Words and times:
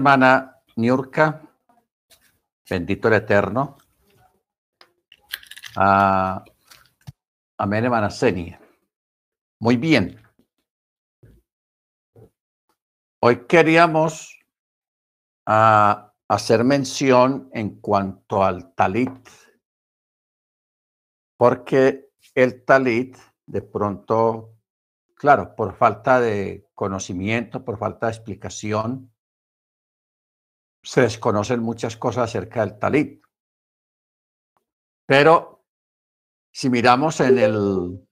hermana 0.00 0.62
Niurka, 0.76 1.42
bendito 2.70 3.08
el 3.08 3.14
Eterno. 3.14 3.76
Ah, 5.76 6.42
amén, 7.58 7.84
hermana 7.84 8.08
Seni. 8.08 8.56
Muy 9.58 9.76
bien. 9.76 10.18
Hoy 13.20 13.46
queríamos 13.46 14.38
ah, 15.44 16.14
hacer 16.28 16.64
mención 16.64 17.50
en 17.52 17.78
cuanto 17.78 18.42
al 18.42 18.74
talit, 18.74 19.28
porque 21.36 22.08
el 22.34 22.64
talit 22.64 23.18
de 23.44 23.60
pronto, 23.60 24.54
claro, 25.14 25.54
por 25.54 25.76
falta 25.76 26.20
de 26.20 26.70
conocimiento, 26.74 27.62
por 27.62 27.78
falta 27.78 28.06
de 28.06 28.12
explicación, 28.12 29.09
se 30.82 31.02
desconocen 31.02 31.60
muchas 31.60 31.96
cosas 31.96 32.24
acerca 32.24 32.60
del 32.60 32.78
talit. 32.78 33.22
Pero 35.06 35.64
si 36.52 36.70
miramos 36.70 37.20
en 37.20 37.38
el 37.38 38.08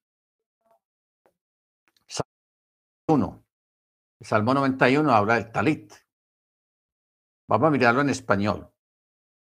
Salmo 2.07 3.05
1, 3.09 3.45
el 4.21 4.27
Salmo 4.27 4.55
91 4.55 5.13
habla 5.13 5.35
del 5.35 5.53
talit. 5.53 5.93
Vamos 7.49 7.69
a 7.69 7.71
mirarlo 7.71 8.01
en 8.03 8.11
español. 8.11 8.71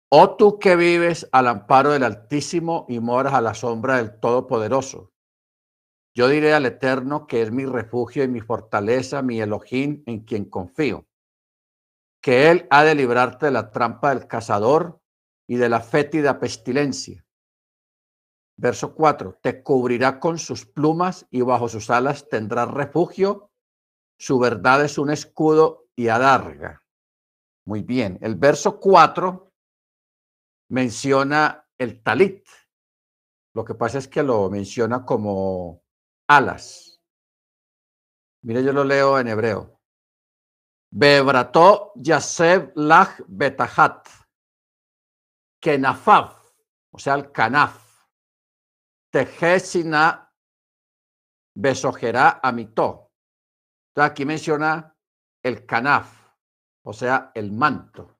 Oh 0.10 0.36
tú 0.36 0.60
que 0.60 0.76
vives 0.76 1.28
al 1.32 1.48
amparo 1.48 1.92
del 1.92 2.04
Altísimo 2.04 2.86
y 2.88 3.00
moras 3.00 3.34
a 3.34 3.42
la 3.42 3.54
sombra 3.54 3.98
del 3.98 4.20
Todopoderoso. 4.20 5.12
Yo 6.14 6.30
diré 6.30 6.54
al 6.54 6.66
Eterno 6.66 7.28
que 7.28 7.42
es 7.42 7.52
mi 7.52 7.66
refugio 7.66 8.24
y 8.24 8.28
mi 8.28 8.40
fortaleza, 8.40 9.22
mi 9.22 9.42
Elohim 9.42 10.04
en 10.06 10.22
quien 10.22 10.46
confío 10.46 11.08
que 12.22 12.50
él 12.50 12.68
ha 12.70 12.84
de 12.84 12.96
librarte 12.96 13.48
de 13.48 13.52
la 13.52 13.72
trampa 13.72 14.10
del 14.10 14.28
cazador 14.28 15.02
y 15.48 15.56
de 15.56 15.70
la 15.70 15.82
fétida 15.82 16.40
pestilencia. 16.40 17.24
Verso 18.58 18.96
4, 18.96 19.40
te 19.42 19.62
cubrirá 19.62 20.20
con 20.20 20.40
sus 20.40 20.66
plumas 20.66 21.28
y 21.30 21.42
bajo 21.42 21.70
sus 21.70 21.90
alas 21.90 22.28
tendrás 22.28 22.70
refugio. 22.72 23.52
Su 24.18 24.40
verdad 24.40 24.84
es 24.84 24.98
un 24.98 25.12
escudo 25.12 25.90
y 25.96 26.08
adarga. 26.08 26.84
Muy 27.66 27.84
bien, 27.84 28.18
el 28.22 28.36
verso 28.36 28.80
4 28.80 29.54
menciona 30.70 31.68
el 31.78 32.02
talit. 32.02 32.48
Lo 33.54 33.64
que 33.64 33.76
pasa 33.76 34.00
es 34.00 34.08
que 34.08 34.24
lo 34.24 34.50
menciona 34.50 35.06
como 35.06 35.84
alas. 36.28 37.00
Mire, 38.44 38.64
yo 38.64 38.74
lo 38.74 38.84
leo 38.84 39.20
en 39.20 39.28
hebreo. 39.28 39.77
Bebrató 40.90 41.92
Yaseb 41.96 42.72
Lach 42.76 43.22
Betahat, 43.28 44.08
Kenafav, 45.62 46.36
o 46.92 47.00
sea, 47.00 47.16
el 47.16 47.32
Kanaf, 47.32 48.06
Tejesina 49.12 50.34
Besojera 51.56 52.40
Amitó. 52.42 53.12
Entonces 53.90 54.12
aquí 54.12 54.26
menciona 54.26 54.96
el 55.44 55.66
Kanaf, 55.66 56.08
o 56.84 56.94
sea, 56.94 57.32
el 57.34 57.52
manto. 57.52 58.18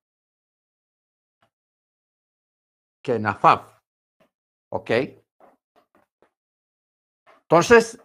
Kenafav, 3.04 3.82
¿ok? 4.72 4.92
Entonces, 7.44 7.98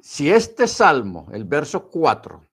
si 0.00 0.30
este 0.30 0.66
salmo, 0.66 1.28
el 1.32 1.44
verso 1.44 1.88
4, 1.88 2.46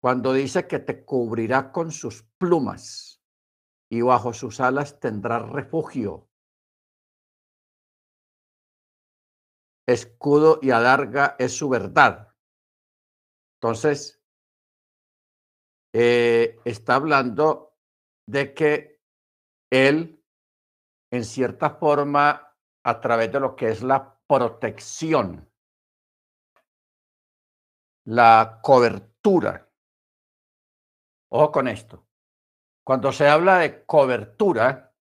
cuando 0.00 0.32
dice 0.32 0.66
que 0.66 0.78
te 0.78 1.04
cubrirá 1.04 1.72
con 1.72 1.90
sus 1.90 2.22
plumas 2.38 3.22
y 3.90 4.02
bajo 4.02 4.32
sus 4.32 4.60
alas 4.60 5.00
tendrás 5.00 5.48
refugio, 5.48 6.28
escudo 9.86 10.58
y 10.62 10.70
adarga 10.70 11.36
es 11.38 11.56
su 11.56 11.68
verdad. 11.68 12.34
Entonces, 13.60 14.22
eh, 15.94 16.58
está 16.64 16.96
hablando 16.96 17.76
de 18.28 18.52
que 18.52 19.00
él, 19.70 20.22
en 21.10 21.24
cierta 21.24 21.70
forma, 21.70 22.54
a 22.84 23.00
través 23.00 23.32
de 23.32 23.40
lo 23.40 23.56
que 23.56 23.70
es 23.70 23.82
la 23.82 24.18
protección, 24.26 25.50
la 28.06 28.60
cobertura. 28.62 29.68
Ojo 31.28 31.52
con 31.52 31.68
esto. 31.68 32.06
Cuando 32.84 33.12
se 33.12 33.28
habla 33.28 33.58
de 33.58 33.84
cobertura, 33.84 34.94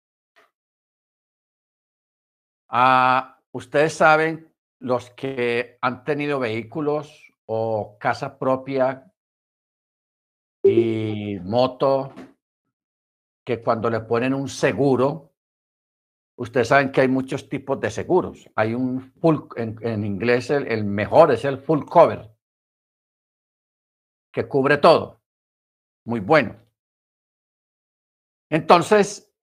ah, 2.69 3.39
ustedes 3.51 3.93
saben, 3.93 4.51
los 4.79 5.11
que 5.11 5.77
han 5.81 6.03
tenido 6.03 6.39
vehículos 6.39 7.31
o 7.45 7.97
casa 7.99 8.37
propia 8.37 9.11
y 10.63 11.37
moto, 11.43 12.13
que 13.45 13.61
cuando 13.61 13.91
le 13.91 13.99
ponen 14.01 14.33
un 14.33 14.49
seguro, 14.49 15.31
ustedes 16.37 16.69
saben 16.69 16.91
que 16.91 17.01
hay 17.01 17.07
muchos 17.07 17.47
tipos 17.49 17.79
de 17.79 17.91
seguros. 17.91 18.49
Hay 18.55 18.73
un 18.73 18.99
full, 19.21 19.41
en, 19.57 20.03
inglés 20.03 20.49
el 20.49 20.85
mejor 20.85 21.31
es 21.31 21.45
el 21.45 21.59
full 21.59 21.85
cover 21.85 22.34
que 24.35 24.49
cubre 24.49 24.77
todo. 24.77 25.21
Muy 26.03 26.19
bueno. 26.19 26.57
Entonces, 28.49 29.33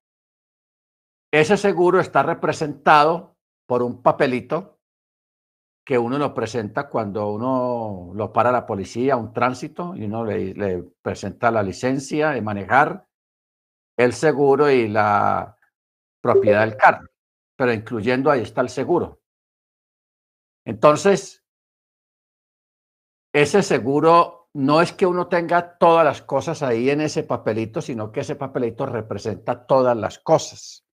ese 1.32 1.56
seguro 1.56 1.98
está 1.98 2.22
representado 2.22 3.38
por 3.66 3.82
un 3.82 4.02
papelito 4.02 4.78
que 5.84 5.96
uno 5.96 6.18
lo 6.18 6.34
presenta 6.34 6.90
cuando 6.90 7.32
uno 7.32 8.12
lo 8.14 8.32
para 8.34 8.52
la 8.52 8.66
policía, 8.66 9.16
un 9.16 9.32
tránsito, 9.32 9.96
y 9.96 10.04
uno 10.04 10.26
le, 10.26 10.82
presenta 11.00 11.50
la 11.50 11.62
licencia 11.62 12.30
de 12.30 12.42
manejar, 12.42 13.08
el 13.96 14.12
seguro 14.12 14.70
y 14.70 14.88
la 14.88 15.56
propiedad 16.20 16.60
del 16.60 16.76
carro, 16.76 17.08
pero 17.56 17.72
incluyendo 17.72 18.30
ahí 18.30 18.42
está 18.42 18.60
el 18.60 18.68
seguro. 18.68 19.22
Entonces, 20.66 21.42
ese 23.32 23.62
seguro 23.62 24.41
no 24.54 24.82
es 24.82 24.92
que 24.92 25.06
uno 25.06 25.28
tenga 25.28 25.78
todas 25.78 26.04
las 26.04 26.22
cosas 26.22 26.62
ahí 26.62 26.90
en 26.90 27.00
ese 27.00 27.22
papelito, 27.22 27.80
sino 27.80 28.12
que 28.12 28.20
ese 28.20 28.36
papelito 28.36 28.84
representa 28.86 29.66
todas 29.66 29.96
las 29.96 30.18
cosas. 30.18 30.84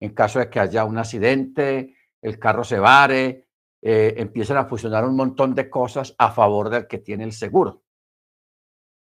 En 0.00 0.14
caso 0.14 0.38
de 0.38 0.48
que 0.48 0.60
haya 0.60 0.84
un 0.84 0.98
accidente, 0.98 1.96
el 2.22 2.38
carro 2.38 2.62
se 2.62 2.78
vare, 2.78 3.48
eh, 3.82 4.14
empiezan 4.16 4.58
a 4.58 4.66
funcionar 4.66 5.04
un 5.04 5.16
montón 5.16 5.54
de 5.54 5.68
cosas 5.68 6.14
a 6.18 6.30
favor 6.30 6.70
del 6.70 6.86
que 6.86 6.98
tiene 6.98 7.24
el 7.24 7.32
seguro. 7.32 7.82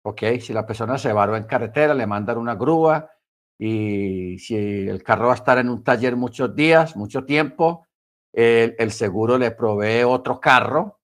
¿Ok? 0.04 0.24
Si 0.42 0.54
la 0.54 0.66
persona 0.66 0.98
se 0.98 1.14
varó 1.14 1.36
en 1.36 1.44
carretera, 1.44 1.94
le 1.94 2.08
mandan 2.08 2.38
una 2.38 2.56
grúa 2.56 3.12
y 3.60 4.40
si 4.40 4.56
el 4.88 5.04
carro 5.04 5.28
va 5.28 5.34
a 5.34 5.36
estar 5.36 5.58
en 5.60 5.70
un 5.70 5.84
taller 5.84 6.16
muchos 6.16 6.56
días, 6.56 6.96
mucho 6.96 7.26
tiempo, 7.26 7.86
el 8.32 8.92
seguro 8.92 9.38
le 9.38 9.52
provee 9.52 10.04
otro 10.04 10.40
carro 10.40 10.99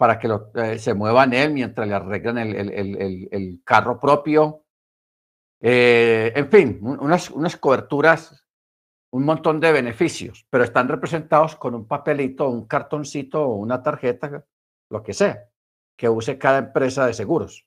para 0.00 0.18
que 0.18 0.30
eh, 0.54 0.78
se 0.78 0.94
mueva 0.94 1.24
en 1.24 1.34
él 1.34 1.52
mientras 1.52 1.86
le 1.86 1.94
arreglan 1.94 2.38
el, 2.38 3.60
carro 3.62 4.00
propio. 4.00 4.64
Eh, 5.60 6.32
en 6.34 6.50
fin, 6.50 6.78
unas, 6.80 7.28
unas 7.28 7.58
coberturas, 7.58 8.46
un 9.12 9.26
montón 9.26 9.60
de 9.60 9.72
beneficios, 9.72 10.46
pero 10.48 10.64
están 10.64 10.88
representados 10.88 11.54
con 11.54 11.74
un 11.74 11.86
papelito, 11.86 12.48
un 12.48 12.66
cartoncito 12.66 13.46
una 13.48 13.82
tarjeta, 13.82 14.42
lo 14.88 15.02
que 15.02 15.12
sea, 15.12 15.50
que 15.98 16.08
use 16.08 16.38
cada 16.38 16.60
empresa 16.60 17.04
de 17.04 17.12
seguros. 17.12 17.66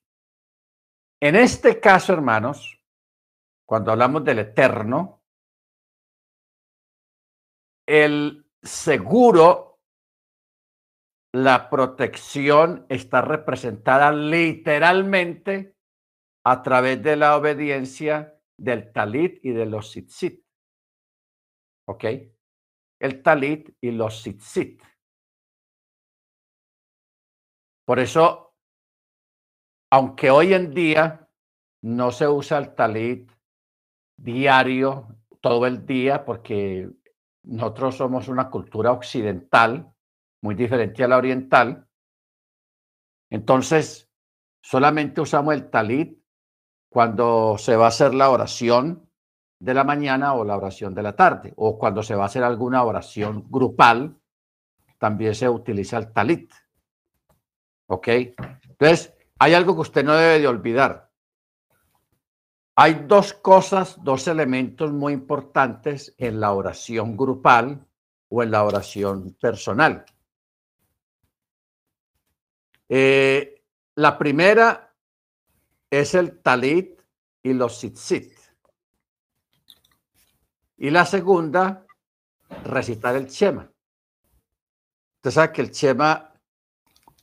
En 1.22 1.36
este 1.36 1.80
caso, 1.80 2.14
hermanos, 2.14 2.82
cuando 3.64 3.92
hablamos 3.92 4.24
del 4.24 4.40
eterno, 4.40 5.22
el 7.86 8.44
seguro 8.64 9.73
la 11.34 11.70
protección 11.70 12.86
está 12.90 13.22
representada 13.22 14.12
literalmente 14.12 15.76
a 16.46 16.62
través 16.62 17.02
de 17.02 17.16
la 17.16 17.36
obediencia 17.36 18.40
del 18.56 18.92
talit 18.94 19.44
y 19.44 19.52
de 19.52 19.66
los 19.66 19.92
tzitzit. 19.92 20.46
¿Ok? 21.88 22.06
El 23.00 23.24
talit 23.24 23.76
y 23.82 23.92
los 23.92 24.22
tzitzit. 24.22 24.82
Por 27.86 28.00
eso, 28.00 28.56
aunque 29.92 30.30
hoy 30.30 30.54
en 30.54 30.74
día 30.74 31.30
no 31.82 32.12
se 32.12 32.28
usa 32.28 32.60
el 32.60 32.76
talit 32.76 33.32
diario, 34.16 35.08
todo 35.42 35.66
el 35.66 35.86
día, 35.86 36.24
porque 36.24 36.90
nosotros 37.44 37.96
somos 37.98 38.28
una 38.28 38.50
cultura 38.50 38.92
occidental, 38.92 39.93
muy 40.44 40.54
diferente 40.54 41.04
a 41.04 41.08
la 41.08 41.18
oriental. 41.18 41.88
Entonces, 43.32 44.14
Solamente 44.64 45.20
usamos 45.20 45.54
el 45.54 45.70
talit 45.70 46.18
cuando 46.90 47.58
se 47.58 47.76
va 47.76 47.86
a 47.86 47.90
hacer 47.90 48.14
la 48.14 48.30
oración 48.30 49.10
de 49.60 49.74
la 49.74 49.84
mañana 49.84 50.36
o 50.36 50.46
la 50.46 50.56
oración 50.56 50.96
de 50.96 51.04
la 51.04 51.16
tarde, 51.18 51.54
o 51.58 51.78
cuando 51.78 52.02
se 52.02 52.16
va 52.16 52.24
a 52.24 52.26
hacer 52.28 52.44
alguna 52.44 52.84
oración 52.84 53.46
grupal, 53.50 54.18
también 54.98 55.36
se 55.36 55.50
utiliza 55.50 55.98
el 55.98 56.14
talit. 56.14 56.50
¿Ok? 57.88 58.08
Entonces, 58.08 59.14
hay 59.38 59.54
algo 59.54 59.76
que 59.76 59.82
usted 59.82 60.06
no 60.06 60.14
debe 60.14 60.40
de 60.40 60.48
olvidar. 60.48 61.12
Hay 62.76 63.06
dos 63.06 63.34
cosas, 63.34 64.02
dos 64.02 64.30
elementos 64.30 64.94
muy 64.94 65.12
importantes 65.12 66.16
en 66.18 66.40
la 66.40 66.54
oración 66.54 67.18
grupal 67.18 67.86
o 68.30 68.44
en 68.44 68.52
la 68.52 68.64
oración 68.64 69.36
personal. 69.42 70.06
Eh, 72.90 73.64
la 73.96 74.18
primera 74.18 74.94
es 75.90 76.16
el 76.16 76.42
talit 76.42 77.00
y 77.42 77.54
los 77.54 77.80
tzitzit. 77.80 78.34
Y 80.78 80.90
la 80.90 81.06
segunda, 81.06 81.86
recitar 82.64 83.16
el 83.16 83.28
Chema. 83.28 83.72
Usted 85.18 85.32
sabe 85.32 85.54
que 85.54 85.62
el 85.62 85.72
Chema, 85.72 86.34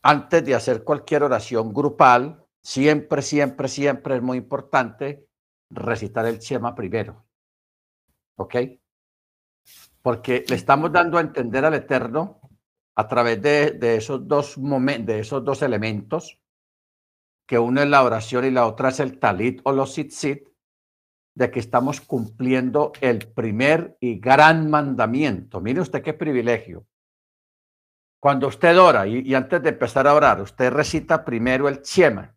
antes 0.03 0.45
de 0.45 0.55
hacer 0.55 0.85
cualquier 0.85 1.25
oración 1.25 1.75
grupal, 1.75 2.47
siempre, 2.63 3.23
siempre, 3.23 3.69
siempre 3.69 4.17
es 4.17 4.23
muy 4.23 4.39
importante 4.39 5.27
recitar 5.69 6.27
el 6.27 6.39
Chema 6.39 6.75
primero. 6.75 7.27
¿Ok? 8.37 8.57
Porque 10.01 10.45
le 10.49 10.57
estamos 10.57 10.91
dando 10.91 11.19
a 11.19 11.21
entender 11.21 11.65
al 11.65 11.75
Eterno 11.75 12.40
a 13.01 13.09
través 13.09 13.41
de, 13.41 13.97
esos 13.97 14.29
dos 14.29 14.59
momentos, 14.59 15.07
de 15.07 15.21
esos 15.21 15.43
dos 15.43 15.63
elementos, 15.63 16.39
que 17.49 17.59
uno 17.59 17.81
es 17.81 17.89
la 17.89 18.05
oración 18.05 18.45
y 18.45 18.51
la 18.51 18.67
otra 18.67 18.91
es 18.91 19.01
el 19.01 19.19
talit 19.19 19.61
o 19.65 19.73
los 19.73 19.95
sit 19.95 20.13
de 21.35 21.51
que 21.51 21.61
estamos 21.61 22.03
cumpliendo 22.03 22.93
el 23.01 23.27
primer 23.33 23.97
y 24.01 24.21
gran 24.21 24.69
mandamiento. 24.69 25.63
Mire 25.63 25.81
usted 25.81 26.03
qué 26.03 26.13
privilegio. 26.13 26.87
Cuando 28.21 28.49
usted 28.49 28.79
ora 28.79 29.07
y, 29.07 29.35
antes 29.35 29.63
de 29.63 29.71
empezar 29.71 30.07
a 30.07 30.15
orar, 30.15 30.43
usted 30.43 30.71
recita 30.71 31.25
primero 31.25 31.69
el 31.69 31.81
Chema 31.81 32.37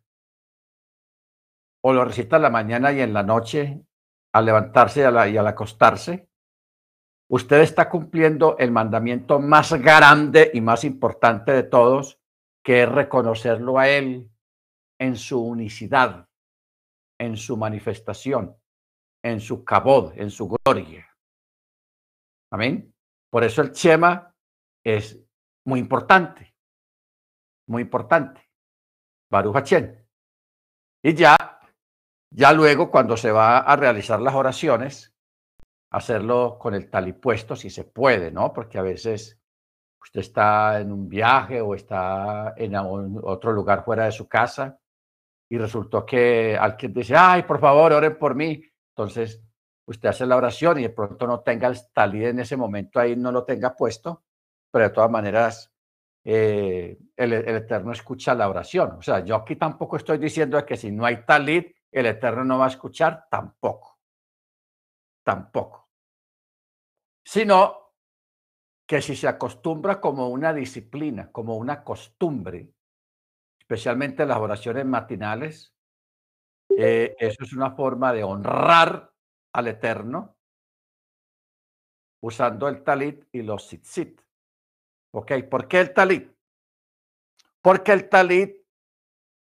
o 1.82 1.92
lo 1.92 2.06
recita 2.06 2.36
en 2.36 2.42
la 2.42 2.50
mañana 2.50 2.90
y 2.90 3.02
en 3.02 3.12
la 3.12 3.22
noche 3.22 3.84
al 4.32 4.46
levantarse 4.46 5.00
y 5.02 5.36
al 5.36 5.46
acostarse, 5.46 6.30
usted 7.34 7.60
está 7.60 7.88
cumpliendo 7.88 8.56
el 8.58 8.70
mandamiento 8.70 9.40
más 9.40 9.72
grande 9.74 10.50
y 10.54 10.60
más 10.60 10.84
importante 10.84 11.52
de 11.52 11.62
todos, 11.62 12.18
que 12.64 12.82
es 12.82 12.88
reconocerlo 12.88 13.78
a 13.78 13.88
Él 13.88 14.30
en 14.98 15.16
su 15.16 15.40
unicidad, 15.40 16.28
en 17.18 17.36
su 17.36 17.56
manifestación 17.56 18.56
en 19.24 19.40
su 19.40 19.64
cabod, 19.64 20.12
en 20.16 20.30
su 20.30 20.48
gloria. 20.48 21.08
Amén. 22.52 22.94
Por 23.30 23.42
eso 23.42 23.62
el 23.62 23.72
Chema 23.72 24.32
es 24.84 25.18
muy 25.66 25.80
importante, 25.80 26.54
muy 27.66 27.82
importante. 27.82 28.42
Baruch 29.32 29.56
Hachén. 29.56 30.06
Y 31.02 31.14
ya, 31.14 31.36
ya 32.30 32.52
luego 32.52 32.90
cuando 32.90 33.16
se 33.16 33.32
va 33.32 33.60
a 33.60 33.76
realizar 33.76 34.20
las 34.20 34.34
oraciones, 34.34 35.13
hacerlo 35.94 36.58
con 36.58 36.74
el 36.74 36.90
talipuesto 36.90 37.54
si 37.54 37.70
se 37.70 37.84
puede, 37.84 38.30
¿no? 38.30 38.52
Porque 38.52 38.78
a 38.78 38.82
veces 38.82 39.38
usted 40.02 40.20
está 40.20 40.80
en 40.80 40.92
un 40.92 41.08
viaje 41.08 41.60
o 41.60 41.74
está 41.74 42.54
en 42.56 42.74
otro 42.76 43.52
lugar 43.52 43.84
fuera 43.84 44.04
de 44.06 44.12
su 44.12 44.28
casa 44.28 44.78
y 45.48 45.56
resultó 45.56 46.04
que 46.04 46.56
alguien 46.58 46.92
dice, 46.92 47.14
ay, 47.16 47.44
por 47.44 47.60
favor, 47.60 47.92
oren 47.92 48.18
por 48.18 48.34
mí. 48.34 48.60
Entonces, 48.90 49.40
usted 49.86 50.08
hace 50.08 50.26
la 50.26 50.36
oración 50.36 50.80
y 50.80 50.82
de 50.82 50.90
pronto 50.90 51.26
no 51.28 51.40
tenga 51.40 51.68
el 51.68 51.76
talid 51.92 52.26
en 52.26 52.40
ese 52.40 52.56
momento 52.56 52.98
ahí, 52.98 53.14
no 53.14 53.30
lo 53.30 53.44
tenga 53.44 53.76
puesto, 53.76 54.24
pero 54.72 54.88
de 54.88 54.94
todas 54.94 55.10
maneras, 55.10 55.72
eh, 56.24 56.98
el, 57.16 57.32
Eterno 57.32 57.92
escucha 57.92 58.34
la 58.34 58.48
oración. 58.48 58.92
O 58.98 59.02
sea, 59.02 59.24
yo 59.24 59.36
aquí 59.36 59.54
tampoco 59.54 59.96
estoy 59.96 60.18
diciendo 60.18 60.64
que 60.66 60.76
si 60.76 60.90
no 60.90 61.06
hay 61.06 61.24
talid, 61.24 61.66
el 61.92 62.06
Eterno 62.06 62.44
no 62.44 62.58
va 62.58 62.64
a 62.64 62.68
escuchar, 62.68 63.26
tampoco. 63.30 64.00
Tampoco. 65.22 65.83
Sino 67.24 67.84
que 68.86 69.00
si 69.00 69.16
se 69.16 69.26
acostumbra 69.28 70.00
como 70.00 70.28
una 70.28 70.52
disciplina, 70.52 71.32
como 71.32 71.56
una 71.56 71.82
costumbre, 71.82 72.70
especialmente 73.58 74.26
las 74.26 74.38
oraciones 74.38 74.84
matinales, 74.84 75.74
eh, 76.76 77.16
eso 77.18 77.44
es 77.44 77.52
una 77.52 77.70
forma 77.70 78.12
de 78.12 78.24
honrar 78.24 79.12
al 79.54 79.68
Eterno 79.68 80.36
usando 82.20 82.68
el 82.68 82.82
talit 82.82 83.26
y 83.32 83.42
los 83.42 83.66
tzitzit. 83.68 84.20
¿Ok? 85.12 85.32
¿Por 85.50 85.68
qué 85.68 85.80
el 85.80 85.94
talit? 85.94 86.34
Porque 87.62 87.92
el 87.92 88.08
talit, 88.08 88.56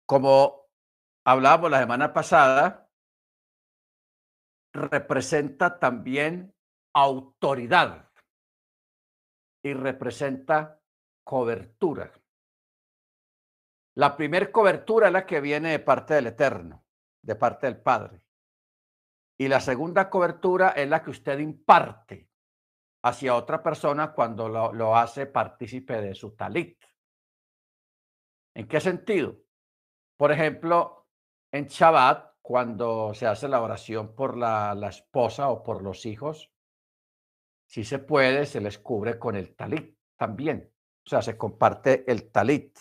como 0.06 0.68
hablábamos 1.24 1.70
la 1.70 1.80
semana 1.80 2.12
pasada, 2.12 2.88
representa 4.72 5.78
también 5.78 6.54
autoridad 6.94 8.10
y 9.62 9.74
representa 9.74 10.80
cobertura. 11.24 12.12
La 13.96 14.16
primer 14.16 14.50
cobertura 14.50 15.08
es 15.08 15.12
la 15.12 15.26
que 15.26 15.40
viene 15.40 15.70
de 15.70 15.78
parte 15.78 16.14
del 16.14 16.28
Eterno 16.28 16.84
de 17.24 17.36
parte 17.36 17.66
del 17.66 17.80
Padre. 17.80 18.22
Y 19.38 19.48
la 19.48 19.60
segunda 19.60 20.08
cobertura 20.10 20.70
es 20.70 20.88
la 20.88 21.02
que 21.02 21.10
usted 21.10 21.38
imparte 21.38 22.30
hacia 23.02 23.34
otra 23.34 23.62
persona 23.62 24.12
cuando 24.12 24.48
lo, 24.48 24.96
hace 24.96 25.26
partícipe 25.26 26.00
de 26.00 26.14
su 26.14 26.36
talit. 26.36 26.82
¿En 28.54 28.68
qué 28.68 28.80
sentido? 28.80 29.36
Por 30.16 30.30
ejemplo, 30.30 31.08
en 31.52 31.66
Shabbat, 31.66 32.36
cuando 32.40 33.12
se 33.14 33.26
hace 33.26 33.48
la 33.48 33.60
oración 33.60 34.14
por 34.14 34.36
la, 34.36 34.74
la 34.74 34.88
esposa 34.88 35.48
o 35.48 35.62
por 35.62 35.82
los 35.82 36.06
hijos, 36.06 36.53
si 37.74 37.82
se 37.82 37.98
puede, 37.98 38.46
se 38.46 38.60
les 38.60 38.78
cubre 38.78 39.18
con 39.18 39.34
el 39.34 39.56
talit 39.56 39.98
también. 40.16 40.72
O 41.04 41.08
sea, 41.08 41.22
se 41.22 41.36
comparte 41.36 42.04
el 42.06 42.30
talit. 42.30 42.78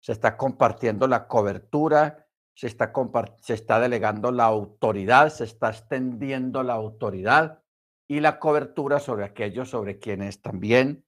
Se 0.00 0.12
está 0.12 0.36
compartiendo 0.36 1.08
la 1.08 1.26
cobertura 1.26 2.30
se 2.60 2.66
está, 2.66 2.92
se 3.40 3.54
está 3.54 3.80
delegando 3.80 4.30
la 4.32 4.44
autoridad, 4.44 5.30
se 5.30 5.44
está 5.44 5.70
extendiendo 5.70 6.62
la 6.62 6.74
autoridad 6.74 7.64
y 8.06 8.20
la 8.20 8.38
cobertura 8.38 9.00
sobre 9.00 9.24
aquellos 9.24 9.70
sobre 9.70 9.98
quienes 9.98 10.42
también 10.42 11.06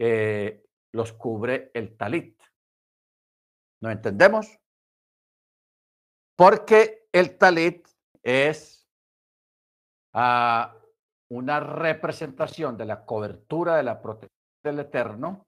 eh, 0.00 0.66
los 0.92 1.12
cubre 1.12 1.70
el 1.74 1.96
talit. 1.96 2.42
¿No 3.80 3.88
entendemos? 3.88 4.58
Porque 6.36 7.08
el 7.12 7.38
talit 7.38 7.86
es 8.24 8.88
ah, 10.12 10.76
una 11.30 11.60
representación 11.60 12.76
de 12.76 12.86
la 12.86 13.04
cobertura 13.04 13.76
de 13.76 13.82
la 13.84 14.00
protección 14.00 14.40
del 14.64 14.80
Eterno 14.80 15.46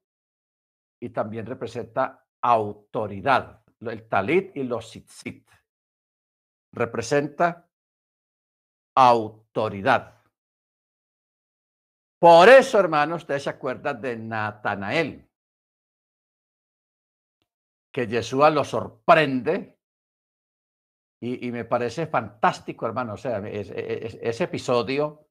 y 1.01 1.11
también 1.11 1.47
representa 1.47 2.25
autoridad 2.41 3.63
el 3.91 4.09
talit 4.09 4.57
y 4.57 4.63
los 4.63 4.91
tzitzit. 4.91 5.49
Representa 6.73 7.69
autoridad. 8.97 10.23
Por 12.21 12.49
eso, 12.49 12.79
hermanos, 12.79 13.23
ustedes 13.23 13.43
se 13.43 13.51
acuerdan 13.51 14.01
de 14.01 14.17
Natanael, 14.17 15.29
que 17.93 18.07
Yeshua 18.07 18.51
lo 18.51 18.65
sorprende 18.65 19.79
y, 21.21 21.53
me 21.53 21.65
parece 21.65 22.07
fantástico, 22.07 22.87
hermano. 22.87 23.17
Sea, 23.17 23.39
ese 23.49 24.45
episodio 24.45 25.22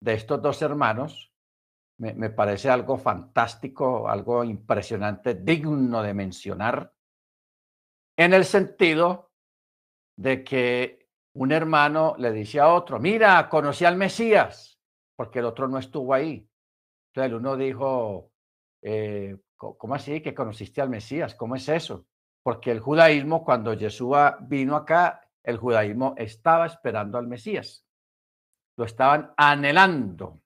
de 0.00 0.14
estos 0.14 0.40
dos 0.40 0.62
hermanos 0.62 1.32
me, 1.98 2.30
parece 2.30 2.70
algo 2.70 2.96
fantástico, 2.96 4.08
algo 4.08 4.44
impresionante, 4.44 5.34
digno 5.34 6.02
de 6.02 6.14
mencionar 6.14 6.92
en 8.16 8.34
el 8.34 8.44
sentido 8.44 9.32
de 10.16 10.44
que 10.44 11.08
un 11.34 11.52
hermano 11.52 12.14
le 12.18 12.32
dice 12.32 12.60
a 12.60 12.72
otro, 12.72 12.98
mira, 13.00 13.48
conocí 13.48 13.84
al 13.84 13.96
Mesías, 13.96 14.80
porque 15.16 15.40
el 15.40 15.46
otro 15.46 15.68
no 15.68 15.78
estuvo 15.78 16.14
ahí. 16.14 16.48
Entonces 17.08 17.30
el 17.30 17.34
uno 17.34 17.56
dijo, 17.56 18.32
eh, 18.82 19.36
¿cómo 19.56 19.94
así 19.94 20.20
que 20.20 20.34
conociste 20.34 20.80
al 20.80 20.90
Mesías? 20.90 21.34
¿Cómo 21.34 21.56
es 21.56 21.68
eso? 21.68 22.06
Porque 22.42 22.70
el 22.70 22.80
judaísmo, 22.80 23.44
cuando 23.44 23.74
Yeshua 23.74 24.38
vino 24.40 24.76
acá, 24.76 25.28
el 25.42 25.56
judaísmo 25.56 26.14
estaba 26.16 26.66
esperando 26.66 27.18
al 27.18 27.26
Mesías. 27.26 27.87
Lo 28.78 28.84
estaban 28.84 29.34
anhelando, 29.36 30.40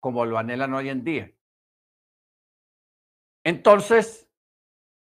como 0.00 0.26
lo 0.26 0.36
anhelan 0.36 0.74
hoy 0.74 0.90
en 0.90 1.02
día. 1.04 1.32
Entonces, 3.44 4.28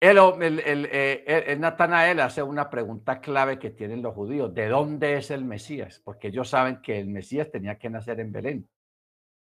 El, 0.01 0.19
el, 0.19 0.59
el, 0.61 0.89
eh, 0.91 1.57
Natanael 1.59 2.19
hace 2.21 2.43
una 2.43 2.69
pregunta 2.69 3.21
clave 3.21 3.59
que 3.59 3.71
tienen 3.71 4.03
los 4.03 4.15
judíos. 4.15 4.53
¿De 4.53 4.69
dónde 4.69 5.17
es 5.17 5.31
el 5.31 5.45
Mesías? 5.45 6.01
Porque 6.05 6.29
ellos 6.29 6.49
saben 6.49 6.83
que 6.83 6.99
el 6.99 7.07
Mesías 7.07 7.51
tenía 7.51 7.79
que 7.79 7.89
nacer 7.89 8.19
en 8.19 8.33
Belén. 8.33 8.69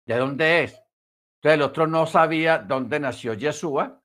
¿De 0.06 0.16
dónde 0.16 0.62
es? 0.62 0.72
Entonces 1.36 1.56
el 1.58 1.62
otro 1.62 1.86
no 1.86 2.06
sabía 2.06 2.58
dónde 2.58 3.00
nació 3.00 3.34
Yeshua, 3.34 4.00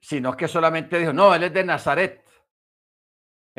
sino 0.00 0.36
que 0.36 0.46
solamente 0.46 0.98
dijo, 0.98 1.12
no, 1.12 1.34
él 1.34 1.42
es 1.42 1.52
de 1.52 1.64
Nazaret. 1.64 2.24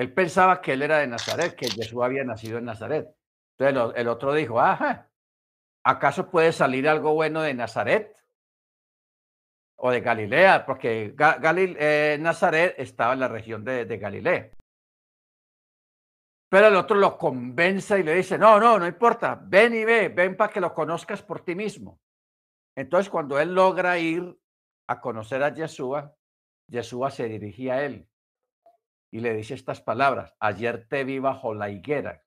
Él 0.01 0.11
pensaba 0.15 0.61
que 0.61 0.73
él 0.73 0.81
era 0.81 0.97
de 0.97 1.05
Nazaret, 1.05 1.55
que 1.55 1.69
Jesús 1.69 2.01
había 2.01 2.23
nacido 2.23 2.57
en 2.57 2.65
Nazaret. 2.65 3.15
Entonces 3.55 3.93
el, 3.95 4.07
otro 4.07 4.33
dijo, 4.33 4.59
ajá, 4.59 5.11
¿acaso 5.83 6.31
puede 6.31 6.51
salir 6.53 6.89
algo 6.89 7.13
bueno 7.13 7.43
de 7.43 7.53
Nazaret? 7.53 8.17
O 9.75 9.91
de 9.91 10.01
Galilea, 10.01 10.65
porque 10.65 11.13
eh, 11.19 12.17
Nazaret 12.19 12.73
estaba 12.79 13.13
en 13.13 13.19
la 13.19 13.27
región 13.27 13.63
de, 13.63 13.85
Galilea. 13.85 14.49
Pero 16.49 16.67
el 16.69 16.75
otro 16.77 16.95
lo 16.97 17.15
convence 17.15 17.99
y 17.99 18.03
le 18.03 18.15
dice, 18.15 18.39
no, 18.39 18.59
no, 18.59 18.79
no 18.79 18.87
importa, 18.87 19.39
ven 19.39 19.75
y 19.75 19.85
ve, 19.85 20.09
ven 20.09 20.35
para 20.35 20.51
que 20.51 20.61
lo 20.61 20.73
conozcas 20.73 21.21
por 21.21 21.41
ti 21.41 21.53
mismo. 21.53 21.99
Entonces 22.75 23.07
cuando 23.07 23.39
él 23.39 23.53
logra 23.53 23.99
ir 23.99 24.35
a 24.87 24.99
conocer 24.99 25.43
a 25.43 25.53
Yeshua, 25.53 26.15
Yeshua 26.65 27.11
se 27.11 27.27
dirigía 27.27 27.75
a 27.75 27.83
él 27.83 28.10
y 29.11 29.19
le 29.19 29.33
dice 29.33 29.53
estas 29.53 29.81
palabras, 29.81 30.33
ayer 30.39 30.87
te 30.87 31.03
vi 31.03 31.19
bajo 31.19 31.53
la 31.53 31.69
higuera. 31.69 32.23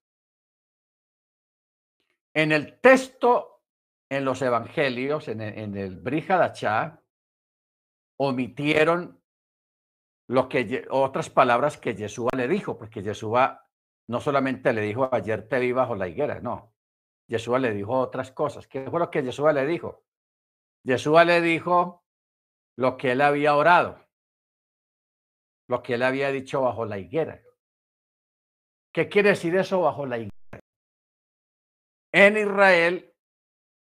En 2.34 2.52
el 2.52 2.78
texto, 2.80 3.62
en 4.10 4.24
los 4.24 4.42
evangelios, 4.42 5.28
en 5.28 5.40
el, 5.40 5.58
en 5.58 5.76
el 5.76 5.96
Brihadachá, 5.96 7.02
omitieron 8.18 9.22
lo 10.28 10.48
que, 10.48 10.86
otras 10.90 11.30
palabras 11.30 11.78
que 11.78 11.94
Yeshua 11.94 12.30
le 12.36 12.48
dijo, 12.48 12.76
porque 12.76 13.02
Yeshua 13.02 13.66
no 14.08 14.20
solamente 14.20 14.72
le 14.72 14.82
dijo, 14.82 15.08
ayer 15.10 15.48
te 15.48 15.58
vi 15.60 15.72
bajo 15.72 15.94
la 15.96 16.08
higuera, 16.08 16.40
no. 16.40 16.74
Yeshua 17.26 17.58
le 17.58 17.72
dijo 17.72 17.98
otras 17.98 18.30
cosas. 18.30 18.66
¿Qué 18.66 18.90
fue 18.90 19.00
lo 19.00 19.10
que 19.10 19.22
Yeshua 19.22 19.54
le 19.54 19.66
dijo? 19.66 20.04
Yeshua 20.82 21.24
le 21.24 21.40
dijo 21.40 22.04
lo 22.76 22.98
que 22.98 23.12
él 23.12 23.22
había 23.22 23.56
orado 23.56 24.03
lo 25.68 25.82
que 25.82 25.94
él 25.94 26.02
había 26.02 26.30
dicho 26.30 26.62
bajo 26.62 26.84
la 26.84 26.98
higuera. 26.98 27.40
¿Qué 28.92 29.08
quiere 29.08 29.30
decir 29.30 29.56
eso 29.56 29.80
bajo 29.80 30.06
la 30.06 30.18
higuera? 30.18 30.32
En 32.12 32.36
Israel, 32.36 33.12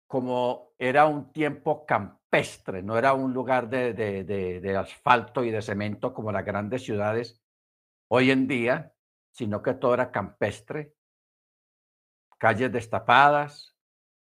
como 0.07 0.73
era 0.79 1.07
un 1.07 1.33
tiempo 1.33 1.85
campestre, 1.85 2.83
no 2.83 2.97
era 2.97 3.13
un 3.13 3.33
lugar 3.33 3.69
de, 3.69 3.93
de, 3.93 4.77
asfalto 4.77 5.43
y 5.45 5.51
de 5.51 5.63
cemento 5.63 6.15
como 6.15 6.31
las 6.31 6.45
grandes 6.45 6.85
ciudades 6.85 7.43
hoy 8.09 8.31
en 8.31 8.47
día, 8.47 8.95
sino 9.33 9.63
que 9.63 9.75
todo 9.75 9.95
era 9.95 10.13
campestre, 10.13 10.95
calles 12.39 12.73
destapadas, 12.73 13.77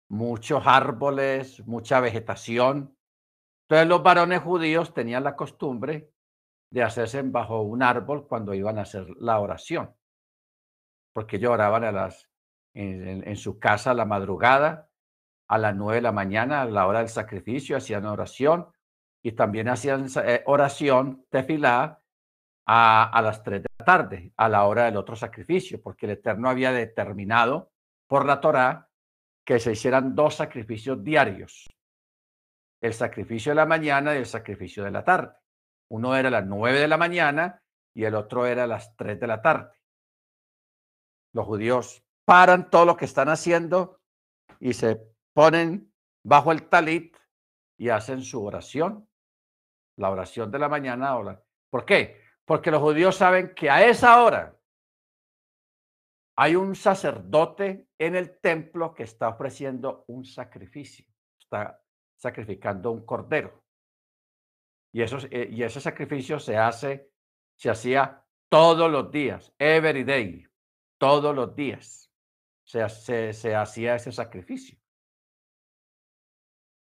muchos 0.09 0.63
árboles, 0.65 1.65
mucha 1.67 1.99
vegetación. 1.99 2.97
Entonces 3.63 3.87
los 3.87 4.03
varones 4.03 4.41
judíos 4.41 4.93
tenían 4.93 5.23
la 5.23 5.35
costumbre 5.35 6.11
de 6.71 6.83
hacerse 6.83 7.21
bajo 7.21 7.61
un 7.61 7.83
árbol 7.83 8.27
cuando 8.27 8.53
iban 8.53 8.79
a 8.79 8.83
hacer 8.83 9.05
la 9.19 9.39
oración, 9.39 9.93
porque 11.13 11.37
las, 11.37 12.29
en, 12.73 13.35
su 13.35 13.59
casa 13.59 13.91
a 13.91 13.93
la 13.93 14.05
madrugada, 14.05 14.89
a 15.49 15.57
las 15.57 15.75
nueve 15.75 15.97
de 15.97 16.01
la 16.01 16.13
mañana, 16.13 16.61
a 16.61 16.65
la 16.65 16.87
hora 16.87 16.99
del 16.99 17.09
sacrificio, 17.09 17.75
hacían 17.75 18.05
oración 18.05 18.71
y 19.21 19.33
también 19.33 19.67
hacían 19.67 20.07
eh, 20.23 20.43
oración, 20.45 21.25
tefilá, 21.29 22.01
a, 22.65 23.03
a 23.03 23.21
las 23.21 23.43
tres 23.43 23.63
de 23.63 23.69
la 23.77 23.85
tarde, 23.85 24.31
a 24.37 24.47
la 24.47 24.63
hora 24.63 24.85
del 24.85 24.95
otro 24.95 25.15
sacrificio, 25.17 25.81
porque 25.81 26.05
el 26.05 26.13
Eterno 26.13 26.49
había 26.49 26.71
determinado 26.71 27.71
por 28.07 28.25
la 28.25 28.39
Torá 28.39 28.89
que 29.45 29.59
se 29.59 29.73
hicieran 29.73 30.15
dos 30.15 30.35
sacrificios 30.35 31.03
diarios, 31.03 31.69
el 32.81 32.93
sacrificio 32.93 33.51
de 33.51 33.55
la 33.55 33.65
mañana 33.65 34.13
y 34.13 34.19
el 34.19 34.25
sacrificio 34.25 34.85
de 34.85 34.91
la 34.91 35.03
tarde. 35.03 35.40
Uno 35.91 36.15
era 36.15 36.29
a 36.29 36.31
las 36.31 36.45
nueve 36.45 36.79
de 36.79 36.87
la 36.87 36.95
mañana 36.95 37.61
y 37.93 38.05
el 38.05 38.15
otro 38.15 38.45
era 38.45 38.63
a 38.63 38.67
las 38.67 38.95
tres 38.95 39.19
de 39.19 39.27
la 39.27 39.41
tarde. 39.41 39.77
Los 41.33 41.45
judíos 41.45 42.01
paran 42.23 42.69
todo 42.69 42.85
lo 42.85 42.95
que 42.95 43.03
están 43.03 43.27
haciendo 43.27 43.99
y 44.61 44.71
se 44.71 45.01
ponen 45.33 45.93
bajo 46.23 46.53
el 46.53 46.69
talit 46.69 47.17
y 47.77 47.89
hacen 47.89 48.21
su 48.21 48.41
oración, 48.41 49.09
la 49.97 50.09
oración 50.09 50.49
de 50.49 50.59
la 50.59 50.69
mañana. 50.69 51.13
¿Por 51.69 51.83
qué? 51.83 52.21
Porque 52.45 52.71
los 52.71 52.81
judíos 52.81 53.17
saben 53.17 53.53
que 53.53 53.69
a 53.69 53.85
esa 53.85 54.23
hora 54.23 54.57
hay 56.37 56.55
un 56.55 56.73
sacerdote 56.73 57.89
en 57.97 58.15
el 58.15 58.39
templo 58.39 58.93
que 58.93 59.03
está 59.03 59.27
ofreciendo 59.27 60.05
un 60.07 60.23
sacrificio, 60.23 61.05
está 61.37 61.83
sacrificando 62.15 62.91
un 62.91 63.05
cordero. 63.05 63.60
Y, 64.91 65.01
eso, 65.01 65.17
eh, 65.29 65.47
y 65.51 65.63
ese 65.63 65.79
sacrificio 65.79 66.39
se 66.39 66.57
hace, 66.57 67.11
se 67.55 67.69
hacía 67.69 68.25
todos 68.49 68.91
los 68.91 69.11
días, 69.11 69.53
every 69.57 70.03
day, 70.03 70.45
todos 70.97 71.33
los 71.35 71.55
días 71.55 72.11
se, 72.63 72.87
se, 72.89 73.33
se 73.33 73.55
hacía 73.55 73.95
ese 73.95 74.11
sacrificio. 74.11 74.77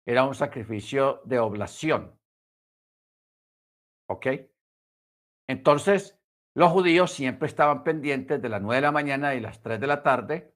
Era 0.05 0.25
un 0.25 0.35
sacrificio 0.35 1.21
de 1.23 1.39
oblación. 1.39 2.19
¿Ok? 4.09 4.27
Entonces, 5.47 6.19
los 6.55 6.71
judíos 6.71 7.11
siempre 7.11 7.47
estaban 7.47 7.83
pendientes 7.83 8.41
de 8.41 8.49
las 8.49 8.61
nueve 8.61 8.75
de 8.75 8.81
la 8.81 8.91
mañana 8.91 9.33
y 9.33 9.39
las 9.39 9.61
tres 9.61 9.79
de 9.79 9.87
la 9.87 10.03
tarde. 10.03 10.53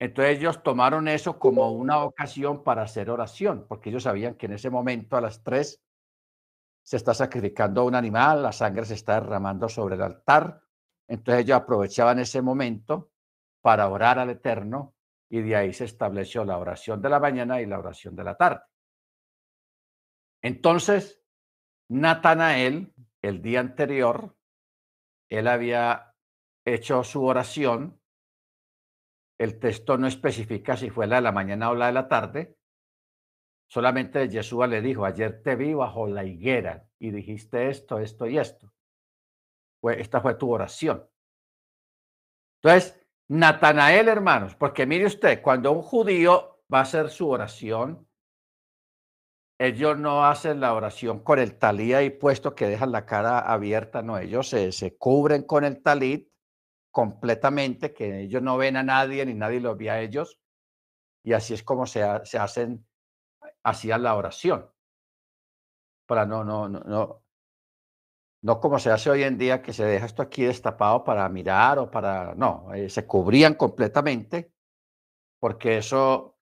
Entonces 0.00 0.38
ellos 0.38 0.62
tomaron 0.62 1.06
eso 1.06 1.38
como 1.38 1.70
una 1.70 2.02
ocasión 2.02 2.64
para 2.64 2.82
hacer 2.82 3.10
oración, 3.10 3.66
porque 3.68 3.90
ellos 3.90 4.02
sabían 4.02 4.34
que 4.34 4.46
en 4.46 4.54
ese 4.54 4.70
momento 4.70 5.16
a 5.16 5.20
las 5.20 5.44
tres 5.44 5.82
se 6.84 6.98
está 6.98 7.14
sacrificando 7.14 7.84
un 7.84 7.94
animal, 7.94 8.42
la 8.42 8.52
sangre 8.52 8.84
se 8.84 8.94
está 8.94 9.14
derramando 9.14 9.68
sobre 9.68 9.94
el 9.94 10.02
altar. 10.02 10.60
Entonces 11.08 11.44
ellos 11.44 11.56
aprovechaban 11.56 12.18
ese 12.18 12.42
momento 12.42 13.10
para 13.62 13.88
orar 13.88 14.18
al 14.18 14.30
Eterno 14.30 14.94
y 15.30 15.40
de 15.40 15.56
ahí 15.56 15.72
se 15.72 15.86
estableció 15.86 16.44
la 16.44 16.58
oración 16.58 17.00
de 17.00 17.08
la 17.08 17.18
mañana 17.18 17.60
y 17.62 17.66
la 17.66 17.78
oración 17.78 18.14
de 18.14 18.24
la 18.24 18.36
tarde. 18.36 18.60
Entonces, 20.42 21.22
Natanael, 21.88 22.92
el 23.22 23.40
día 23.40 23.60
anterior, 23.60 24.36
él 25.30 25.48
había 25.48 26.14
hecho 26.66 27.02
su 27.02 27.24
oración. 27.24 27.98
El 29.38 29.58
texto 29.58 29.96
no 29.96 30.06
especifica 30.06 30.76
si 30.76 30.90
fue 30.90 31.06
la 31.06 31.16
de 31.16 31.22
la 31.22 31.32
mañana 31.32 31.70
o 31.70 31.74
la 31.74 31.86
de 31.86 31.92
la 31.92 32.08
tarde, 32.08 32.58
Solamente 33.68 34.28
Yeshua 34.28 34.66
le 34.66 34.80
dijo, 34.80 35.04
ayer 35.04 35.42
te 35.42 35.56
vi 35.56 35.74
bajo 35.74 36.06
la 36.06 36.24
higuera 36.24 36.86
y 36.98 37.10
dijiste 37.10 37.68
esto, 37.68 37.98
esto 37.98 38.26
y 38.26 38.38
esto. 38.38 38.72
Pues 39.80 39.98
esta 39.98 40.20
fue 40.20 40.34
tu 40.34 40.50
oración. 40.50 41.08
Entonces, 42.62 42.98
Natanael, 43.28 44.08
hermanos, 44.08 44.54
porque 44.54 44.86
mire 44.86 45.06
usted, 45.06 45.42
cuando 45.42 45.72
un 45.72 45.82
judío 45.82 46.62
va 46.72 46.78
a 46.78 46.82
hacer 46.82 47.10
su 47.10 47.28
oración, 47.28 48.06
ellos 49.58 49.98
no 49.98 50.24
hacen 50.24 50.60
la 50.60 50.74
oración 50.74 51.20
con 51.20 51.38
el 51.38 51.58
talí 51.58 51.92
ahí 51.94 52.10
puesto 52.10 52.54
que 52.54 52.66
dejan 52.66 52.92
la 52.92 53.06
cara 53.06 53.38
abierta, 53.38 54.02
no, 54.02 54.18
ellos 54.18 54.48
se, 54.48 54.72
se 54.72 54.96
cubren 54.96 55.44
con 55.44 55.64
el 55.64 55.82
talit 55.82 56.28
completamente, 56.90 57.92
que 57.92 58.22
ellos 58.22 58.42
no 58.42 58.56
ven 58.56 58.76
a 58.76 58.82
nadie 58.82 59.24
ni 59.26 59.34
nadie 59.34 59.60
los 59.60 59.76
ve 59.76 59.90
a 59.90 60.00
ellos, 60.00 60.38
y 61.24 61.32
así 61.32 61.54
es 61.54 61.62
como 61.62 61.86
se, 61.86 62.02
se 62.24 62.38
hacen 62.38 62.86
hacían 63.64 64.02
la 64.02 64.14
oración. 64.14 64.70
Para 66.06 66.26
no, 66.26 66.44
no, 66.44 66.68
no, 66.68 66.80
no, 66.80 67.22
no 68.42 68.60
como 68.60 68.78
se 68.78 68.90
hace 68.90 69.10
hoy 69.10 69.22
en 69.22 69.38
día 69.38 69.62
que 69.62 69.72
se 69.72 69.84
deja 69.84 70.06
esto 70.06 70.22
aquí 70.22 70.44
destapado 70.44 71.02
para 71.02 71.28
mirar 71.28 71.78
o 71.78 71.90
para, 71.90 72.34
no, 72.34 72.72
eh, 72.74 72.90
se 72.90 73.06
cubrían 73.06 73.54
completamente 73.54 74.52
porque 75.40 75.78
eso 75.78 76.38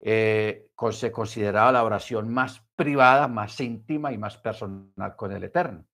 eh, 0.00 0.70
se 0.90 1.12
consideraba 1.12 1.72
la 1.72 1.84
oración 1.84 2.32
más 2.32 2.62
privada, 2.76 3.28
más 3.28 3.60
íntima 3.60 4.12
y 4.12 4.18
más 4.18 4.36
personal 4.36 5.16
con 5.16 5.32
el 5.32 5.44
Eterno. 5.44 5.84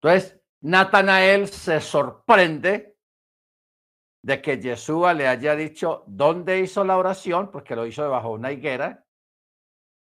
Entonces, 0.00 0.40
Natanael 0.60 1.48
se 1.48 1.80
sorprende 1.80 2.96
de 4.24 4.40
que 4.40 4.60
Yeshua 4.60 5.14
le 5.14 5.26
haya 5.26 5.56
dicho 5.56 6.04
dónde 6.06 6.60
hizo 6.60 6.84
la 6.84 6.96
oración, 6.96 7.50
porque 7.50 7.74
lo 7.74 7.86
hizo 7.86 8.02
debajo 8.02 8.28
de 8.28 8.34
una 8.34 8.52
higuera, 8.52 9.01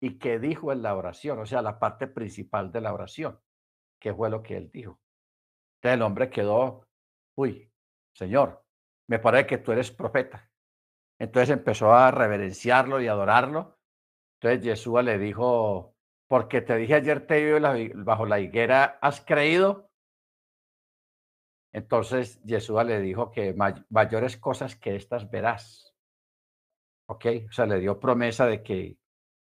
y 0.02 0.18
qué 0.18 0.40
dijo 0.40 0.72
en 0.72 0.82
la 0.82 0.96
oración, 0.96 1.40
o 1.40 1.46
sea, 1.46 1.62
la 1.62 1.80
parte 1.80 2.08
principal 2.08 2.72
de 2.72 2.82
la 2.82 2.92
oración, 2.92 3.40
qué 4.00 4.14
fue 4.14 4.32
lo 4.32 4.42
que 4.42 4.58
él 4.58 4.72
dijo. 4.72 5.00
Entonces 5.76 5.96
el 5.96 6.02
hombre 6.02 6.30
quedó, 6.32 6.88
uy, 7.38 7.72
Señor, 8.14 8.66
me 9.08 9.20
parece 9.20 9.46
que 9.46 9.58
tú 9.60 9.72
eres 9.72 9.92
profeta. 9.92 10.50
Entonces 11.20 11.52
empezó 11.52 11.94
a 11.94 12.10
reverenciarlo 12.10 13.00
y 13.00 13.08
adorarlo 13.08 13.78
Entonces 14.40 14.64
Yeshua 14.64 15.04
le 15.04 15.20
dijo, 15.20 15.96
porque 16.28 16.62
te 16.62 16.76
dije 16.78 16.96
ayer 16.96 17.28
te 17.28 17.54
vi 17.54 17.92
bajo 17.94 18.26
la 18.26 18.40
higuera, 18.40 18.98
¿has 19.02 19.22
creído? 19.22 19.92
Entonces 21.74 22.42
Yeshua 22.44 22.84
le 22.84 23.00
dijo 23.02 23.32
que 23.32 23.54
mayores 23.90 24.36
cosas 24.38 24.76
que 24.76 24.96
estas 24.96 25.30
verás. 25.30 25.96
¿Ok? 27.08 27.26
O 27.50 27.52
sea, 27.52 27.68
le 27.68 27.80
dio 27.80 28.00
promesa 28.00 28.48
de 28.48 28.64
que 28.64 29.01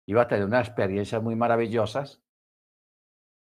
iba 0.09 0.23
a 0.23 0.29
tener 0.29 0.47
unas 0.47 0.67
experiencias 0.67 1.23
muy 1.23 1.37
maravillosas 1.37 2.23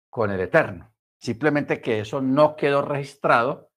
con 0.09 0.31
el 0.31 0.39
Eterno. 0.39 0.93
Simplemente 1.19 1.81
que 1.81 1.99
eso 1.99 2.21
no 2.21 2.55
quedó 2.55 2.81
registrado. 2.81 3.69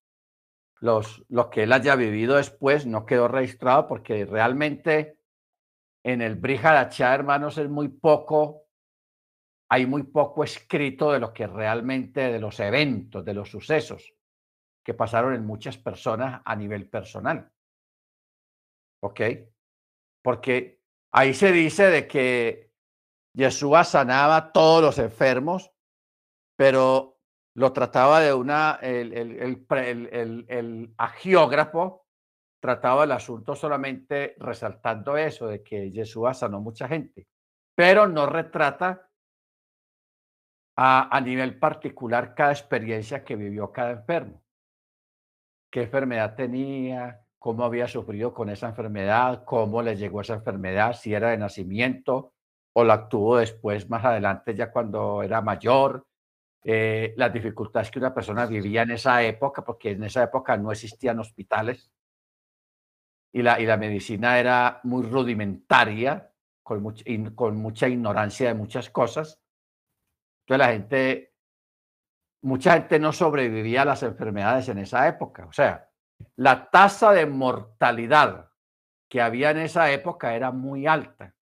Los, 0.78 1.24
lo 1.28 1.50
que 1.50 1.64
él 1.64 1.72
haya 1.72 1.96
vivido 1.96 2.36
después 2.36 2.86
no 2.86 3.04
quedó 3.04 3.26
registrado 3.26 3.88
porque 3.88 4.24
realmente 4.24 5.18
en 6.04 6.22
el 6.22 6.36
Brihadachá, 6.36 7.12
hermanos, 7.12 7.58
es 7.58 7.68
muy 7.68 7.88
poco, 7.88 8.66
hay 9.68 9.84
muy 9.84 10.04
poco 10.04 10.44
escrito 10.44 11.10
de 11.10 11.18
lo 11.18 11.32
que 11.32 11.48
realmente, 11.48 12.20
de 12.30 12.38
los 12.38 12.60
eventos, 12.60 13.24
de 13.24 13.34
los 13.34 13.50
sucesos 13.50 14.14
que 14.84 14.94
pasaron 14.94 15.34
en 15.34 15.44
muchas 15.44 15.76
personas 15.76 16.40
a 16.44 16.54
nivel 16.54 16.88
personal. 16.88 17.50
¿Ok? 19.02 19.20
Porque 20.22 20.78
ahí 21.10 21.34
se 21.34 21.50
dice 21.50 21.90
de 21.90 22.06
que 22.06 22.65
Yeshua 23.36 23.84
sanaba 23.84 24.50
todos 24.50 24.82
los 24.82 24.98
enfermos, 24.98 25.70
pero 26.56 27.18
lo 27.54 27.72
trataba 27.72 28.20
de 28.20 28.32
una, 28.32 28.78
el, 28.80 29.12
el, 29.12 29.66
el, 29.70 30.46
el, 30.48 30.94
agiógrafo 30.96 32.06
trataba 32.60 33.04
el 33.04 33.12
asunto 33.12 33.54
solamente 33.54 34.36
resaltando 34.38 35.18
eso, 35.18 35.48
de 35.48 35.62
que 35.62 35.90
Yeshua 35.90 36.32
sanó 36.32 36.60
mucha 36.60 36.88
gente, 36.88 37.28
pero 37.74 38.08
no 38.08 38.24
retrata 38.24 39.10
a, 40.74 41.14
a 41.14 41.20
nivel 41.20 41.58
particular 41.58 42.34
cada 42.34 42.52
experiencia 42.52 43.22
que 43.22 43.36
vivió 43.36 43.70
cada 43.70 43.90
enfermo. 43.90 44.42
Qué 45.70 45.82
enfermedad 45.82 46.34
tenía, 46.36 47.20
cómo 47.38 47.64
había 47.64 47.86
sufrido 47.86 48.32
con 48.32 48.48
esa 48.48 48.68
enfermedad, 48.68 49.44
cómo 49.44 49.82
le 49.82 49.94
llegó 49.94 50.22
esa 50.22 50.34
enfermedad, 50.34 50.94
si 50.94 51.12
era 51.12 51.30
de 51.30 51.38
nacimiento 51.38 52.32
o 52.78 52.84
la 52.84 53.08
tuvo 53.08 53.38
después, 53.38 53.88
más 53.88 54.04
adelante, 54.04 54.54
ya 54.54 54.70
cuando 54.70 55.22
era 55.22 55.40
mayor, 55.40 56.06
eh, 56.62 57.14
las 57.16 57.32
dificultades 57.32 57.90
que 57.90 57.98
una 57.98 58.12
persona 58.12 58.44
vivía 58.44 58.82
en 58.82 58.90
esa 58.90 59.22
época, 59.22 59.64
porque 59.64 59.92
en 59.92 60.04
esa 60.04 60.24
época 60.24 60.58
no 60.58 60.70
existían 60.72 61.18
hospitales 61.18 61.90
y 63.32 63.42
la, 63.42 63.58
y 63.60 63.64
la 63.64 63.78
medicina 63.78 64.38
era 64.38 64.80
muy 64.84 65.06
rudimentaria, 65.06 66.30
con, 66.62 66.94
con 67.34 67.56
mucha 67.56 67.88
ignorancia 67.88 68.48
de 68.48 68.54
muchas 68.54 68.90
cosas. 68.90 69.40
Entonces 70.40 70.66
la 70.66 70.72
gente 70.72 71.34
mucha 72.42 72.74
gente 72.74 72.98
no 72.98 73.12
sobrevivía 73.12 73.82
a 73.82 73.86
las 73.86 74.02
enfermedades 74.02 74.68
en 74.68 74.78
esa 74.78 75.08
época. 75.08 75.46
O 75.46 75.52
sea, 75.52 75.88
la 76.36 76.70
tasa 76.70 77.12
de 77.12 77.24
mortalidad 77.24 78.50
que 79.08 79.22
había 79.22 79.50
en 79.50 79.58
esa 79.58 79.90
época 79.92 80.34
era 80.34 80.50
muy 80.50 80.86
alta. 80.86 81.35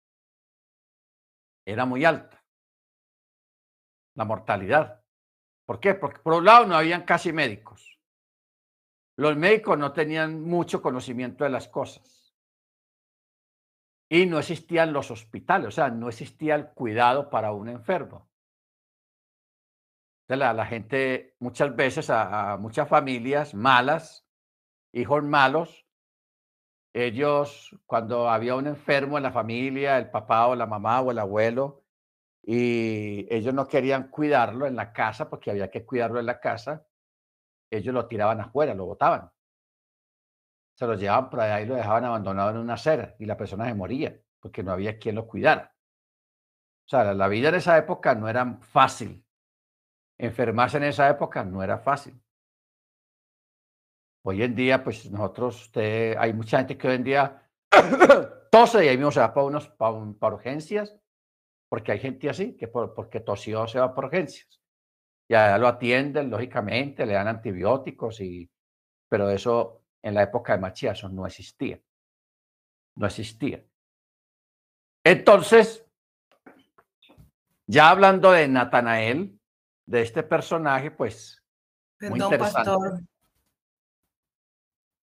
Era 1.65 1.85
muy 1.85 2.05
alta. 2.05 2.43
La 4.15 4.25
mortalidad. 4.25 5.03
¿Por 5.65 5.79
qué? 5.79 5.95
Porque 5.95 6.19
por 6.19 6.33
un 6.33 6.45
lado 6.45 6.65
no 6.65 6.75
habían 6.75 7.03
casi 7.03 7.31
médicos. 7.31 7.99
Los 9.17 9.37
médicos 9.37 9.77
no 9.77 9.93
tenían 9.93 10.41
mucho 10.41 10.81
conocimiento 10.81 11.43
de 11.43 11.49
las 11.49 11.67
cosas. 11.67 12.33
Y 14.09 14.25
no 14.25 14.39
existían 14.39 14.91
los 14.91 15.09
hospitales, 15.09 15.69
o 15.69 15.71
sea, 15.71 15.89
no 15.89 16.09
existía 16.09 16.55
el 16.55 16.67
cuidado 16.67 17.29
para 17.29 17.53
un 17.53 17.69
enfermo 17.69 18.31
la, 20.35 20.53
la 20.53 20.65
gente 20.65 21.35
muchas 21.39 21.75
veces, 21.75 22.09
a, 22.09 22.57
muchas 22.57 22.87
familias 22.87 23.53
malas, 23.53 24.25
hijos 24.93 25.23
malos, 25.23 25.85
ellos 26.93 27.75
cuando 27.85 28.29
había 28.29 28.55
un 28.55 28.67
enfermo 28.67 29.17
en 29.17 29.23
la 29.23 29.31
familia, 29.31 29.97
el 29.97 30.09
papá 30.09 30.47
o 30.47 30.55
la 30.55 30.65
mamá 30.65 31.01
o 31.01 31.11
el 31.11 31.19
abuelo, 31.19 31.83
y 32.43 33.27
ellos 33.33 33.53
no 33.53 33.67
querían 33.67 34.09
cuidarlo 34.09 34.65
en 34.65 34.75
la 34.75 34.93
casa 34.93 35.29
porque 35.29 35.51
había 35.51 35.69
que 35.69 35.85
cuidarlo 35.85 36.19
en 36.19 36.25
la 36.25 36.39
casa, 36.39 36.85
ellos 37.69 37.93
lo 37.93 38.07
tiraban 38.07 38.41
afuera, 38.41 38.73
lo 38.73 38.85
botaban. 38.85 39.31
Se 40.75 40.87
lo 40.87 40.95
llevaban 40.95 41.29
por 41.29 41.41
allá 41.41 41.61
y 41.61 41.65
lo 41.67 41.75
dejaban 41.75 42.05
abandonado 42.05 42.51
en 42.51 42.57
una 42.57 42.73
acera 42.73 43.15
y 43.19 43.25
la 43.25 43.37
persona 43.37 43.65
se 43.65 43.75
moría 43.75 44.19
porque 44.39 44.63
no 44.63 44.71
había 44.71 44.97
quien 44.97 45.15
lo 45.15 45.27
cuidara. 45.27 45.75
O 46.85 46.89
sea, 46.89 47.13
la 47.13 47.27
vida 47.27 47.49
en 47.49 47.55
esa 47.55 47.77
época 47.77 48.15
no 48.15 48.27
era 48.27 48.57
fácil 48.61 49.23
enfermarse 50.21 50.77
en 50.77 50.83
esa 50.83 51.09
época 51.09 51.43
no 51.43 51.63
era 51.63 51.79
fácil. 51.79 52.21
Hoy 54.23 54.43
en 54.43 54.55
día, 54.55 54.83
pues 54.83 55.09
nosotros, 55.09 55.61
usted, 55.63 56.15
hay 56.17 56.33
mucha 56.33 56.59
gente 56.59 56.77
que 56.77 56.87
hoy 56.87 56.95
en 56.95 57.03
día 57.03 57.49
tose 58.51 58.85
y 58.85 58.87
ahí 58.87 58.97
mismo 58.97 59.11
se 59.11 59.19
va 59.19 59.33
para, 59.33 59.47
unos, 59.47 59.67
para, 59.69 60.33
urgencias, 60.33 60.95
porque 61.69 61.93
hay 61.93 61.99
gente 61.99 62.29
así, 62.29 62.55
que 62.55 62.67
porque 62.67 63.21
tosió 63.21 63.67
se 63.67 63.79
va 63.79 63.93
por 63.95 64.05
urgencias. 64.05 64.61
Ya 65.29 65.57
lo 65.57 65.67
atienden, 65.67 66.29
lógicamente, 66.29 67.05
le 67.05 67.13
dan 67.13 67.29
antibióticos, 67.29 68.19
y, 68.19 68.49
pero 69.09 69.29
eso 69.29 69.83
en 70.03 70.13
la 70.13 70.23
época 70.23 70.53
de 70.53 70.59
Machía, 70.59 70.91
eso 70.91 71.09
no 71.09 71.25
existía. 71.25 71.79
No 72.95 73.07
existía. 73.07 73.63
Entonces, 75.03 75.85
ya 77.65 77.89
hablando 77.89 78.31
de 78.31 78.47
Natanael, 78.47 79.39
de 79.85 80.01
este 80.01 80.23
personaje, 80.23 80.91
pues. 80.91 81.41
Perdón, 81.97 82.37
pastor. 82.37 83.01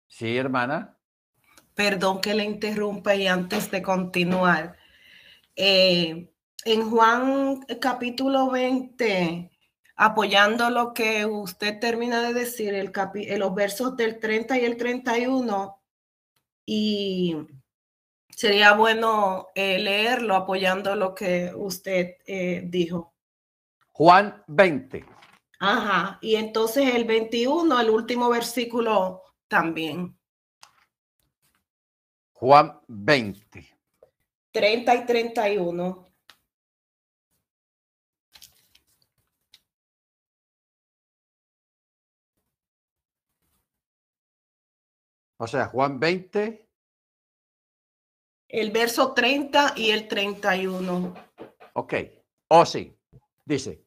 Sí, 0.09 0.37
hermana. 0.37 0.97
Perdón 1.75 2.21
que 2.21 2.35
le 2.35 2.44
interrumpa 2.44 3.14
y 3.14 3.29
antes 3.29 3.71
de 3.71 3.83
continuar. 3.83 4.77
Eh, 5.55 6.33
en 6.64 6.90
Juan 6.90 7.61
capítulo 7.81 8.51
20, 8.51 9.51
apoyando 9.94 10.71
lo 10.71 10.92
que 10.92 11.25
usted 11.25 11.79
termina 11.79 12.21
de 12.23 12.35
decir, 12.35 12.75
el 12.75 12.90
eh, 13.14 13.38
los 13.38 13.55
versos 13.55 13.97
del 13.97 14.18
30 14.18 14.59
y 14.59 14.64
el 14.64 14.77
31, 14.77 15.81
y 16.66 17.37
sería 18.29 18.73
bueno 18.73 19.49
eh, 19.55 19.79
leerlo 19.79 20.35
apoyando 20.35 20.97
lo 20.97 21.14
que 21.14 21.53
usted 21.55 22.16
dijo. 22.64 23.14
Juan 23.92 24.42
20. 24.49 25.05
Ajá, 25.61 26.18
y 26.23 26.37
entonces 26.37 26.94
el 26.94 27.05
21, 27.05 27.81
el 27.81 27.90
último 27.90 28.29
versículo 28.31 29.23
también. 29.48 30.16
Juan 32.32 32.80
20. 32.87 33.66
30 34.52 34.94
y 34.94 35.06
31. 35.06 36.12
O 45.40 45.46
sea, 45.46 45.66
Juan 45.66 45.98
20. 45.98 46.68
El 48.48 48.70
verso 48.70 49.14
30 49.14 49.74
y 49.76 49.90
el 49.90 50.08
31. 50.08 51.14
Ok. 51.74 51.94
O 52.48 52.61
oh, 52.61 52.66
sí. 52.66 52.96
Dice, 53.44 53.84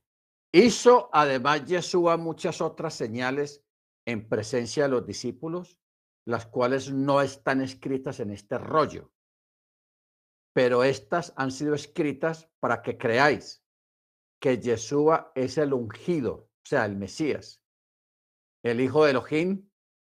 Hizo 0.53 1.09
además 1.13 1.65
Yeshua 1.65 2.17
muchas 2.17 2.59
otras 2.59 2.93
señales 2.93 3.63
en 4.11 4.27
presencia 4.27 4.83
de 4.83 4.89
los 4.89 5.05
discípulos, 5.05 5.79
las 6.25 6.45
cuales 6.45 6.91
no 6.91 7.21
están 7.21 7.61
escritas 7.61 8.19
en 8.19 8.31
este 8.31 8.57
rollo, 8.57 9.11
pero 10.53 10.83
estas 10.83 11.33
han 11.35 11.51
sido 11.51 11.73
escritas 11.73 12.49
para 12.59 12.81
que 12.81 12.97
creáis 12.97 13.63
que 14.39 14.59
Yeshua 14.59 15.31
es 15.35 15.57
el 15.57 15.73
ungido, 15.73 16.33
o 16.33 16.65
sea, 16.65 16.85
el 16.85 16.95
Mesías, 16.95 17.61
el 18.63 18.81
Hijo 18.81 19.05
de 19.05 19.11
Elohim, 19.11 19.69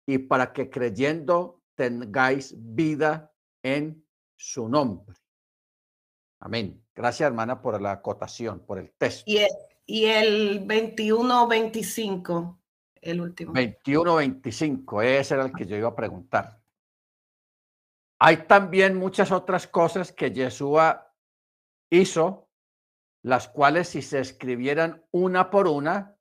y 0.07 0.19
para 0.19 0.53
que 0.53 0.71
creyendo 0.71 1.63
tengáis 1.75 2.55
vida 2.57 3.35
en 3.63 4.07
su 4.37 4.69
nombre. 4.69 5.17
Amén. 6.41 6.85
Gracias, 6.95 7.27
hermana, 7.27 7.61
por 7.61 7.81
la 7.81 7.93
acotación, 7.93 8.65
por 8.65 8.79
el 8.79 8.93
texto. 8.93 9.25
Y 9.91 10.05
el 10.05 10.67
21-25, 10.67 12.59
el 13.03 13.21
último. 13.21 13.53
21-25, 13.53 15.05
ese 15.05 15.35
era 15.35 15.45
el 15.45 15.53
que 15.53 15.67
yo 15.67 15.77
iba 15.77 15.89
a 15.89 15.97
preguntar. 15.97 16.61
Hay 18.21 18.47
también 18.49 18.97
muchas 18.97 19.31
otras 19.31 19.69
cosas 19.69 20.13
que 20.13 20.33
Yeshua 20.33 21.15
hizo, 21.91 22.49
las 23.23 23.49
cuales 23.49 23.89
si 23.89 24.03
se 24.03 24.21
escribieran 24.21 25.05
una 25.13 25.51
por 25.51 25.69
una, 25.69 26.17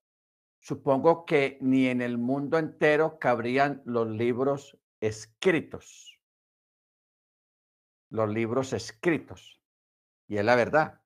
supongo 0.60 1.26
que 1.26 1.58
ni 1.62 1.88
en 1.88 2.02
el 2.02 2.18
mundo 2.18 2.58
entero 2.58 3.18
cabrían 3.20 3.82
los 3.86 4.08
libros 4.08 4.78
escritos. 5.02 6.20
Los 8.10 8.30
libros 8.30 8.74
escritos. 8.74 9.62
Y 10.28 10.38
es 10.38 10.46
la 10.46 10.56
verdad. 10.56 11.02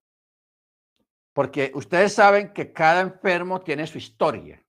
Porque 1.33 1.71
ustedes 1.73 2.13
saben 2.13 2.53
que 2.53 2.73
cada 2.73 3.01
enfermo 3.01 3.61
tiene 3.61 3.87
su 3.87 3.97
historia. 3.97 4.61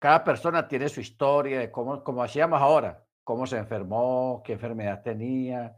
Cada 0.00 0.24
persona 0.24 0.66
tiene 0.66 0.88
su 0.88 1.00
historia 1.00 1.60
de 1.60 1.70
cómo, 1.70 2.02
como 2.02 2.22
hacíamos 2.22 2.60
ahora, 2.60 3.04
cómo 3.22 3.46
se 3.46 3.58
enfermó, 3.58 4.42
qué 4.42 4.54
enfermedad 4.54 5.02
tenía. 5.02 5.76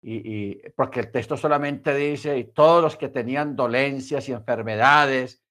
Y, 0.00 0.14
y, 0.32 0.62
porque 0.76 1.00
el 1.00 1.10
texto 1.10 1.36
solamente 1.36 1.92
dice, 1.92 2.38
y 2.38 2.44
todos 2.44 2.80
los 2.80 2.96
que 2.96 3.08
tenían 3.08 3.56
dolencias 3.56 4.28
y 4.28 4.32
enfermedades, 4.32 5.42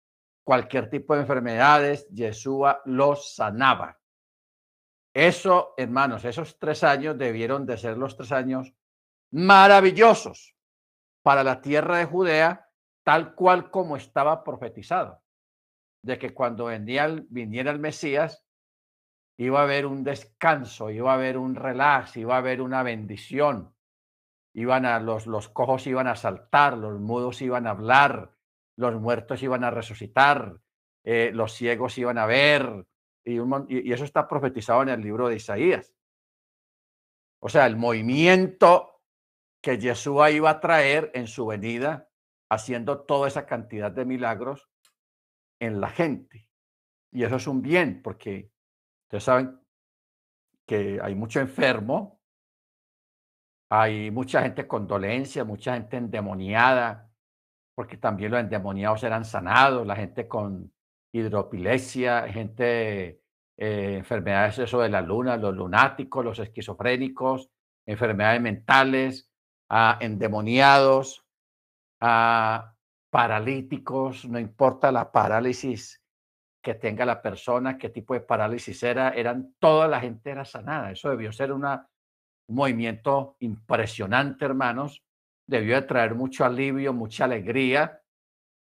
cualquier 0.45 0.89
tipo 0.89 1.13
de 1.13 1.21
enfermedades, 1.21 2.07
Yeshua 2.07 2.81
los 2.85 3.35
sanaba. 3.35 3.99
Eso, 5.13 5.73
hermanos, 5.75 6.23
esos 6.23 6.57
tres 6.57 6.85
años 6.85 7.17
debieron 7.17 7.65
de 7.65 7.77
ser 7.77 7.97
los 7.97 8.15
tres 8.15 8.31
años 8.31 8.73
maravillosos 9.31 10.55
para 11.23 11.43
la 11.43 11.59
tierra 11.59 11.97
de 11.97 12.05
Judea, 12.05 12.69
tal 13.03 13.35
cual 13.35 13.69
como 13.69 13.97
estaba 13.97 14.45
profetizado, 14.45 15.21
de 16.03 16.17
que 16.17 16.33
cuando 16.33 16.65
venía 16.65 17.07
viniera 17.29 17.71
el 17.71 17.79
Mesías, 17.79 18.45
iba 19.37 19.59
a 19.59 19.63
haber 19.63 19.85
un 19.85 20.03
descanso, 20.03 20.89
iba 20.89 21.11
a 21.11 21.15
haber 21.15 21.37
un 21.37 21.55
relax, 21.55 22.17
iba 22.17 22.35
a 22.35 22.39
haber 22.39 22.61
una 22.61 22.83
bendición, 22.83 23.75
iban 24.53 24.85
a 24.85 24.99
los, 24.99 25.27
los 25.27 25.49
cojos 25.49 25.85
iban 25.85 26.07
a 26.07 26.15
saltar, 26.15 26.77
los 26.77 26.99
mudos 26.99 27.41
iban 27.41 27.67
a 27.67 27.71
hablar, 27.71 28.33
los 28.75 28.99
muertos 28.99 29.43
iban 29.43 29.63
a 29.63 29.71
resucitar, 29.71 30.59
eh, 31.03 31.31
los 31.33 31.53
ciegos 31.53 31.97
iban 31.97 32.17
a 32.17 32.25
ver, 32.25 32.87
y, 33.23 33.91
eso 33.91 34.03
está 34.03 34.27
profetizado 34.27 34.81
en 34.83 34.89
el 34.89 35.01
libro 35.01 35.27
de 35.27 35.35
Isaías. 35.35 35.93
O 37.39 37.49
sea, 37.49 37.65
el 37.65 37.75
movimiento 37.75 39.01
que 39.61 39.77
Yeshua 39.77 40.31
iba 40.31 40.49
a 40.49 40.59
traer 40.59 41.11
en 41.13 41.27
su 41.27 41.45
venida, 41.45 42.09
haciendo 42.49 43.01
toda 43.01 43.27
esa 43.27 43.45
cantidad 43.45 43.91
de 43.91 44.05
milagros 44.05 44.69
en 45.59 45.81
la 45.81 45.89
gente. 45.89 46.49
Y 47.11 47.23
eso 47.23 47.37
es 47.37 47.47
un 47.47 47.61
bien, 47.61 48.01
porque 48.01 48.51
ustedes 49.05 49.23
saben 49.23 49.59
que 50.65 50.99
hay 51.01 51.15
mucho 51.15 51.39
enfermo, 51.39 52.21
hay 53.69 54.11
mucha 54.11 54.41
gente 54.41 54.67
con 54.67 54.87
dolencia, 54.87 55.43
mucha 55.43 55.73
gente 55.73 55.97
endemoniada, 55.97 57.09
porque 57.75 57.97
también 57.97 58.31
los 58.31 58.39
endemoniados 58.41 59.03
eran 59.03 59.25
sanados, 59.25 59.85
la 59.85 59.95
gente 59.95 60.27
con 60.27 60.73
hidropilesia, 61.13 62.27
gente, 62.27 63.21
eh, 63.57 63.95
enfermedades 63.97 64.59
eso 64.59 64.81
de 64.81 64.89
la 64.89 65.01
luna, 65.01 65.37
los 65.37 65.55
lunáticos, 65.55 66.23
los 66.23 66.39
esquizofrénicos, 66.39 67.49
enfermedades 67.85 68.41
mentales, 68.41 69.31
a 69.69 69.97
endemoniados, 70.01 71.25
a 72.01 72.76
paralíticos, 73.17 74.29
no 74.29 74.37
importa 74.37 74.91
la 74.91 75.11
parálisis 75.11 76.03
que 76.61 76.75
tenga 76.75 77.03
la 77.03 77.19
persona, 77.19 77.75
qué 77.75 77.89
tipo 77.89 78.13
de 78.13 78.19
parálisis 78.19 78.83
era, 78.83 79.09
eran 79.09 79.55
toda 79.57 79.87
la 79.87 79.99
gente 79.99 80.29
era 80.29 80.45
sanada. 80.45 80.91
Eso 80.91 81.09
debió 81.09 81.31
ser 81.31 81.51
un 81.51 81.65
movimiento 82.47 83.35
impresionante, 83.39 84.45
hermanos. 84.45 85.03
Debió 85.47 85.73
de 85.73 85.87
traer 85.87 86.13
mucho 86.13 86.45
alivio, 86.45 86.93
mucha 86.93 87.25
alegría 87.25 88.03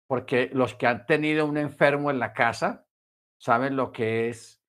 porque 0.08 0.52
los 0.54 0.76
que 0.76 0.86
han 0.86 1.08
tenido 1.08 1.48
un 1.48 1.58
enfermo 1.58 2.12
en 2.12 2.20
la 2.20 2.32
casa 2.32 2.86
saben 3.40 3.76
lo 3.76 3.92
que 3.92 4.30
es 4.30 4.62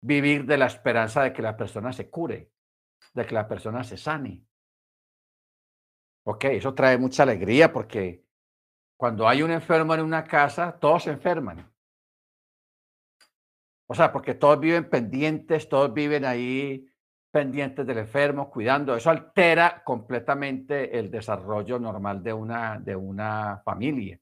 vivir 0.00 0.46
de 0.46 0.58
la 0.58 0.66
esperanza 0.66 1.24
de 1.24 1.32
que 1.32 1.42
la 1.42 1.56
persona 1.56 1.92
se 1.92 2.08
cure, 2.08 2.52
de 3.14 3.26
que 3.26 3.34
la 3.34 3.48
persona 3.48 3.82
se 3.82 3.96
sane. 3.96 4.46
Ok, 6.24 6.44
eso 6.44 6.72
trae 6.72 6.98
mucha 6.98 7.24
alegría 7.24 7.72
porque 7.72 8.25
cuando 8.96 9.28
hay 9.28 9.42
un 9.42 9.50
enfermo 9.50 9.94
en 9.94 10.00
una 10.00 10.24
casa, 10.24 10.78
todos 10.78 11.04
se 11.04 11.10
enferman. 11.10 11.70
O 13.88 13.94
sea, 13.94 14.12
porque 14.12 14.34
todos 14.34 14.58
viven 14.58 14.88
pendientes, 14.88 15.68
todos 15.68 15.92
viven 15.92 16.24
ahí 16.24 16.86
pendientes 17.30 17.86
del 17.86 17.98
enfermo, 17.98 18.50
cuidando. 18.50 18.96
Eso 18.96 19.10
altera 19.10 19.82
completamente 19.84 20.98
el 20.98 21.10
desarrollo 21.10 21.78
normal 21.78 22.22
de 22.22 22.32
una, 22.32 22.80
de 22.80 22.96
una 22.96 23.60
familia 23.64 24.18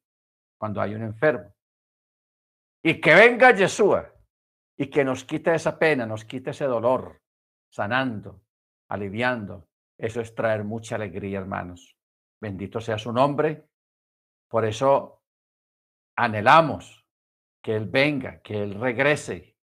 cuando 0.58 0.80
hay 0.80 0.94
un 0.94 1.02
enfermo. 1.02 1.54
Y 2.82 3.00
que 3.00 3.14
venga 3.14 3.54
Yeshua 3.54 4.12
y 4.76 4.88
que 4.88 5.04
nos 5.04 5.24
quite 5.24 5.54
esa 5.54 5.78
pena, 5.78 6.04
nos 6.04 6.24
quite 6.24 6.50
ese 6.50 6.64
dolor, 6.64 7.22
sanando, 7.70 8.42
aliviando. 8.88 9.68
Eso 9.96 10.20
es 10.20 10.34
traer 10.34 10.64
mucha 10.64 10.96
alegría, 10.96 11.38
hermanos. 11.38 11.96
Bendito 12.40 12.80
sea 12.80 12.98
su 12.98 13.12
nombre. 13.12 13.68
Por 14.55 14.64
eso 14.67 15.21
anhelamos 16.17 17.05
que 17.61 17.75
Él 17.75 17.87
venga, 17.87 18.40
que 18.40 18.62
Él 18.62 18.75
regrese, 18.79 19.57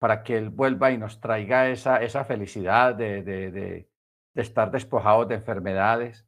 para 0.00 0.24
que 0.24 0.36
Él 0.36 0.50
vuelva 0.50 0.90
y 0.90 0.98
nos 0.98 1.20
traiga 1.20 1.68
esa, 1.68 2.02
esa 2.02 2.24
felicidad 2.24 2.96
de, 2.96 3.22
de, 3.22 3.52
de, 3.52 3.88
estar 4.34 4.72
despojados 4.72 5.28
de 5.28 5.36
enfermedades. 5.36 6.26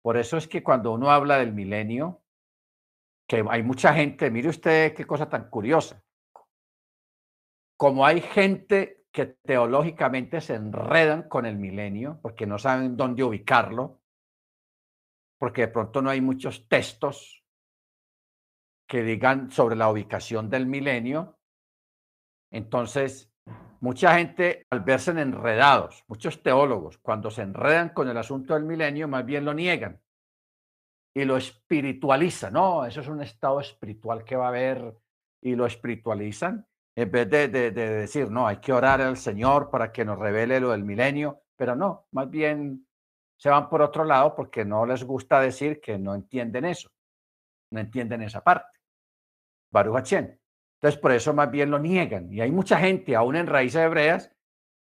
Por 0.00 0.16
eso 0.16 0.38
es 0.38 0.48
que 0.48 0.62
cuando 0.62 0.90
uno 0.90 1.10
habla 1.10 1.36
del 1.36 1.52
milenio, 1.52 2.22
que 3.28 3.44
hay 3.46 3.62
mucha 3.62 3.92
gente, 3.92 4.30
mire 4.30 4.48
usted 4.48 4.94
qué 4.94 5.04
cosa 5.04 5.28
tan 5.28 5.50
curiosa, 5.50 6.02
como 7.76 8.06
hay 8.06 8.22
gente 8.22 9.04
que 9.12 9.26
teológicamente 9.26 10.40
se 10.40 10.54
enredan 10.54 11.28
con 11.28 11.44
el 11.44 11.58
milenio 11.58 12.20
porque 12.22 12.46
no 12.46 12.58
saben 12.58 12.96
dónde 12.96 13.22
ubicarlo, 13.22 14.00
porque 15.38 15.62
de 15.62 15.68
pronto 15.68 16.02
no 16.02 16.10
hay 16.10 16.20
muchos 16.20 16.68
textos 16.68 17.44
que 18.88 19.02
digan 19.02 19.50
sobre 19.50 19.76
la 19.76 19.90
ubicación 19.90 20.48
del 20.48 20.66
milenio. 20.66 21.38
Entonces, 22.52 23.32
mucha 23.80 24.16
gente 24.16 24.66
al 24.70 24.80
verse 24.80 25.10
enredados, 25.10 26.04
muchos 26.06 26.42
teólogos, 26.42 26.98
cuando 26.98 27.30
se 27.30 27.42
enredan 27.42 27.90
con 27.90 28.08
el 28.08 28.16
asunto 28.16 28.54
del 28.54 28.64
milenio, 28.64 29.08
más 29.08 29.24
bien 29.24 29.44
lo 29.44 29.54
niegan 29.54 30.00
y 31.14 31.24
lo 31.24 31.36
espiritualizan. 31.36 32.52
No, 32.52 32.84
eso 32.84 33.00
es 33.00 33.08
un 33.08 33.22
estado 33.22 33.60
espiritual 33.60 34.24
que 34.24 34.36
va 34.36 34.46
a 34.46 34.48
haber 34.48 34.96
y 35.42 35.54
lo 35.54 35.66
espiritualizan 35.66 36.66
en 36.96 37.10
vez 37.10 37.28
de, 37.28 37.48
de, 37.48 37.70
decir, 37.70 38.30
no, 38.30 38.46
hay 38.46 38.56
que 38.56 38.72
orar 38.72 39.02
al 39.02 39.18
Señor 39.18 39.70
para 39.70 39.92
que 39.92 40.04
nos 40.04 40.18
revele 40.18 40.60
lo 40.60 40.70
del 40.70 40.82
milenio, 40.82 41.42
pero 41.54 41.76
no, 41.76 42.06
más 42.12 42.30
bien 42.30 42.85
se 43.36 43.50
van 43.50 43.68
por 43.68 43.82
otro 43.82 44.04
lado 44.04 44.34
porque 44.34 44.64
no 44.64 44.86
les 44.86 45.04
gusta 45.04 45.40
decir 45.40 45.80
que 45.80 45.98
no 45.98 46.14
entienden 46.14 46.64
eso, 46.64 46.90
no 47.70 47.80
entienden 47.80 48.22
esa 48.22 48.42
parte. 48.42 48.78
Baruch 49.70 50.12
Entonces, 50.12 51.00
por 51.00 51.12
eso 51.12 51.34
más 51.34 51.50
bien 51.50 51.70
lo 51.70 51.78
niegan. 51.78 52.32
Y 52.32 52.40
hay 52.40 52.50
mucha 52.50 52.78
gente, 52.78 53.14
aún 53.14 53.36
en 53.36 53.46
raíces 53.46 53.82
hebreas, 53.82 54.32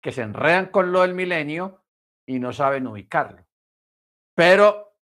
que 0.00 0.12
se 0.12 0.22
enredan 0.22 0.66
con 0.66 0.92
lo 0.92 1.02
del 1.02 1.14
milenio 1.14 1.82
y 2.26 2.38
no 2.38 2.52
saben 2.52 2.86
ubicarlo. 2.86 3.44
Pero 4.34 4.94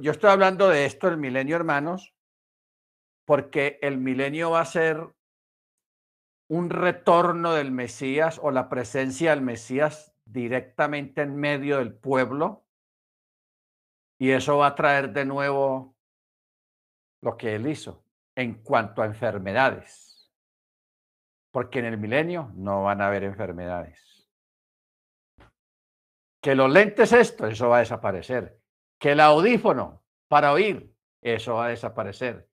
yo 0.00 0.12
estoy 0.12 0.30
hablando 0.30 0.68
de 0.68 0.84
esto, 0.84 1.08
el 1.08 1.16
milenio, 1.16 1.56
hermanos, 1.56 2.14
porque 3.24 3.78
el 3.82 3.98
milenio 3.98 4.50
va 4.50 4.60
a 4.60 4.66
ser 4.66 5.08
un 6.48 6.70
retorno 6.70 7.54
del 7.54 7.72
Mesías 7.72 8.38
o 8.40 8.50
la 8.50 8.68
presencia 8.68 9.30
del 9.30 9.42
Mesías 9.42 10.14
directamente 10.24 11.22
en 11.22 11.36
medio 11.36 11.78
del 11.78 11.94
pueblo. 11.94 12.65
Y 14.18 14.30
eso 14.30 14.58
va 14.58 14.68
a 14.68 14.74
traer 14.74 15.12
de 15.12 15.24
nuevo 15.24 15.94
lo 17.22 17.36
que 17.36 17.54
él 17.54 17.66
hizo 17.66 18.04
en 18.34 18.62
cuanto 18.62 19.02
a 19.02 19.06
enfermedades. 19.06 20.30
Porque 21.50 21.78
en 21.78 21.86
el 21.86 21.98
milenio 21.98 22.52
no 22.54 22.84
van 22.84 23.00
a 23.00 23.08
haber 23.08 23.24
enfermedades. 23.24 24.28
Que 26.40 26.54
los 26.54 26.70
lentes 26.70 27.12
esto, 27.12 27.46
eso 27.46 27.68
va 27.68 27.78
a 27.78 27.80
desaparecer 27.80 28.60
que 28.98 29.12
el 29.12 29.20
audífono 29.20 30.02
para 30.28 30.52
oír, 30.52 30.92
eso 31.22 31.54
va 31.54 31.66
a 31.66 31.70
desaparecer. 31.70 32.48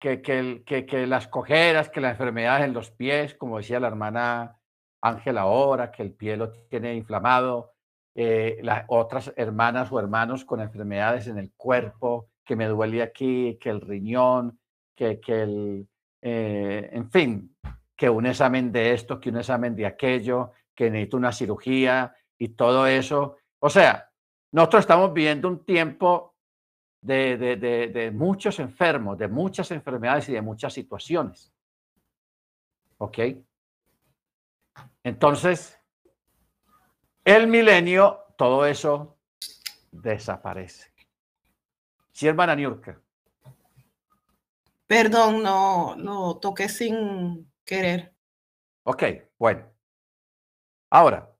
Que, 0.00 0.20
que, 0.20 0.64
que, 0.66 0.84
que 0.84 1.06
las 1.06 1.28
cojeras, 1.28 1.88
que 1.88 2.00
las 2.00 2.12
enfermedades 2.12 2.64
en 2.64 2.74
los 2.74 2.90
pies, 2.90 3.34
como 3.34 3.58
decía 3.58 3.78
la 3.78 3.86
hermana 3.86 4.58
Ángela 5.00 5.42
ahora, 5.42 5.92
que 5.92 6.02
el 6.02 6.12
pie 6.12 6.36
lo 6.36 6.52
tiene 6.68 6.94
inflamado, 6.94 7.74
eh, 8.14 8.58
las 8.62 8.84
otras 8.88 9.32
hermanas 9.36 9.90
o 9.90 9.98
hermanos 9.98 10.44
con 10.44 10.60
enfermedades 10.60 11.26
en 11.26 11.38
el 11.38 11.52
cuerpo, 11.56 12.28
que 12.44 12.56
me 12.56 12.66
duele 12.66 13.02
aquí, 13.02 13.58
que 13.60 13.70
el 13.70 13.80
riñón, 13.80 14.58
que, 14.94 15.20
que 15.20 15.42
el, 15.42 15.88
eh, 16.20 16.90
en 16.92 17.10
fin, 17.10 17.56
que 17.96 18.10
un 18.10 18.26
examen 18.26 18.70
de 18.72 18.92
esto, 18.92 19.20
que 19.20 19.30
un 19.30 19.38
examen 19.38 19.74
de 19.74 19.86
aquello, 19.86 20.52
que 20.74 20.90
necesito 20.90 21.16
una 21.16 21.32
cirugía 21.32 22.14
y 22.38 22.50
todo 22.50 22.86
eso. 22.86 23.36
O 23.58 23.70
sea, 23.70 24.10
nosotros 24.52 24.80
estamos 24.80 25.12
viviendo 25.12 25.48
un 25.48 25.64
tiempo 25.64 26.34
de, 27.00 27.36
de, 27.36 28.10
muchos 28.12 28.60
enfermos, 28.60 29.18
de 29.18 29.28
muchas 29.28 29.70
enfermedades 29.72 30.28
y 30.28 30.32
de 30.32 30.42
muchas 30.42 30.72
situaciones. 30.72 31.52
¿Ok? 32.98 33.18
Entonces, 35.02 35.81
el 37.24 37.46
milenio, 37.46 38.24
todo 38.36 38.66
eso 38.66 39.18
desaparece. 39.90 40.92
Sí, 42.12 42.28
hermana 42.28 42.54
Niurka. 42.54 43.00
Perdón, 44.86 45.42
no, 45.42 45.94
lo 45.96 46.38
toqué 46.38 46.68
sin 46.68 47.50
querer. 47.64 48.14
Ok, 48.84 49.04
bueno. 49.38 49.72
Ahora, 50.90 51.34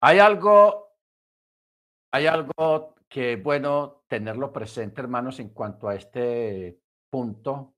hay 0.00 0.18
algo, 0.20 0.94
hay 2.12 2.26
algo 2.26 2.94
que 3.08 3.32
es 3.32 3.42
bueno 3.42 4.04
tenerlo 4.06 4.52
presente, 4.52 5.00
hermanos, 5.00 5.40
en 5.40 5.48
cuanto 5.48 5.88
a 5.88 5.96
este 5.96 6.80
punto. 7.10 7.74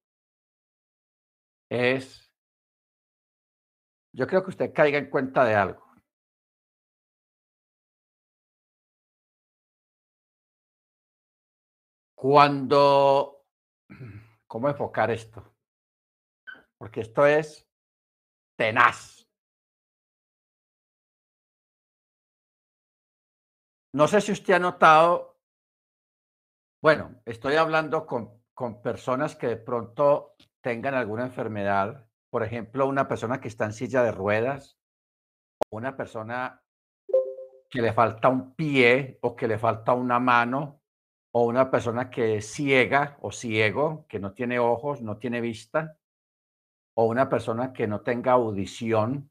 Es, 1.71 2.22
yo 4.13 4.27
creo 4.27 4.43
que 4.43 4.51
usted 4.51 4.73
caiga 4.73 4.99
en 4.99 5.11
cuenta 5.11 5.45
de 5.45 5.55
algo. 5.55 5.83
Cuando, 12.15 13.47
¿cómo 14.47 14.69
enfocar 14.69 15.11
esto? 15.11 15.55
Porque 16.79 17.01
esto 17.01 17.27
es 17.27 17.67
tenaz. 18.57 19.27
No 23.95 24.09
sé 24.09 24.21
si 24.21 24.33
usted 24.33 24.55
ha 24.55 24.59
notado, 24.59 25.39
bueno, 26.81 27.21
estoy 27.27 27.57
hablando 27.57 28.07
con, 28.07 28.43
con 28.55 28.81
personas 28.81 29.37
que 29.37 29.49
de 29.49 29.57
pronto 29.57 30.35
tengan 30.63 30.95
alguna 30.95 31.25
enfermedad, 31.25 32.09
por 32.33 32.43
ejemplo, 32.43 32.87
una 32.87 33.07
persona 33.07 33.43
que 33.43 33.49
está 33.49 33.67
en 33.67 33.75
silla 33.75 34.03
de 34.03 34.11
ruedas, 34.11 34.79
una 35.71 35.95
persona 35.95 36.63
que 37.69 37.83
le 37.83 37.93
falta 37.93 38.31
un 38.31 38.55
pie 38.55 39.19
o 39.21 39.37
que 39.37 39.47
le 39.47 39.59
falta 39.59 39.93
una 39.93 40.19
mano, 40.19 40.81
o 41.35 41.45
una 41.45 41.71
persona 41.71 42.09
que 42.09 42.39
es 42.39 42.51
ciega 42.51 43.19
o 43.21 43.33
ciego, 43.33 44.07
que 44.09 44.19
no 44.19 44.33
tiene 44.33 44.59
ojos, 44.59 45.03
no 45.03 45.19
tiene 45.19 45.43
vista, 45.43 45.99
o 46.95 47.05
una 47.05 47.29
persona 47.29 47.71
que 47.71 47.87
no 47.87 48.01
tenga 48.01 48.33
audición. 48.33 49.31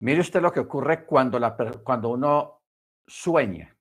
Mire 0.00 0.20
usted 0.20 0.42
lo 0.42 0.50
que 0.50 0.60
ocurre 0.60 1.06
cuando, 1.06 1.38
la, 1.38 1.56
cuando 1.84 2.08
uno 2.08 2.64
sueña. 3.06 3.78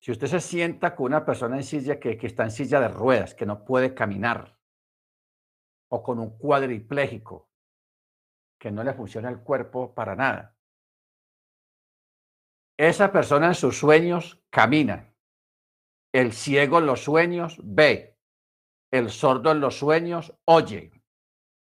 Si 0.00 0.10
usted 0.10 0.26
se 0.26 0.40
sienta 0.40 0.96
con 0.96 1.06
una 1.06 1.24
persona 1.24 1.54
en 1.58 1.62
silla 1.62 2.00
que, 2.00 2.18
que 2.18 2.26
está 2.26 2.42
en 2.42 2.50
silla 2.50 2.80
de 2.80 2.88
ruedas, 2.88 3.36
que 3.36 3.46
no 3.46 3.64
puede 3.64 3.94
caminar, 3.94 4.55
o 5.88 6.02
con 6.02 6.18
un 6.18 6.36
cuadripléjico, 6.38 7.48
que 8.58 8.70
no 8.70 8.82
le 8.82 8.94
funciona 8.94 9.28
el 9.28 9.40
cuerpo 9.40 9.94
para 9.94 10.16
nada, 10.16 10.56
esa 12.78 13.10
persona 13.10 13.48
en 13.48 13.54
sus 13.54 13.78
sueños 13.78 14.38
camina. 14.50 15.14
El 16.12 16.32
ciego 16.32 16.78
en 16.78 16.86
los 16.86 17.02
sueños 17.04 17.58
ve. 17.62 18.18
El 18.90 19.10
sordo 19.10 19.50
en 19.52 19.60
los 19.60 19.78
sueños 19.78 20.34
oye. 20.44 20.92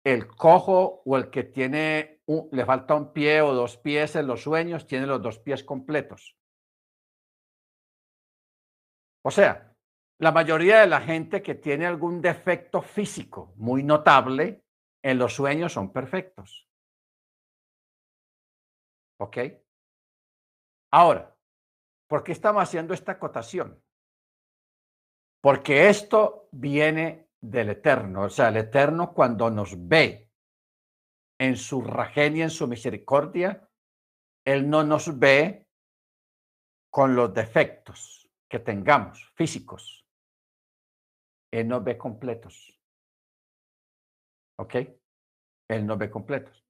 El 0.03 0.27
cojo 0.27 1.01
o 1.05 1.17
el 1.17 1.29
que 1.29 1.43
tiene 1.43 2.21
le 2.51 2.65
falta 2.65 2.95
un 2.95 3.11
pie 3.11 3.41
o 3.41 3.53
dos 3.53 3.77
pies 3.77 4.15
en 4.15 4.27
los 4.27 4.43
sueños 4.43 4.85
tiene 4.87 5.07
los 5.07 5.21
dos 5.21 5.39
pies 5.39 5.63
completos. 5.63 6.37
O 9.23 9.31
sea, 9.31 9.68
la 10.19 10.31
mayoría 10.33 10.81
de 10.81 10.87
la 10.87 11.01
gente 11.01 11.41
que 11.41 11.55
tiene 11.55 11.85
algún 11.85 12.21
defecto 12.21 12.81
físico 12.81 13.53
muy 13.55 13.83
notable 13.83 14.65
en 15.01 15.17
los 15.17 15.33
sueños 15.33 15.73
son 15.73 15.93
perfectos. 15.93 16.67
¿Ok? 19.21 19.37
Ahora, 20.91 21.35
¿por 22.07 22.23
qué 22.23 22.33
estamos 22.33 22.61
haciendo 22.61 22.93
esta 22.93 23.13
acotación? 23.13 23.81
Porque 25.41 25.87
esto 25.87 26.49
viene 26.51 27.29
del 27.39 27.69
Eterno, 27.69 28.23
o 28.23 28.29
sea, 28.29 28.49
el 28.49 28.57
Eterno 28.57 29.13
cuando 29.13 29.49
nos 29.49 29.87
ve 29.87 30.29
en 31.39 31.55
su 31.55 31.81
rajenia, 31.81 32.43
en 32.43 32.49
su 32.49 32.67
misericordia, 32.67 33.69
Él 34.45 34.69
no 34.69 34.83
nos 34.83 35.17
ve 35.17 35.65
con 36.91 37.15
los 37.15 37.33
defectos 37.33 38.29
que 38.49 38.59
tengamos 38.59 39.31
físicos. 39.35 39.98
Él 41.51 41.67
nos 41.67 41.83
ve 41.83 41.97
completos. 41.97 42.79
¿Ok? 44.59 44.75
Él 45.69 45.85
nos 45.85 45.97
ve 45.97 46.09
completos. 46.09 46.65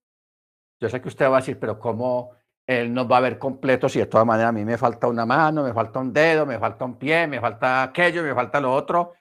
Yo 0.82 0.90
sé 0.90 1.02
que 1.02 1.08
usted 1.08 1.30
va 1.30 1.38
a 1.38 1.40
decir, 1.40 1.60
pero 1.60 1.80
¿cómo 1.80 2.34
él 2.70 2.94
nos 2.94 3.10
va 3.10 3.18
a 3.18 3.22
ver 3.22 3.40
completo 3.40 3.90
si 3.90 3.98
de 3.98 4.06
todas 4.06 4.28
maneras 4.28 4.50
a 4.50 4.52
mí 4.52 4.64
me 4.64 4.78
falta 4.78 5.08
una 5.08 5.26
mano, 5.26 5.64
me 5.64 5.74
falta 5.74 5.98
un 5.98 6.14
dedo, 6.14 6.46
me 6.46 6.60
falta 6.60 6.86
un 6.86 7.00
pie, 7.00 7.26
me 7.26 7.42
falta 7.42 7.82
aquello, 7.82 8.22
me 8.22 8.36
falta 8.36 8.62
lo 8.62 8.72
otro. 8.72 9.14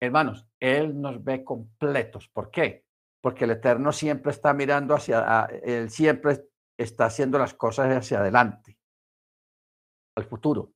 Hermanos, 0.00 0.46
Él 0.60 1.00
nos 1.00 1.22
ve 1.24 1.42
completos. 1.42 2.28
¿Por 2.28 2.48
qué? 2.48 2.84
Porque 3.20 3.42
el 3.42 3.50
Eterno 3.50 3.90
siempre 3.90 4.30
está 4.30 4.54
mirando 4.54 4.94
hacia, 4.94 5.46
Él 5.64 5.90
siempre 5.90 6.48
está 6.78 7.06
haciendo 7.06 7.40
las 7.40 7.54
cosas 7.54 7.90
hacia 7.90 8.20
adelante, 8.20 8.78
al 10.16 10.24
futuro. 10.26 10.72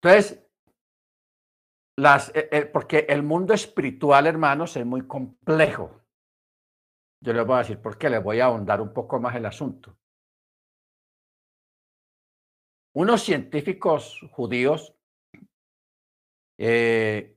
Entonces, 0.00 0.46
las, 2.00 2.30
eh, 2.34 2.48
eh, 2.50 2.64
porque 2.64 3.06
el 3.08 3.22
mundo 3.22 3.52
espiritual, 3.52 4.26
hermanos, 4.26 4.76
es 4.76 4.86
muy 4.86 5.06
complejo. 5.06 6.00
Yo 7.22 7.34
les 7.34 7.46
voy 7.46 7.56
a 7.56 7.58
decir 7.58 7.80
por 7.80 7.98
qué, 7.98 8.08
les 8.08 8.22
voy 8.22 8.40
a 8.40 8.46
ahondar 8.46 8.80
un 8.80 8.92
poco 8.94 9.20
más 9.20 9.36
el 9.36 9.44
asunto. 9.44 9.96
Unos 12.94 13.22
científicos 13.22 14.18
judíos, 14.32 14.94
eh, 16.58 17.36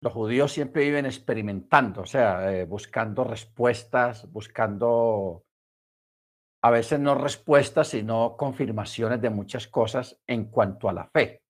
los 0.00 0.12
judíos 0.12 0.52
siempre 0.52 0.84
viven 0.84 1.04
experimentando, 1.06 2.02
o 2.02 2.06
sea, 2.06 2.64
buscando 2.64 3.24
respuestas, 3.24 4.30
buscando 4.30 5.44
a 6.62 6.70
veces 6.70 6.98
no 6.98 7.14
respuestas, 7.14 7.88
sino 7.88 8.36
confirmaciones 8.36 9.20
de 9.20 9.30
muchas 9.30 9.68
cosas 9.68 10.18
en 10.26 10.46
cuanto 10.46 10.88
a 10.88 10.92
la 10.92 11.08
fe. 11.08 11.45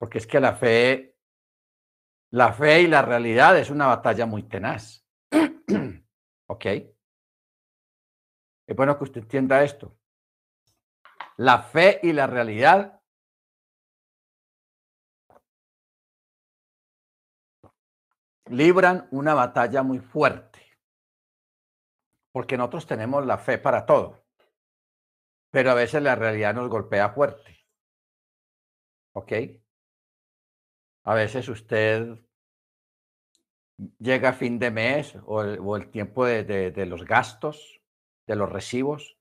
Porque 0.00 0.16
es 0.16 0.26
que 0.26 0.40
la 0.40 0.56
fe, 0.56 1.14
la 2.30 2.54
fe 2.54 2.80
y 2.80 2.86
la 2.86 3.02
realidad 3.02 3.58
es 3.58 3.68
una 3.68 3.86
batalla 3.86 4.24
muy 4.24 4.44
tenaz. 4.44 5.06
¿Ok? 6.48 6.64
Es 8.66 8.74
bueno 8.74 8.96
que 8.96 9.04
usted 9.04 9.20
entienda 9.20 9.62
esto. 9.62 9.98
La 11.36 11.62
fe 11.62 12.00
y 12.02 12.14
la 12.14 12.26
realidad 12.26 13.02
libran 18.46 19.06
una 19.10 19.34
batalla 19.34 19.82
muy 19.82 19.98
fuerte. 19.98 20.78
Porque 22.32 22.56
nosotros 22.56 22.86
tenemos 22.86 23.26
la 23.26 23.36
fe 23.36 23.58
para 23.58 23.84
todo. 23.84 24.24
Pero 25.50 25.72
a 25.72 25.74
veces 25.74 26.02
la 26.02 26.14
realidad 26.14 26.54
nos 26.54 26.70
golpea 26.70 27.10
fuerte. 27.10 27.66
¿Ok? 29.12 29.59
A 31.10 31.14
veces 31.14 31.48
usted 31.48 32.20
llega 33.98 34.28
a 34.28 34.32
fin 34.32 34.60
de 34.60 34.70
mes 34.70 35.16
o 35.26 35.42
el, 35.42 35.90
tiempo 35.90 36.24
de, 36.24 36.86
los 36.86 37.04
gastos, 37.04 37.82
de 38.28 38.36
los 38.36 38.48
recibos, 38.48 39.18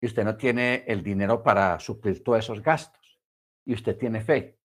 y 0.00 0.06
usted 0.06 0.24
no 0.24 0.36
tiene 0.36 0.82
el 0.88 1.04
dinero 1.04 1.44
para 1.44 1.78
suplir 1.78 2.24
todos 2.24 2.40
esos 2.40 2.62
gastos, 2.62 3.20
y 3.64 3.74
usted 3.74 3.96
tiene 3.96 4.22
fe. 4.22 4.58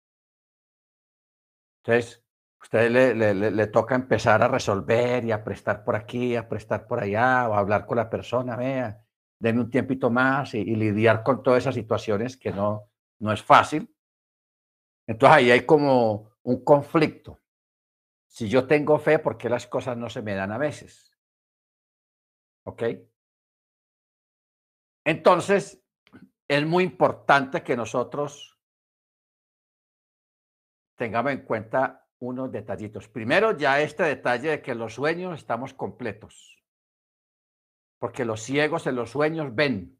Entonces, 1.83 2.25
usted 2.59 2.89
le, 3.13 3.67
toca 3.67 3.93
empezar 3.93 4.41
a 4.41 4.47
resolver 4.47 5.23
y 5.23 5.31
a 5.31 5.43
prestar 5.43 5.83
por 5.83 5.95
aquí, 5.95 6.35
a 6.35 6.49
prestar 6.49 6.87
por 6.87 6.99
allá, 6.99 7.47
o 7.47 7.53
a 7.53 7.59
hablar 7.59 7.85
con 7.85 7.97
la 7.97 8.09
persona, 8.09 8.55
vea, 8.55 9.05
denme 9.37 9.61
un 9.61 9.69
tiempito 9.69 10.09
más 10.09 10.55
y, 10.55 10.61
y 10.61 10.75
lidiar 10.75 11.21
con 11.21 11.43
todas 11.43 11.61
esas 11.61 11.75
situaciones 11.75 12.37
que 12.37 12.51
no, 12.51 12.89
no 13.19 13.31
es 13.31 13.43
fácil. 13.43 13.94
Entonces 15.07 15.37
ahí 15.37 15.51
hay 15.51 15.65
como 15.65 16.31
un 16.43 16.63
conflicto 16.63 17.39
si 18.35 18.49
yo 18.49 18.67
tengo 18.67 18.99
fe, 18.99 19.17
¿por 19.17 19.37
qué 19.37 19.47
las 19.47 19.65
cosas 19.65 19.95
no 19.95 20.09
se 20.09 20.21
me 20.21 20.35
dan 20.35 20.51
a 20.51 20.57
veces? 20.57 21.09
¿Ok? 22.65 22.83
Entonces, 25.05 25.81
es 26.45 26.65
muy 26.65 26.83
importante 26.83 27.63
que 27.63 27.77
nosotros 27.77 28.59
tengamos 30.97 31.31
en 31.31 31.45
cuenta 31.45 32.09
unos 32.19 32.51
detallitos. 32.51 33.07
Primero, 33.07 33.55
ya 33.55 33.79
este 33.79 34.03
detalle 34.03 34.49
de 34.49 34.61
que 34.61 34.75
los 34.75 34.95
sueños 34.95 35.39
estamos 35.39 35.73
completos. 35.73 36.61
Porque 37.99 38.25
los 38.25 38.41
ciegos 38.41 38.85
en 38.85 38.97
los 38.97 39.11
sueños 39.11 39.55
ven. 39.55 39.97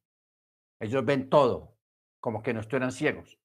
Ellos 0.81 1.05
ven 1.05 1.29
todo, 1.29 1.77
como 2.19 2.43
que 2.43 2.53
no 2.53 2.59
estuvieran 2.59 2.91
ciegos. 2.91 3.39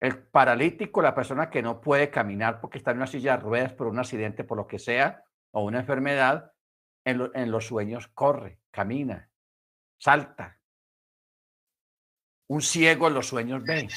El 0.00 0.18
paralítico, 0.26 1.00
la 1.00 1.14
persona 1.14 1.48
que 1.48 1.62
no 1.62 1.80
puede 1.80 2.10
caminar 2.10 2.60
porque 2.60 2.78
está 2.78 2.90
en 2.90 2.98
una 2.98 3.06
silla 3.06 3.36
de 3.36 3.42
ruedas 3.42 3.72
por 3.72 3.86
un 3.86 3.98
accidente, 3.98 4.44
por 4.44 4.58
lo 4.58 4.66
que 4.66 4.78
sea, 4.78 5.24
o 5.52 5.62
una 5.64 5.80
enfermedad, 5.80 6.52
en, 7.06 7.50
los 7.50 7.66
sueños 7.66 8.08
corre, 8.08 8.60
camina, 8.70 9.30
salta. 9.96 10.60
Un 12.48 12.60
ciego 12.60 13.08
en 13.08 13.14
los 13.14 13.28
sueños 13.28 13.62
ve. 13.62 13.88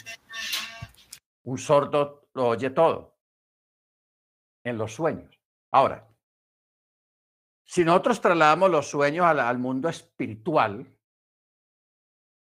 Un 1.44 1.58
sordo 1.58 2.30
lo 2.34 2.48
oye 2.50 2.70
todo. 2.70 3.18
En 4.64 4.78
los 4.78 4.94
sueños. 4.94 5.40
Ahora, 5.72 6.08
si 7.64 7.84
nosotros 7.84 8.22
trasladamos 8.22 8.70
los 8.70 8.88
sueños 8.88 9.26
al, 9.26 9.40
al 9.40 9.58
mundo 9.58 9.90
espiritual, 9.90 10.96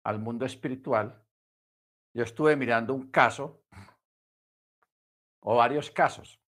al 0.04 0.20
mundo 0.20 0.46
espiritual, 0.46 1.25
yo 2.16 2.24
estuve 2.24 2.56
mirando 2.56 2.94
un 2.94 3.12
caso 3.12 3.66
o 5.42 5.58
varios 5.58 5.92
casos 5.92 6.42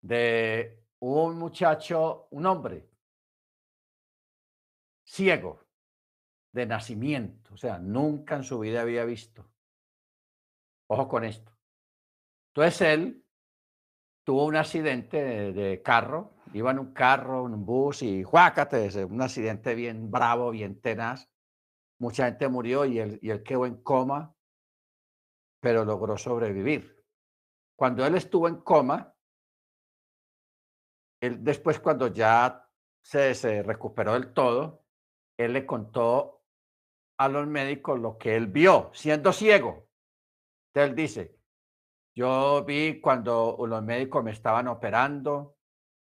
de 0.00 0.86
un 1.00 1.36
muchacho, 1.36 2.28
un 2.30 2.46
hombre 2.46 2.88
ciego 5.04 5.66
de 6.52 6.66
nacimiento, 6.66 7.52
o 7.52 7.56
sea, 7.56 7.80
nunca 7.80 8.36
en 8.36 8.44
su 8.44 8.60
vida 8.60 8.82
había 8.82 9.04
visto. 9.04 9.44
Ojo 10.86 11.08
con 11.08 11.24
esto. 11.24 11.52
Entonces 12.54 12.80
él 12.82 13.24
tuvo 14.22 14.44
un 14.44 14.54
accidente 14.54 15.52
de, 15.52 15.82
carro, 15.82 16.36
iba 16.52 16.70
en 16.70 16.78
un 16.78 16.92
carro, 16.92 17.48
en 17.48 17.54
un 17.54 17.66
bus 17.66 18.02
y 18.02 18.22
juácate, 18.22 19.04
un 19.04 19.20
accidente 19.20 19.74
bien 19.74 20.12
bravo, 20.12 20.52
bien 20.52 20.80
tenaz. 20.80 21.28
Mucha 21.98 22.26
gente 22.26 22.46
murió 22.46 22.84
y 22.84 23.00
él, 23.00 23.18
y 23.20 23.30
él 23.30 23.42
quedó 23.42 23.66
en 23.66 23.82
coma, 23.82 24.33
pero 25.64 25.82
logró 25.86 26.18
sobrevivir. 26.18 27.02
Cuando 27.74 28.04
él 28.04 28.16
estuvo 28.16 28.48
en 28.48 28.56
coma, 28.56 29.14
él 31.22 31.42
después 31.42 31.80
cuando 31.80 32.08
ya 32.08 32.68
se, 33.02 33.34
se 33.34 33.62
recuperó 33.62 34.12
del 34.12 34.34
todo, 34.34 34.84
él 35.38 35.54
le 35.54 35.64
contó 35.64 36.42
a 37.18 37.30
los 37.30 37.46
médicos 37.46 37.98
lo 37.98 38.18
que 38.18 38.36
él 38.36 38.48
vio 38.48 38.90
siendo 38.92 39.32
ciego. 39.32 39.88
Entonces 40.68 40.90
él 40.90 40.94
dice, 40.94 41.38
yo 42.14 42.62
vi 42.66 43.00
cuando 43.00 43.56
los 43.66 43.82
médicos 43.82 44.22
me 44.22 44.32
estaban 44.32 44.68
operando, 44.68 45.56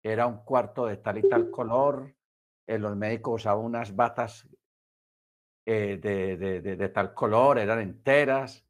era 0.04 0.28
un 0.28 0.44
cuarto 0.44 0.86
de 0.86 0.98
tal 0.98 1.18
y 1.18 1.28
tal 1.28 1.50
color, 1.50 2.14
eh, 2.68 2.78
los 2.78 2.94
médicos 2.94 3.42
usaban 3.42 3.64
unas 3.64 3.96
batas 3.96 4.48
eh, 5.66 5.98
de, 6.00 6.36
de, 6.36 6.60
de, 6.60 6.88
tal 6.90 7.12
color, 7.12 7.58
eran 7.58 7.80
enteras, 7.80 8.67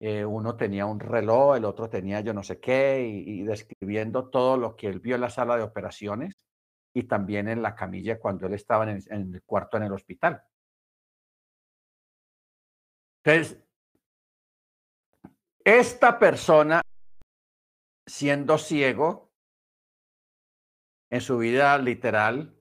eh, 0.00 0.24
uno 0.24 0.56
tenía 0.56 0.86
un 0.86 1.00
reloj, 1.00 1.56
el 1.56 1.64
otro 1.64 1.88
tenía 1.88 2.20
yo 2.20 2.34
no 2.34 2.42
sé 2.42 2.60
qué, 2.60 3.00
y, 3.06 3.42
describiendo 3.44 4.28
todo 4.28 4.56
lo 4.56 4.76
que 4.76 4.88
él 4.88 5.00
vio 5.00 5.14
en 5.14 5.22
la 5.22 5.30
sala 5.30 5.56
de 5.56 5.62
operaciones 5.62 6.36
y 6.94 7.04
también 7.04 7.48
en 7.48 7.62
la 7.62 7.74
camilla 7.74 8.18
cuando 8.18 8.46
él 8.46 8.54
estaba 8.54 8.90
en 8.90 9.34
el 9.34 9.42
cuarto 9.42 9.76
en 9.76 9.84
el 9.84 9.92
hospital. 9.92 10.42
Entonces, 13.24 13.58
esta 15.64 16.18
persona, 16.18 16.80
siendo 18.06 18.56
ciego, 18.56 19.32
en 21.10 21.20
su 21.20 21.38
vida 21.38 21.76
literal, 21.78 22.56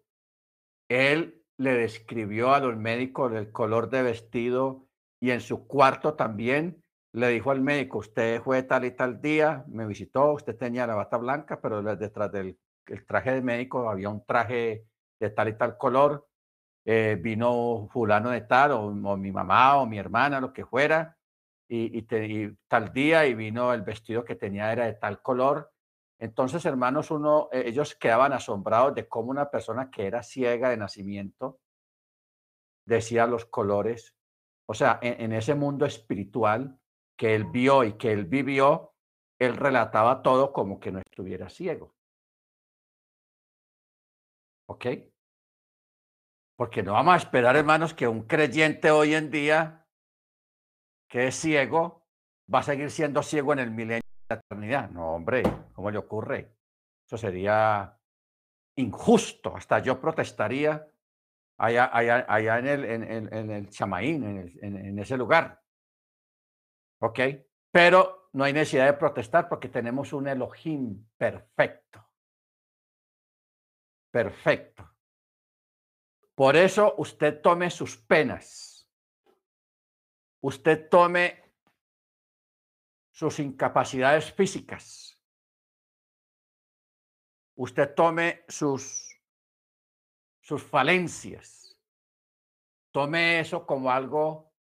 él 0.89 1.45
le 1.57 1.73
describió 1.73 2.53
a 2.53 2.59
los 2.59 2.77
médicos 2.77 3.31
el 3.33 3.51
color 3.51 3.89
de 3.89 4.03
vestido 4.03 4.87
y 5.19 5.31
en 5.31 5.41
su 5.41 5.67
cuarto 5.67 6.15
también 6.15 6.83
le 7.15 7.29
dijo 7.29 7.49
al 7.51 7.61
médico, 7.61 7.99
usted 7.99 8.41
fue 8.41 8.63
tal 8.63 8.83
y 8.83 8.91
tal 8.91 9.21
día, 9.21 9.63
me 9.69 9.85
visitó, 9.85 10.33
usted 10.33 10.57
tenía 10.57 10.85
la 10.85 10.95
bata 10.95 11.15
blanca, 11.15 11.61
pero 11.61 11.81
detrás 11.81 12.29
del 12.29 12.59
traje 13.07 13.31
de 13.31 13.41
médico 13.41 13.89
había 13.89 14.09
un 14.09 14.25
traje 14.25 14.85
de 15.17 15.29
tal 15.29 15.47
y 15.47 15.53
tal 15.57 15.77
color, 15.77 16.27
eh, 16.83 17.17
vino 17.17 17.87
fulano 17.89 18.31
de 18.31 18.41
tal, 18.41 18.71
o, 18.71 18.91
mi 18.91 19.31
mamá 19.31 19.77
o 19.77 19.85
mi 19.85 19.97
hermana, 19.97 20.41
lo 20.41 20.51
que 20.51 20.65
fuera, 20.65 21.17
y, 21.69 22.01
tal 22.67 22.91
día, 22.91 23.25
y 23.25 23.33
vino 23.33 23.73
el 23.73 23.83
vestido 23.83 24.25
que 24.25 24.35
tenía 24.35 24.73
era 24.73 24.85
de 24.85 24.95
tal 24.95 25.21
color. 25.21 25.71
Entonces, 26.19 26.65
hermanos, 26.65 27.11
uno, 27.11 27.47
eh, 27.53 27.63
ellos 27.67 27.95
quedaban 27.95 28.33
asombrados 28.33 28.93
de 28.93 29.07
cómo 29.07 29.31
una 29.31 29.49
persona 29.49 29.89
que 29.89 30.05
era 30.05 30.21
ciega 30.21 30.69
de 30.69 30.77
nacimiento 30.77 31.61
decía 32.85 33.25
los 33.25 33.45
colores. 33.45 34.15
O 34.67 34.73
sea, 34.73 34.99
en 35.01 35.31
ese 35.31 35.55
mundo 35.55 35.85
espiritual 35.85 36.77
que 37.15 37.35
él 37.35 37.45
vio 37.45 37.83
y 37.83 37.97
que 37.97 38.11
él 38.11 38.25
vivió, 38.25 38.93
él 39.39 39.55
relataba 39.55 40.21
todo 40.21 40.51
como 40.53 40.79
que 40.79 40.91
no 40.91 40.99
estuviera 40.99 41.49
ciego. 41.49 41.93
¿Ok? 44.67 44.85
Porque 46.55 46.83
no 46.83 46.93
vamos 46.93 47.13
a 47.13 47.17
esperar, 47.17 47.55
hermanos, 47.55 47.93
que 47.93 48.07
un 48.07 48.23
creyente 48.23 48.91
hoy 48.91 49.13
en 49.13 49.29
día 49.29 49.85
que 51.09 51.27
es 51.27 51.35
ciego 51.35 52.07
va 52.53 52.59
a 52.59 52.63
seguir 52.63 52.91
siendo 52.91 53.21
ciego 53.21 53.53
en 53.53 53.59
el 53.59 53.71
milenio 53.71 54.01
de 54.29 54.35
la 54.35 54.41
eternidad. 54.41 54.89
No, 54.89 55.13
hombre, 55.13 55.43
¿cómo 55.73 55.91
le 55.91 55.97
ocurre? 55.97 56.55
Eso 57.05 57.17
sería 57.17 57.97
injusto. 58.75 59.55
Hasta 59.55 59.79
yo 59.79 59.99
protestaría 59.99 60.87
allá, 61.57 61.89
allá, 61.93 62.25
allá 62.27 62.59
en, 62.59 62.67
el, 62.67 62.85
en, 62.85 63.33
en, 63.33 63.51
el 63.51 63.69
Chamaín, 63.69 64.23
en, 64.61 64.77
en 64.77 64.99
ese 64.99 65.17
lugar. 65.17 65.64
¿Ok? 66.99 67.19
Pero 67.71 68.29
no 68.33 68.43
hay 68.43 68.53
necesidad 68.53 68.85
de 68.87 68.97
protestar 68.97 69.47
porque 69.47 69.69
tenemos 69.69 70.13
un 70.13 70.27
Elohim 70.27 71.07
perfecto. 71.17 72.09
Perfecto. 74.11 74.95
Por 76.35 76.55
eso 76.55 76.95
usted 76.97 77.41
tome 77.41 77.69
sus 77.69 77.97
penas. 77.97 78.89
Usted 80.41 80.89
tome 80.89 81.43
sus 83.11 83.39
incapacidades 83.39 84.33
físicas. 84.33 85.17
Usted 87.55 87.95
tome 87.95 88.43
sus, 88.49 89.17
sus 90.41 90.61
falencias. 90.61 91.77
Tome 92.91 93.39
eso 93.39 93.65
como 93.65 93.89
algo 93.89 94.54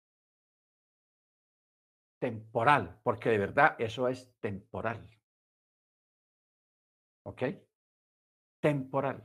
temporal, 2.19 2.99
porque 3.03 3.29
de 3.29 3.37
verdad 3.37 3.75
eso 3.79 4.07
es 4.07 4.31
temporal. 4.39 5.09
¿Ok? 7.23 7.43
Temporal. 8.61 9.23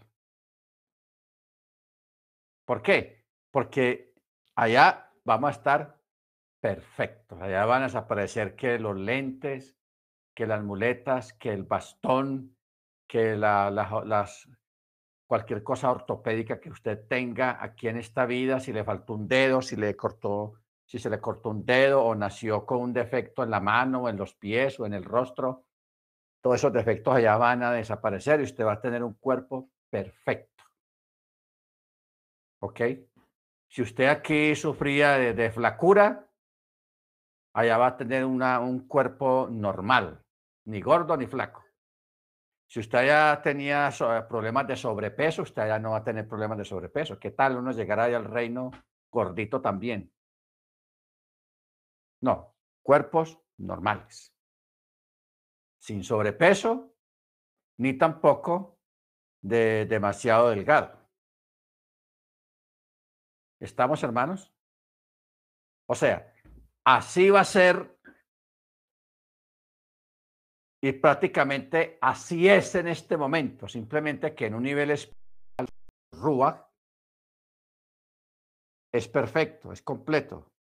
¿Por 2.65 2.83
qué? 2.83 3.25
Porque 3.51 4.15
allá 4.55 5.13
vamos 5.25 5.49
a 5.49 5.53
estar 5.53 6.01
perfectos. 6.61 7.41
Allá 7.41 7.65
van 7.65 7.83
a 7.83 7.87
desaparecer 7.87 8.55
que 8.55 8.79
los 8.79 8.97
lentes, 8.97 9.77
que 10.35 10.47
las 10.47 10.63
muletas, 10.63 11.33
que 11.33 11.53
el 11.53 11.65
bastón, 11.65 12.57
que 13.09 13.37
la, 13.37 13.71
las, 13.71 14.49
cualquier 15.27 15.63
cosa 15.63 15.91
ortopédica 15.91 16.61
que 16.61 16.71
usted 16.71 17.07
tenga 17.09 17.63
aquí 17.63 17.89
en 17.89 17.97
esta 17.97 18.27
vida, 18.27 18.61
si 18.61 18.73
le 18.73 18.85
faltó 18.85 19.15
un 19.15 19.27
dedo, 19.27 19.63
si 19.63 19.77
le 19.77 19.97
cortó, 19.97 20.60
si 20.91 20.99
se 20.99 21.09
le 21.09 21.21
cortó 21.21 21.51
un 21.51 21.65
dedo 21.65 22.03
o 22.03 22.17
nació 22.17 22.67
con 22.67 22.81
un 22.81 22.93
defecto 22.93 23.45
en 23.45 23.51
la 23.51 23.61
mano, 23.61 24.03
o 24.03 24.09
en 24.09 24.17
los 24.17 24.35
pies 24.35 24.81
o 24.81 24.87
en 24.87 24.95
el 24.95 25.05
rostro, 25.05 25.67
todos 26.43 26.57
esos 26.57 26.73
defectos 26.73 27.15
allá 27.15 27.37
van 27.37 27.63
a 27.63 27.71
desaparecer 27.71 28.41
y 28.41 28.43
usted 28.43 28.65
va 28.65 28.73
a 28.73 28.81
tener 28.81 29.05
un 29.05 29.15
cuerpo 29.15 29.71
perfecto. 29.89 30.65
¿Ok? 32.63 32.81
Si 33.69 33.83
usted 33.83 34.09
aquí 34.09 34.57
sufría 34.57 35.13
de, 35.13 35.51
flacura, 35.53 36.29
allá 37.55 37.79
va 37.79 37.87
a 37.87 37.97
tener 37.97 38.25
una, 38.25 38.59
un 38.59 38.89
cuerpo 38.89 39.47
normal, 39.49 40.25
ni 40.65 40.81
gordo 40.81 41.17
ni 41.17 41.29
flaco. 41.29 41.65
Si 42.67 42.81
usted 42.81 43.07
ya 43.07 43.41
tenía 43.45 43.91
problemas 44.29 44.67
de 44.67 44.75
sobrepeso, 44.75 45.43
usted 45.43 45.69
ya 45.69 45.79
no 45.79 45.93
va 45.93 45.99
a 45.99 46.05
tener 46.05 46.27
problemas 46.27 46.59
de 46.59 46.65
sobrepeso. 46.65 47.17
¿Qué 47.21 47.31
tal 47.31 47.59
uno 47.59 47.71
llegará 47.71 48.07
al 48.07 48.25
reino 48.25 48.73
gordito 49.09 49.61
también? 49.61 50.13
No, 52.23 52.55
cuerpos 52.83 53.39
normales. 53.59 54.35
Sin 55.81 56.05
sobrepeso, 56.05 56.95
ni 57.79 57.95
tampoco 57.95 58.79
de 59.43 59.87
demasiado 59.87 60.51
delgado. 60.51 60.99
¿Estamos, 63.61 64.03
hermanos? 64.03 64.53
O 65.89 65.95
sea, 65.95 66.33
así 66.85 67.31
va 67.31 67.41
a 67.41 67.45
ser 67.45 67.99
y 70.83 70.93
prácticamente 70.93 71.99
así 72.01 72.49
es 72.49 72.75
en 72.75 72.89
este 72.89 73.17
momento, 73.17 73.69
simplemente 73.69 74.35
que 74.35 74.47
en 74.47 74.55
un 74.55 74.63
nivel 74.63 74.91
espiritual, 74.91 75.69
Rúa 76.13 76.73
es 78.93 79.07
perfecto, 79.09 79.73
es 79.73 79.83
completo. 79.83 80.51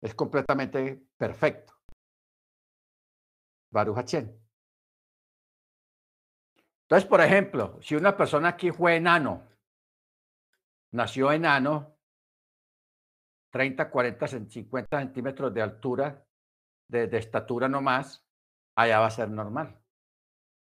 Es 0.00 0.14
completamente 0.14 1.02
perfecto. 1.16 1.74
Baruch 3.70 4.14
Entonces, 6.90 7.08
por 7.08 7.20
ejemplo, 7.20 7.78
si 7.82 7.94
una 7.94 8.16
persona 8.16 8.48
aquí 8.48 8.70
fue 8.72 8.96
enano, 8.96 9.46
nació 10.92 11.30
enano, 11.30 11.96
30, 13.50 13.90
40, 13.90 14.26
50 14.48 14.98
centímetros 14.98 15.54
de 15.54 15.62
altura, 15.62 16.26
de, 16.88 17.06
de 17.06 17.18
estatura 17.18 17.68
no 17.68 17.80
más, 17.80 18.26
allá 18.74 18.98
va 19.00 19.06
a 19.06 19.10
ser 19.10 19.30
normal. 19.30 19.80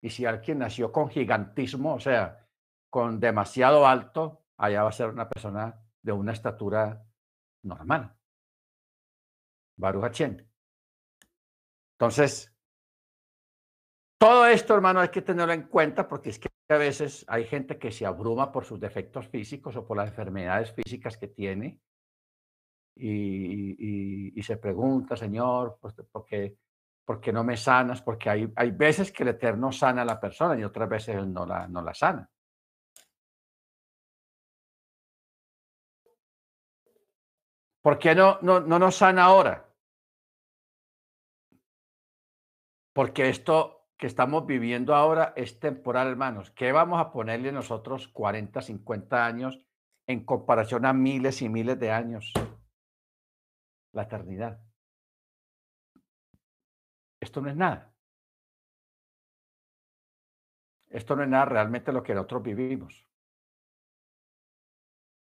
Y 0.02 0.10
si 0.10 0.26
alguien 0.26 0.60
nació 0.60 0.92
con 0.92 1.10
gigantismo, 1.10 1.96
o 1.96 2.00
sea, 2.00 2.48
con 2.90 3.20
demasiado 3.20 3.86
alto, 3.86 4.46
allá 4.58 4.84
va 4.84 4.90
a 4.90 4.94
ser 4.94 5.10
una 5.10 5.30
persona 5.30 5.80
de 6.02 6.12
una 6.12 6.32
estatura 6.32 7.06
normal. 7.64 8.17
Baruch 9.78 10.22
Entonces, 11.94 12.54
todo 14.20 14.48
esto, 14.48 14.74
hermano, 14.74 15.00
hay 15.00 15.10
que 15.10 15.22
tenerlo 15.22 15.54
en 15.54 15.68
cuenta 15.68 16.08
porque 16.08 16.32
es 16.32 16.40
que 16.40 16.50
a 16.70 16.78
veces 16.78 17.24
hay 17.28 17.46
gente 17.46 17.78
que 17.78 17.92
se 17.92 18.06
abruma 18.06 18.52
por 18.52 18.66
sus 18.66 18.80
defectos 18.80 19.28
físicos 19.28 19.76
o 19.76 19.86
por 19.86 19.98
las 19.98 20.10
enfermedades 20.10 20.74
físicas 20.74 21.18
que 21.18 21.28
tiene 21.28 21.80
y, 22.96 24.42
se 24.42 24.58
pregunta, 24.58 25.16
Señor, 25.16 25.78
pues, 25.80 25.94
¿por 26.12 26.26
qué, 26.26 26.58
¿por 27.06 27.20
qué, 27.22 27.32
no 27.32 27.44
me 27.44 27.58
sanas? 27.58 28.02
Porque 28.02 28.30
hay, 28.30 28.52
hay 28.56 28.72
veces 28.72 29.12
que 29.12 29.24
el 29.24 29.30
Eterno 29.30 29.72
sana 29.72 30.02
a 30.02 30.06
la 30.06 30.20
persona 30.20 30.60
y 30.60 30.64
otras 30.64 30.90
veces 30.90 31.16
Él 31.16 31.32
no 31.32 31.46
la, 31.46 31.68
no 31.68 31.82
la 31.82 31.94
sana. 31.94 32.30
¿Por 37.82 38.00
qué 38.00 38.16
no, 38.16 38.40
no, 38.42 38.60
no 38.60 38.80
nos 38.80 38.96
sana 38.96 39.24
ahora? 39.26 39.67
Porque 42.98 43.30
esto 43.30 43.92
que 43.96 44.08
estamos 44.08 44.48
viviendo 44.48 44.96
ahora 44.96 45.32
es 45.36 45.60
temporal, 45.60 46.08
hermanos. 46.08 46.50
¿Qué 46.50 46.72
vamos 46.72 47.00
a 47.00 47.12
ponerle 47.12 47.52
nosotros 47.52 48.08
40, 48.08 48.60
50 48.60 49.24
años 49.24 49.64
en 50.08 50.26
comparación 50.26 50.84
a 50.84 50.94
miles 50.94 51.44
y 51.44 51.48
miles 51.48 51.80
de 51.80 51.92
años? 51.92 52.34
La 53.94 54.02
eternidad. 54.02 54.60
Esto 57.22 57.40
no 57.40 57.52
es 57.52 57.56
nada. 57.56 57.94
Esto 60.90 61.16
no 61.16 61.22
es 61.22 61.30
nada 61.30 61.46
realmente 61.46 61.92
lo 61.92 62.02
que 62.02 62.16
nosotros 62.16 62.42
vivimos. 62.42 63.08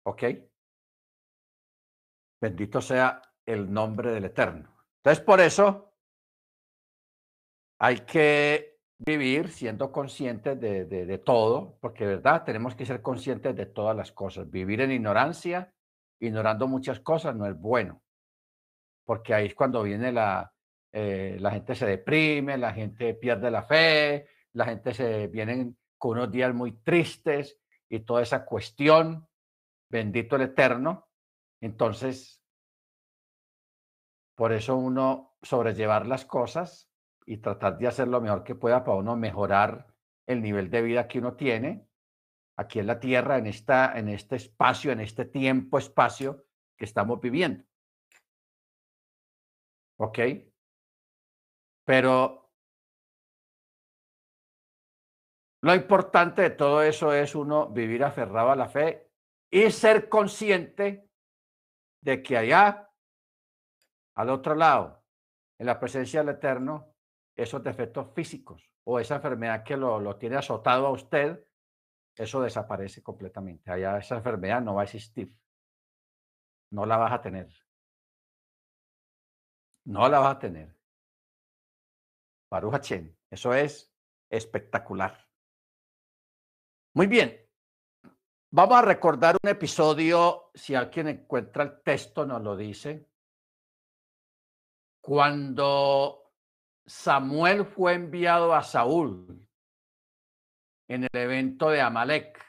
¿Ok? 0.03 0.23
Bendito 2.39 2.79
sea 2.79 3.23
el 3.43 3.73
nombre 3.73 4.11
del 4.11 4.25
Eterno. 4.25 4.69
Entonces, 4.97 5.25
por 5.25 5.39
eso 5.39 5.94
hay 7.79 7.99
que 7.99 8.75
vivir 8.97 9.49
siendo 9.49 9.91
conscientes 9.91 10.59
de, 10.59 11.21
todo, 11.23 11.77
porque 11.81 12.05
verdad 12.05 12.43
tenemos 12.43 12.75
que 12.75 12.85
ser 12.85 13.01
conscientes 13.01 13.55
de 13.55 13.65
todas 13.65 13.95
las 13.95 14.11
cosas. 14.11 14.49
Vivir 14.49 14.81
en 14.81 14.91
ignorancia, 14.91 15.73
ignorando 16.19 16.67
muchas 16.67 16.99
cosas, 16.99 17.35
no 17.35 17.45
es 17.45 17.59
bueno, 17.59 18.01
porque 19.05 19.33
ahí 19.33 19.47
es 19.47 19.55
cuando 19.55 19.83
viene 19.83 20.11
la, 20.11 20.53
eh, 20.93 21.37
la 21.39 21.51
gente 21.51 21.75
se 21.75 21.85
deprime, 21.85 22.57
la 22.57 22.73
gente 22.73 23.13
pierde 23.13 23.51
la 23.51 23.63
fe, 23.63 24.27
la 24.53 24.65
gente 24.65 24.93
se 24.93 25.27
vienen 25.27 25.77
con 25.97 26.17
unos 26.17 26.31
días 26.31 26.53
muy 26.53 26.71
tristes 26.71 27.59
y 27.89 27.99
toda 27.99 28.21
esa 28.21 28.45
cuestión. 28.45 29.27
Bendito 29.89 30.35
el 30.35 30.43
Eterno. 30.43 31.07
Entonces, 31.61 32.41
por 34.35 34.51
eso 34.53 34.75
uno 34.75 35.37
sobrellevar 35.41 36.07
las 36.07 36.25
cosas 36.25 36.89
y 37.25 37.37
tratar 37.37 37.77
de 37.77 37.87
hacer 37.87 38.07
lo 38.07 38.21
mejor 38.21 38.43
que 38.43 38.55
pueda 38.55 38.83
para 38.83 38.97
uno 38.97 39.15
mejorar 39.15 39.87
el 40.27 40.41
nivel 40.41 40.69
de 40.69 40.81
vida 40.81 41.07
que 41.07 41.19
uno 41.19 41.35
tiene 41.35 41.87
aquí 42.57 42.79
en 42.79 42.87
la 42.87 42.99
Tierra, 42.99 43.37
en, 43.37 43.47
esta, 43.47 43.97
en 43.97 44.09
este 44.09 44.37
espacio, 44.37 44.91
en 44.91 45.01
este 45.01 45.25
tiempo, 45.25 45.77
espacio 45.77 46.45
que 46.77 46.85
estamos 46.85 47.19
viviendo. 47.19 47.63
¿Ok? 49.97 50.19
Pero 51.85 52.51
lo 55.61 55.75
importante 55.75 56.43
de 56.43 56.49
todo 56.51 56.81
eso 56.81 57.13
es 57.13 57.35
uno 57.35 57.69
vivir 57.69 58.03
aferrado 58.03 58.51
a 58.51 58.55
la 58.55 58.67
fe 58.67 59.11
y 59.51 59.69
ser 59.71 60.09
consciente 60.09 61.09
de 62.01 62.21
que 62.21 62.37
allá, 62.37 62.91
al 64.15 64.29
otro 64.29 64.55
lado, 64.55 65.03
en 65.57 65.67
la 65.67 65.79
presencia 65.79 66.23
del 66.23 66.35
Eterno, 66.35 66.94
esos 67.35 67.63
defectos 67.63 68.13
físicos 68.13 68.71
o 68.83 68.99
esa 68.99 69.15
enfermedad 69.15 69.63
que 69.63 69.77
lo, 69.77 69.99
lo 69.99 70.17
tiene 70.17 70.37
azotado 70.37 70.87
a 70.87 70.91
usted, 70.91 71.45
eso 72.15 72.41
desaparece 72.41 73.03
completamente. 73.03 73.71
Allá 73.71 73.97
esa 73.97 74.15
enfermedad 74.15 74.61
no 74.61 74.75
va 74.75 74.81
a 74.81 74.85
existir. 74.85 75.35
No 76.71 76.85
la 76.85 76.97
vas 76.97 77.13
a 77.13 77.21
tener. 77.21 77.49
No 79.85 80.07
la 80.07 80.19
vas 80.19 80.35
a 80.35 80.39
tener. 80.39 80.75
Baruch 82.49 82.91
Eso 83.29 83.53
es 83.53 83.93
espectacular. 84.29 85.27
Muy 86.93 87.07
bien. 87.07 87.41
Vamos 88.51 88.77
a 88.77 88.81
recordar 88.81 89.35
un 89.43 89.49
episodio, 89.49 90.51
si 90.53 90.75
alguien 90.75 91.09
encuentra 91.09 91.63
el 91.63 91.81
texto, 91.83 92.25
nos 92.25 92.41
lo 92.41 92.55
dice. 92.55 93.09
Cuando 95.01 96.24
Samuel 96.85 97.65
fue 97.65 97.93
enviado 97.93 98.53
a 98.53 98.61
Saúl 98.61 99.47
en 100.87 101.03
el 101.03 101.09
evento 101.13 101.69
de 101.69 101.81
Amalek. 101.81 102.43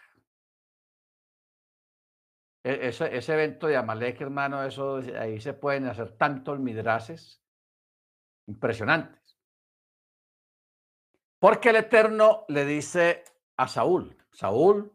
E, 2.64 2.88
ese, 2.88 3.32
evento 3.32 3.66
de 3.66 3.76
Amalek, 3.76 4.20
hermano, 4.20 4.62
eso 4.62 4.96
ahí 5.18 5.40
se 5.40 5.54
pueden 5.54 5.86
hacer 5.86 6.16
tantos 6.18 6.58
midrases 6.58 7.42
impresionantes. 8.46 9.38
Porque 11.38 11.70
el 11.70 11.76
Eterno 11.76 12.44
le 12.48 12.64
dice 12.64 13.24
a 13.56 13.68
Saúl, 13.68 14.16
Saúl, 14.32 14.92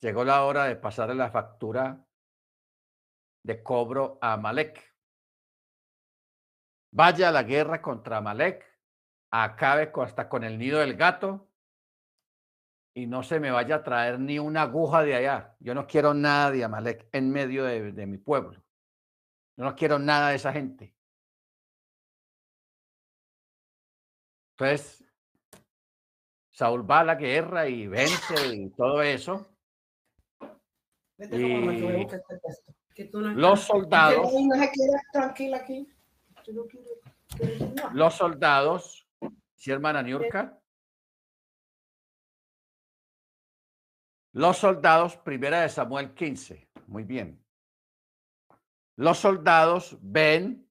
llegó 0.00 0.24
la 0.24 0.44
hora 0.44 0.64
de 0.64 0.76
pasarle 0.76 1.14
la 1.14 1.30
factura 1.30 2.06
de 3.44 3.62
cobro 3.62 4.18
a 4.20 4.34
Amalek. 4.34 4.87
Vaya 6.90 7.28
a 7.28 7.32
la 7.32 7.42
guerra 7.42 7.82
contra 7.82 8.18
Amalek, 8.18 8.64
acabe 9.30 9.92
hasta 9.94 10.28
con 10.28 10.44
el 10.44 10.58
nido 10.58 10.80
del 10.80 10.96
gato 10.96 11.48
y 12.94 13.06
no 13.06 13.22
se 13.22 13.38
me 13.38 13.50
vaya 13.50 13.76
a 13.76 13.82
traer 13.82 14.18
ni 14.18 14.38
una 14.38 14.62
aguja 14.62 15.02
de 15.02 15.14
allá. 15.14 15.54
Yo 15.60 15.74
no 15.74 15.86
quiero 15.86 16.14
nada 16.14 16.50
de 16.50 16.64
Amalek 16.64 17.08
en 17.12 17.30
medio 17.30 17.64
de, 17.64 17.92
de 17.92 18.06
mi 18.06 18.18
pueblo. 18.18 18.62
Yo 19.56 19.64
no 19.64 19.76
quiero 19.76 19.98
nada 19.98 20.30
de 20.30 20.36
esa 20.36 20.52
gente. 20.52 20.94
Entonces, 24.52 25.04
Saúl 26.50 26.90
va 26.90 27.00
a 27.00 27.04
la 27.04 27.14
guerra 27.14 27.68
y 27.68 27.86
vence 27.86 28.34
y 28.52 28.70
todo 28.70 29.00
eso. 29.00 29.46
Y 31.18 32.06
los 33.12 33.60
soldados. 33.60 34.32
Los 37.92 38.14
soldados, 38.14 39.08
¿sí, 39.54 39.70
hermana 39.70 40.02
Niurka? 40.02 40.60
Los 44.32 44.58
soldados, 44.58 45.16
primera 45.16 45.62
de 45.62 45.68
Samuel 45.68 46.14
15. 46.14 46.70
Muy 46.86 47.04
bien. 47.04 47.44
Los 48.96 49.18
soldados 49.18 49.98
ven 50.00 50.68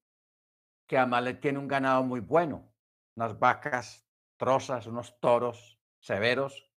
que 0.87 0.97
Amalek 0.97 1.41
tiene 1.41 1.59
un 1.59 1.67
ganado 1.67 2.03
muy 2.03 2.21
bueno, 2.21 2.73
unas 3.15 3.37
vacas 3.37 4.07
trozas, 4.37 4.87
unos 4.87 5.19
toros 5.19 5.79
severos. 5.99 6.71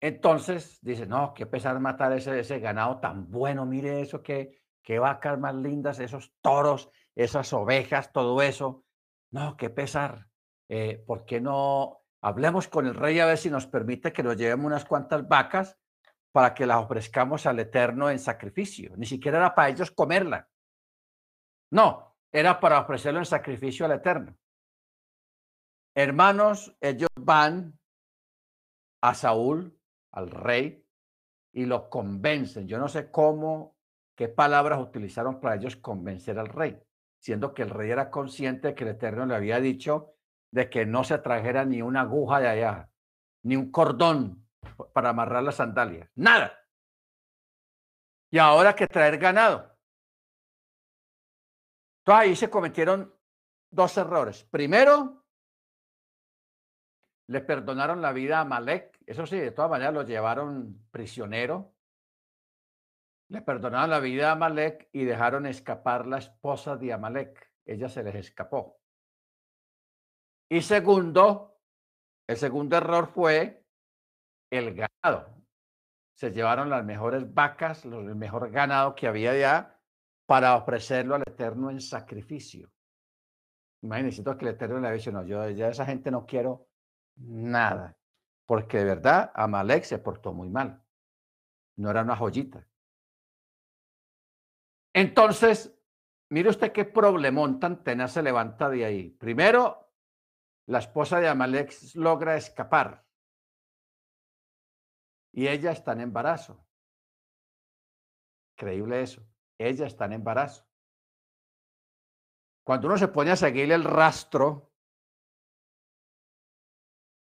Entonces 0.00 0.78
dice, 0.82 1.06
no, 1.06 1.34
qué 1.34 1.46
pesar 1.46 1.78
matar 1.80 2.12
ese, 2.12 2.38
ese 2.38 2.60
ganado 2.60 2.98
tan 2.98 3.30
bueno, 3.30 3.66
mire 3.66 4.00
eso, 4.00 4.22
qué, 4.22 4.62
qué 4.82 4.98
vacas 4.98 5.38
más 5.38 5.54
lindas, 5.54 5.98
esos 6.00 6.32
toros, 6.40 6.90
esas 7.18 7.52
ovejas, 7.52 8.12
todo 8.12 8.40
eso. 8.40 8.84
No, 9.32 9.56
qué 9.56 9.70
pesar. 9.70 10.28
Eh, 10.68 11.02
¿Por 11.04 11.24
qué 11.24 11.40
no 11.40 12.00
hablemos 12.22 12.68
con 12.68 12.86
el 12.86 12.94
rey 12.94 13.18
a 13.18 13.26
ver 13.26 13.38
si 13.38 13.50
nos 13.50 13.66
permite 13.66 14.12
que 14.12 14.22
nos 14.22 14.36
llevemos 14.36 14.66
unas 14.66 14.84
cuantas 14.84 15.26
vacas 15.26 15.76
para 16.30 16.54
que 16.54 16.64
las 16.64 16.78
ofrezcamos 16.78 17.44
al 17.46 17.58
Eterno 17.58 18.08
en 18.08 18.20
sacrificio? 18.20 18.96
Ni 18.96 19.04
siquiera 19.04 19.38
era 19.38 19.54
para 19.54 19.68
ellos 19.68 19.90
comerla. 19.90 20.48
No, 21.72 22.16
era 22.30 22.60
para 22.60 22.80
ofrecerlo 22.80 23.18
en 23.18 23.26
sacrificio 23.26 23.84
al 23.84 23.92
Eterno. 23.92 24.36
Hermanos, 25.96 26.76
ellos 26.80 27.08
van 27.16 27.76
a 29.02 29.14
Saúl, 29.14 29.76
al 30.12 30.30
rey, 30.30 30.86
y 31.52 31.66
lo 31.66 31.90
convencen. 31.90 32.68
Yo 32.68 32.78
no 32.78 32.88
sé 32.88 33.10
cómo, 33.10 33.76
qué 34.16 34.28
palabras 34.28 34.80
utilizaron 34.80 35.40
para 35.40 35.56
ellos 35.56 35.74
convencer 35.74 36.38
al 36.38 36.46
rey 36.46 36.80
siendo 37.18 37.54
que 37.54 37.62
el 37.62 37.70
rey 37.70 37.90
era 37.90 38.10
consciente 38.10 38.74
que 38.74 38.84
el 38.84 38.90
Eterno 38.90 39.26
le 39.26 39.34
había 39.34 39.60
dicho 39.60 40.14
de 40.50 40.70
que 40.70 40.86
no 40.86 41.04
se 41.04 41.18
trajera 41.18 41.64
ni 41.64 41.82
una 41.82 42.02
aguja 42.02 42.40
de 42.40 42.48
allá, 42.48 42.90
ni 43.42 43.56
un 43.56 43.70
cordón 43.70 44.48
para 44.92 45.10
amarrar 45.10 45.42
las 45.42 45.56
sandalias, 45.56 46.10
nada. 46.14 46.58
Y 48.30 48.38
ahora 48.38 48.74
que 48.74 48.86
traer 48.86 49.18
ganado. 49.18 49.76
Entonces 52.00 52.22
ahí 52.22 52.36
se 52.36 52.50
cometieron 52.50 53.14
dos 53.70 53.96
errores. 53.96 54.44
Primero, 54.44 55.24
le 57.28 57.40
perdonaron 57.40 58.00
la 58.00 58.12
vida 58.12 58.40
a 58.40 58.44
Malek. 58.44 58.98
Eso 59.06 59.26
sí, 59.26 59.38
de 59.38 59.50
todas 59.50 59.70
maneras 59.70 59.94
lo 59.94 60.02
llevaron 60.02 60.88
prisionero. 60.90 61.74
Le 63.28 63.42
perdonaron 63.42 63.90
la 63.90 64.00
vida 64.00 64.30
a 64.30 64.32
Amalek 64.32 64.88
y 64.92 65.04
dejaron 65.04 65.46
escapar 65.46 66.06
la 66.06 66.18
esposa 66.18 66.76
de 66.76 66.92
Amalek. 66.92 67.52
Ella 67.66 67.88
se 67.88 68.02
les 68.02 68.14
escapó. 68.14 68.80
Y 70.50 70.62
segundo, 70.62 71.60
el 72.26 72.36
segundo 72.36 72.76
error 72.76 73.08
fue 73.08 73.66
el 74.50 74.74
ganado. 74.74 75.36
Se 76.14 76.32
llevaron 76.32 76.70
las 76.70 76.84
mejores 76.84 77.32
vacas, 77.32 77.84
el 77.84 78.14
mejor 78.16 78.50
ganado 78.50 78.94
que 78.94 79.06
había 79.06 79.32
allá 79.32 79.78
para 80.26 80.56
ofrecerlo 80.56 81.14
al 81.14 81.22
Eterno 81.22 81.70
en 81.70 81.80
sacrificio. 81.80 82.70
Imagínense 83.82 84.22
que 84.24 84.44
el 84.44 84.48
Eterno 84.48 84.80
le 84.80 84.88
había 84.88 84.98
dicho, 84.98 85.12
no, 85.12 85.24
yo 85.24 85.48
ya 85.50 85.68
esa 85.68 85.86
gente 85.86 86.10
no 86.10 86.26
quiero 86.26 86.68
nada, 87.16 87.96
porque 88.46 88.78
de 88.78 88.84
verdad 88.84 89.30
Amalek 89.34 89.84
se 89.84 89.98
portó 89.98 90.32
muy 90.32 90.50
mal. 90.50 90.82
No 91.76 91.90
era 91.90 92.02
una 92.02 92.16
joyita. 92.16 92.67
Entonces, 95.00 95.72
mire 96.28 96.50
usted 96.50 96.72
qué 96.72 96.84
problemón 96.84 97.60
tan 97.60 97.84
tenaz 97.84 98.14
se 98.14 98.20
levanta 98.20 98.68
de 98.68 98.84
ahí. 98.84 99.10
Primero, 99.10 99.92
la 100.66 100.80
esposa 100.80 101.20
de 101.20 101.28
Amalek 101.28 101.72
logra 101.94 102.36
escapar 102.36 103.06
y 105.32 105.46
ella 105.46 105.70
está 105.70 105.92
en 105.92 106.00
embarazo. 106.00 106.66
Creíble 108.56 109.02
eso. 109.02 109.24
Ella 109.56 109.86
está 109.86 110.06
en 110.06 110.14
embarazo. 110.14 110.68
Cuando 112.64 112.88
uno 112.88 112.98
se 112.98 113.06
pone 113.06 113.30
a 113.30 113.36
seguir 113.36 113.70
el 113.70 113.84
rastro 113.84 114.72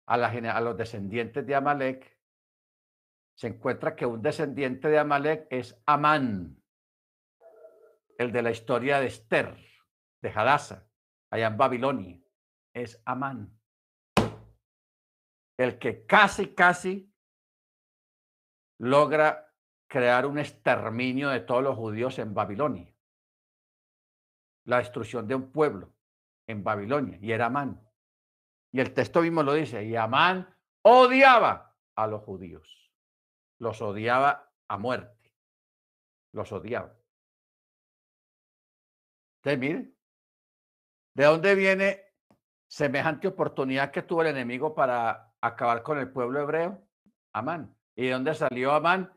a, 0.08 0.14
a 0.14 0.62
los 0.62 0.78
descendientes 0.78 1.46
de 1.46 1.56
Amalek, 1.56 2.18
se 3.36 3.48
encuentra 3.48 3.98
que 3.98 4.06
un 4.06 4.22
descendiente 4.22 4.88
de 4.88 4.98
Amalek 4.98 5.48
es 5.50 5.78
Amán, 5.86 6.62
el 8.18 8.32
de 8.32 8.42
la 8.42 8.52
historia 8.52 9.00
de 9.00 9.08
Esther, 9.08 9.58
de 10.22 10.30
Hadassah, 10.30 10.88
allá 11.32 11.48
en 11.48 11.58
Babilonia, 11.58 12.20
es 12.74 13.02
Amán. 13.06 13.58
El 15.58 15.80
que 15.80 16.06
casi, 16.06 16.54
casi 16.54 17.14
logra 18.80 19.54
crear 19.88 20.26
un 20.26 20.40
exterminio 20.40 21.30
de 21.30 21.40
todos 21.40 21.64
los 21.64 21.76
judíos 21.76 22.20
en 22.20 22.34
Babilonia. 22.34 22.94
La 24.66 24.78
destrucción 24.80 25.28
de 25.28 25.36
un 25.36 25.52
pueblo 25.52 25.94
en 26.48 26.64
Babilonia, 26.64 27.18
y 27.22 27.32
era 27.32 27.48
Amán. 27.48 27.82
Y 28.72 28.82
el 28.82 28.94
texto 28.94 29.22
mismo 29.22 29.44
lo 29.44 29.54
dice, 29.54 29.86
y 29.86 29.96
Amán 29.96 30.54
odiaba 30.82 31.78
a 31.96 32.08
los 32.08 32.24
judíos. 32.24 32.92
Los 33.58 33.82
odiaba 33.82 34.52
a 34.68 34.78
muerte. 34.78 35.34
Los 36.34 36.52
odiaba. 36.52 36.94
¿De 39.46 39.94
dónde 41.14 41.54
viene 41.54 42.02
semejante 42.68 43.28
oportunidad 43.28 43.92
que 43.92 44.02
tuvo 44.02 44.24
el 44.24 44.30
enemigo 44.30 44.74
para 44.74 45.34
acabar 45.40 45.84
con 45.84 46.00
el 46.00 46.12
pueblo 46.12 46.42
hebreo? 46.42 46.84
Amán. 47.32 47.78
¿Y 47.96 48.08
de 48.08 48.12
dónde 48.12 48.34
salió 48.34 48.72
Amán? 48.74 49.14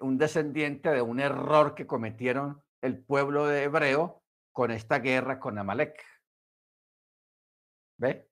Un 0.00 0.18
descendiente 0.18 0.90
de 0.90 1.00
un 1.00 1.20
error 1.20 1.76
que 1.76 1.86
cometieron 1.86 2.62
el 2.80 2.98
pueblo 3.04 3.46
de 3.46 3.64
hebreo 3.64 4.24
con 4.52 4.72
esta 4.72 4.98
guerra 4.98 5.38
con 5.38 5.58
Amalek. 5.58 6.04
¿Ve? 7.98 8.28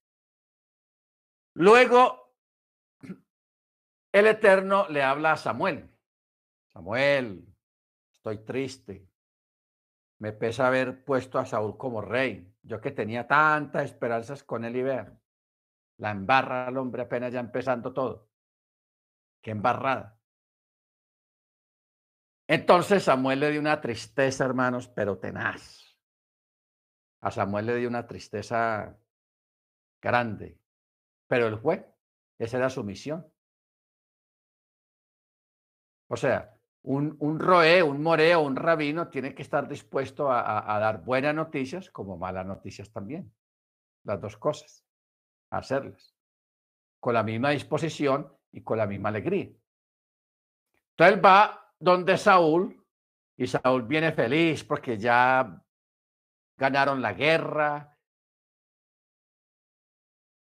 Luego, 1.55 2.35
el 4.13 4.27
Eterno 4.27 4.89
le 4.89 5.03
habla 5.03 5.33
a 5.33 5.37
Samuel. 5.37 5.89
Samuel, 6.73 7.47
estoy 8.13 8.45
triste. 8.45 9.09
Me 10.19 10.33
pesa 10.33 10.67
haber 10.67 11.05
puesto 11.05 11.39
a 11.39 11.47
Saúl 11.47 11.77
como 11.77 12.01
rey. 12.01 12.53
Yo 12.63 12.81
que 12.81 12.91
tenía 12.91 13.27
tantas 13.27 13.85
esperanzas 13.85 14.43
con 14.43 14.65
él 14.65 14.77
y 14.77 14.83
ver. 14.83 15.13
La 15.99 16.11
embarra 16.11 16.67
al 16.67 16.77
hombre 16.77 17.03
apenas 17.03 17.33
ya 17.33 17.41
empezando 17.41 17.93
todo. 17.93 18.29
Qué 19.43 19.51
embarrada. 19.51 20.19
Entonces 22.49 23.05
Samuel 23.05 23.41
le 23.41 23.51
dio 23.51 23.61
una 23.61 23.81
tristeza, 23.81 24.45
hermanos, 24.45 24.89
pero 24.89 25.19
tenaz. 25.19 25.97
A 27.21 27.31
Samuel 27.31 27.67
le 27.67 27.77
dio 27.77 27.89
una 27.89 28.07
tristeza 28.07 28.97
grande, 30.01 30.61
pero 31.27 31.47
él 31.49 31.59
fue. 31.59 31.93
Esa 32.39 32.59
era 32.59 32.71
su 32.71 32.85
misión. 32.85 33.33
O 36.09 36.17
sea, 36.17 36.56
un, 36.87 37.17
un 37.19 37.41
roé, 37.41 37.83
un 37.83 38.01
moreo, 38.01 38.43
un 38.43 38.55
rabino 38.55 39.09
tiene 39.09 39.35
que 39.35 39.43
estar 39.43 39.67
dispuesto 39.67 40.31
a, 40.31 40.79
dar 40.79 41.03
buenas 41.03 41.35
noticias 41.35 41.91
como 41.91 42.17
malas 42.17 42.47
noticias 42.47 42.93
también. 42.93 43.33
Las 44.05 44.21
dos 44.21 44.37
cosas. 44.37 44.85
Hacerlas. 45.51 46.15
Con 47.01 47.15
la 47.15 47.25
misma 47.25 47.51
disposición 47.51 48.33
y 48.53 48.63
con 48.63 48.79
la 48.79 48.87
misma 48.87 49.09
alegría. 49.09 49.51
Entonces 50.91 51.25
va 51.25 51.73
donde 51.81 52.17
Saúl 52.17 52.81
y 53.37 53.49
Saúl 53.49 53.83
viene 53.83 54.13
feliz 54.13 54.63
porque 54.63 54.97
ya 54.97 55.61
ganaron 56.57 57.03
la 57.03 57.15
guerra. 57.15 57.99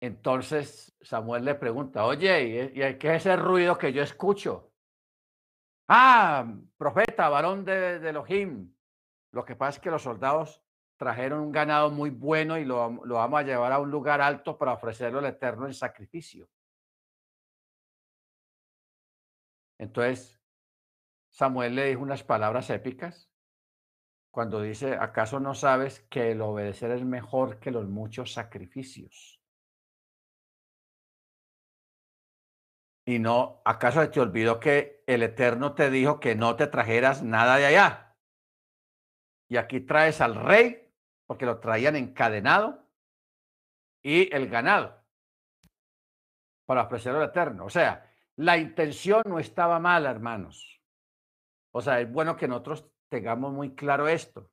Entonces 0.02 0.94
Samuel 1.00 1.46
le 1.46 1.54
pregunta, 1.54 2.04
oye, 2.04 2.72
¿y 2.74 2.98
qué 2.98 3.14
es 3.14 3.24
ese 3.24 3.36
ruido 3.36 3.78
que 3.78 3.90
yo 3.94 4.02
escucho? 4.02 4.75
Ah, 5.88 6.52
profeta, 6.76 7.28
varón 7.28 7.64
de, 7.64 7.98
de 8.00 8.10
Elohim. 8.10 8.74
Lo 9.32 9.44
que 9.44 9.56
pasa 9.56 9.76
es 9.76 9.82
que 9.82 9.90
los 9.90 10.02
soldados 10.02 10.62
trajeron 10.96 11.40
un 11.40 11.52
ganado 11.52 11.90
muy 11.90 12.10
bueno 12.10 12.58
y 12.58 12.64
lo, 12.64 13.04
lo 13.04 13.16
vamos 13.16 13.40
a 13.40 13.42
llevar 13.42 13.72
a 13.72 13.78
un 13.78 13.90
lugar 13.90 14.20
alto 14.20 14.56
para 14.56 14.72
ofrecerlo 14.72 15.18
al 15.18 15.26
Eterno 15.26 15.66
en 15.66 15.74
sacrificio. 15.74 16.48
Entonces, 19.78 20.40
Samuel 21.30 21.74
le 21.74 21.88
dijo 21.88 22.00
unas 22.00 22.24
palabras 22.24 22.70
épicas 22.70 23.30
cuando 24.30 24.62
dice, 24.62 24.94
¿acaso 24.94 25.38
no 25.38 25.54
sabes 25.54 26.00
que 26.10 26.32
el 26.32 26.40
obedecer 26.40 26.90
es 26.90 27.04
mejor 27.04 27.58
que 27.58 27.70
los 27.70 27.86
muchos 27.88 28.32
sacrificios? 28.32 29.35
Y 33.08 33.20
no, 33.20 33.62
¿acaso 33.64 34.10
te 34.10 34.18
olvidó 34.18 34.58
que 34.58 35.04
el 35.06 35.22
Eterno 35.22 35.74
te 35.74 35.90
dijo 35.90 36.18
que 36.18 36.34
no 36.34 36.56
te 36.56 36.66
trajeras 36.66 37.22
nada 37.22 37.56
de 37.56 37.66
allá? 37.66 38.16
Y 39.48 39.58
aquí 39.58 39.80
traes 39.80 40.20
al 40.20 40.34
rey, 40.34 40.92
porque 41.24 41.46
lo 41.46 41.60
traían 41.60 41.94
encadenado, 41.94 42.84
y 44.02 44.34
el 44.34 44.48
ganado, 44.48 45.04
para 46.66 46.82
ofrecerlo 46.82 47.20
al 47.20 47.28
Eterno. 47.28 47.64
O 47.64 47.70
sea, 47.70 48.10
la 48.34 48.58
intención 48.58 49.22
no 49.26 49.38
estaba 49.38 49.78
mala, 49.78 50.10
hermanos. 50.10 50.82
O 51.72 51.80
sea, 51.80 52.00
es 52.00 52.10
bueno 52.10 52.36
que 52.36 52.48
nosotros 52.48 52.90
tengamos 53.08 53.52
muy 53.52 53.76
claro 53.76 54.08
esto. 54.08 54.50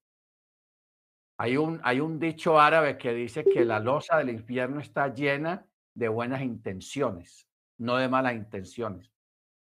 Hay 1.40 1.58
un, 1.58 1.82
hay 1.84 2.00
un 2.00 2.20
dicho 2.20 2.60
árabe 2.60 3.00
que 3.00 3.14
dice 3.14 3.44
que 3.44 3.66
la 3.66 3.80
losa 3.80 4.18
del 4.18 4.30
infierno 4.30 4.80
está 4.80 5.08
llena 5.08 5.68
de 5.96 6.08
buenas 6.08 6.42
intenciones, 6.44 7.50
no 7.84 7.98
de 7.98 8.08
malas 8.08 8.34
intenciones, 8.34 9.12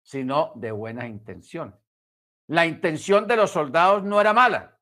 sino 0.02 0.52
de 0.56 0.72
buenas 0.72 1.06
intenciones. 1.06 1.76
La 2.48 2.66
intención 2.66 3.28
de 3.28 3.36
los 3.36 3.52
soldados 3.52 4.04
no 4.04 4.20
era 4.20 4.34
mala, 4.34 4.80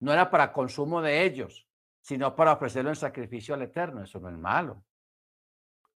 no 0.00 0.12
era 0.12 0.30
para 0.30 0.52
consumo 0.52 1.02
de 1.02 1.24
ellos, 1.24 1.68
sino 2.00 2.34
para 2.34 2.52
ofrecerlo 2.52 2.90
en 2.90 2.96
sacrificio 2.96 3.54
al 3.54 3.62
Eterno. 3.62 4.02
Eso 4.02 4.18
no 4.18 4.30
es 4.30 4.38
malo. 4.38 4.82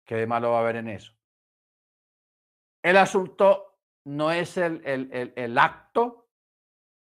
¿Qué 0.04 0.16
de 0.16 0.26
malo 0.26 0.50
va 0.50 0.58
a 0.58 0.60
haber 0.60 0.76
en 0.76 0.88
eso? 0.88 1.12
El 2.82 2.96
asunto 2.96 3.78
no 4.04 4.32
es 4.32 4.56
el, 4.56 4.82
el, 4.84 5.58
acto, 5.58 6.28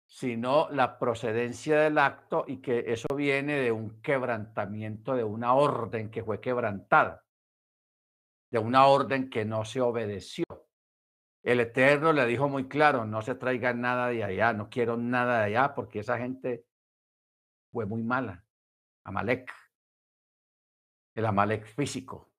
sino 0.05 0.69
la 0.69 0.97
procedencia 0.99 1.79
del 1.79 1.97
acto 1.97 2.45
y 2.47 2.57
que 2.61 2.85
eso 2.87 3.07
viene 3.15 3.55
de 3.55 3.71
un 3.71 4.01
quebrantamiento, 4.01 5.15
de 5.15 5.23
una 5.23 5.53
orden 5.53 6.09
que 6.09 6.23
fue 6.23 6.39
quebrantada, 6.39 7.23
de 8.51 8.59
una 8.59 8.85
orden 8.85 9.29
que 9.29 9.45
no 9.45 9.65
se 9.65 9.81
obedeció. 9.81 10.45
El 11.41 11.59
Eterno 11.59 12.13
le 12.13 12.25
dijo 12.25 12.47
muy 12.49 12.67
claro, 12.67 13.05
no 13.05 13.21
se 13.21 13.35
traiga 13.35 13.73
nada 13.73 14.09
de 14.09 14.23
allá, 14.23 14.53
no 14.53 14.69
quiero 14.69 14.97
nada 14.97 15.39
de 15.39 15.45
allá, 15.45 15.73
porque 15.73 15.99
esa 15.99 16.17
gente 16.17 16.65
fue 17.71 17.85
muy 17.85 18.03
mala. 18.03 18.45
Amalek, 19.03 19.51
el 21.15 21.25
Amalek 21.25 21.65
físico. 21.65 22.31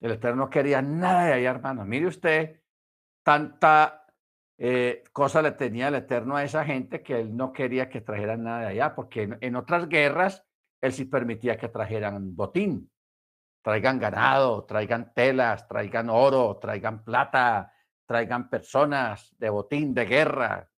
El 0.00 0.12
Eterno 0.12 0.44
no 0.44 0.50
quería 0.50 0.82
nada 0.82 1.26
de 1.26 1.32
allá, 1.32 1.50
hermano. 1.50 1.84
Mire 1.86 2.06
usted, 2.06 2.60
tanta 3.22 4.06
eh, 4.58 5.04
cosa 5.12 5.42
le 5.42 5.52
tenía 5.52 5.88
el 5.88 5.94
Eterno 5.94 6.36
a 6.36 6.44
esa 6.44 6.64
gente 6.64 7.02
que 7.02 7.20
él 7.20 7.36
no 7.36 7.52
quería 7.52 7.88
que 7.88 8.00
trajeran 8.00 8.42
nada 8.42 8.60
de 8.60 8.66
allá, 8.66 8.94
porque 8.94 9.36
en, 9.40 9.56
otras 9.56 9.88
guerras 9.88 10.44
él 10.80 10.92
sí 10.92 11.06
permitía 11.06 11.56
que 11.56 11.68
trajeran 11.68 12.36
botín, 12.36 12.90
traigan 13.66 13.98
ganado, 13.98 14.64
traigan 14.64 15.12
telas, 15.12 15.66
traigan 15.66 16.08
oro, 16.08 16.56
traigan 16.60 17.02
plata, 17.02 17.74
traigan 18.06 18.48
personas 18.48 19.36
de 19.40 19.50
botín, 19.50 19.92
de 19.92 20.04
guerra, 20.04 20.70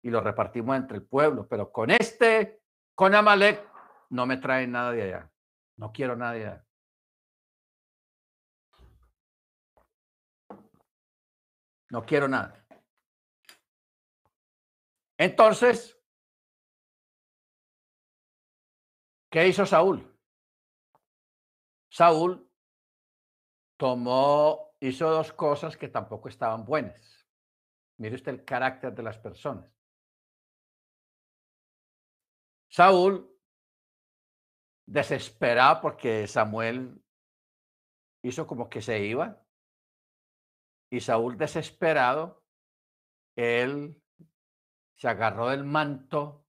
y 0.00 0.08
lo 0.08 0.22
repartimos 0.22 0.74
entre 0.74 0.96
el 0.96 1.02
pueblo. 1.04 1.46
Pero 1.46 1.70
con 1.70 1.90
este, 1.90 2.62
con 2.94 3.14
Amalek, 3.14 3.68
no 4.08 4.24
me 4.24 4.38
traen 4.38 4.72
nada 4.72 4.92
de 4.92 5.02
allá. 5.02 5.30
No 5.76 5.92
quiero 5.92 6.16
nada 6.16 6.32
de 6.32 6.46
allá. 6.46 6.64
No 11.90 12.06
quiero 12.06 12.26
nada. 12.26 12.64
Entonces, 15.18 16.00
¿qué 19.30 19.46
hizo 19.46 19.66
Saúl? 19.66 20.13
Saúl 21.94 22.50
tomó, 23.78 24.74
hizo 24.80 25.08
dos 25.08 25.32
cosas 25.32 25.76
que 25.76 25.86
tampoco 25.86 26.28
estaban 26.28 26.64
buenas. 26.64 27.24
Mire 27.98 28.16
usted 28.16 28.32
el 28.32 28.44
carácter 28.44 28.92
de 28.92 29.04
las 29.04 29.16
personas. 29.16 29.72
Saúl, 32.68 33.32
desesperado 34.84 35.80
porque 35.82 36.26
Samuel 36.26 37.00
hizo 38.24 38.44
como 38.44 38.68
que 38.68 38.82
se 38.82 38.98
iba, 38.98 39.40
y 40.90 40.98
Saúl 40.98 41.36
desesperado, 41.36 42.42
él 43.36 44.02
se 44.96 45.06
agarró 45.06 45.50
del 45.50 45.62
manto 45.62 46.44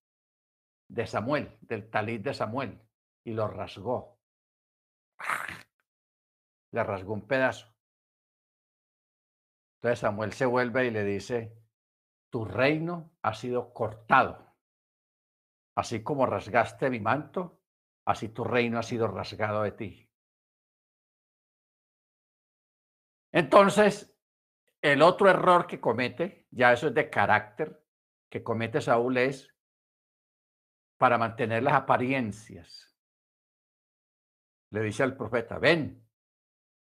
de 0.89 1.05
Samuel, 1.05 1.55
del 1.61 1.87
talit 1.91 2.23
de 2.23 2.33
Samuel, 2.33 2.81
y 3.23 3.33
lo 3.33 3.47
rasgó. 3.47 4.14
Le 6.71 6.83
rasgó 6.83 7.13
un 7.13 7.27
pedazo. 7.27 7.67
Entonces 9.77 9.99
Samuel 9.99 10.33
se 10.33 10.45
vuelve 10.45 10.87
y 10.87 10.91
le 10.91 11.03
dice, 11.03 11.55
tu 12.31 12.43
reino 12.43 13.11
ha 13.21 13.33
sido 13.33 13.71
cortado. 13.73 14.55
Así 15.75 16.03
como 16.03 16.25
rasgaste 16.25 16.89
mi 16.89 16.99
manto, 16.99 17.61
así 18.05 18.29
tu 18.29 18.43
reino 18.43 18.79
ha 18.79 18.83
sido 18.83 19.07
rasgado 19.07 19.63
de 19.63 19.71
ti. 19.71 20.09
Entonces, 23.31 24.17
el 24.81 25.01
otro 25.01 25.29
error 25.29 25.67
que 25.67 25.81
comete, 25.81 26.47
ya 26.51 26.71
eso 26.71 26.87
es 26.87 26.93
de 26.93 27.09
carácter, 27.09 27.83
que 28.29 28.43
comete 28.43 28.81
Saúl 28.81 29.17
es 29.17 29.53
para 30.97 31.17
mantener 31.17 31.63
las 31.63 31.73
apariencias. 31.73 32.94
Le 34.75 34.81
dice 34.81 35.03
al 35.03 35.15
profeta, 35.15 35.57
ven, 35.57 36.05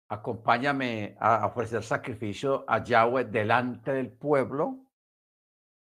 acompáñame 0.08 1.14
a 1.20 1.44
ofrecer 1.44 1.82
sacrificio 1.82 2.64
a 2.66 2.82
Yahweh 2.82 3.24
delante 3.24 3.92
del 3.92 4.10
pueblo, 4.10 4.86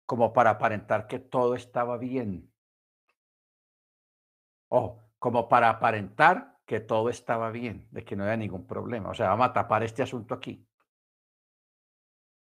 como 0.05 0.33
para 0.33 0.49
aparentar 0.49 1.07
que 1.07 1.19
todo 1.19 1.55
estaba 1.55 1.97
bien. 1.97 2.53
O 4.67 5.05
como 5.17 5.47
para 5.47 5.69
aparentar 5.69 6.59
que 6.65 6.81
todo 6.81 7.07
estaba 7.07 7.49
bien, 7.49 7.87
de 7.91 8.03
que 8.03 8.17
no 8.17 8.23
había 8.23 8.35
ningún 8.35 8.67
problema. 8.67 9.11
O 9.11 9.13
sea, 9.13 9.29
vamos 9.29 9.47
a 9.47 9.53
tapar 9.53 9.81
este 9.83 10.03
asunto 10.03 10.33
aquí. 10.33 10.67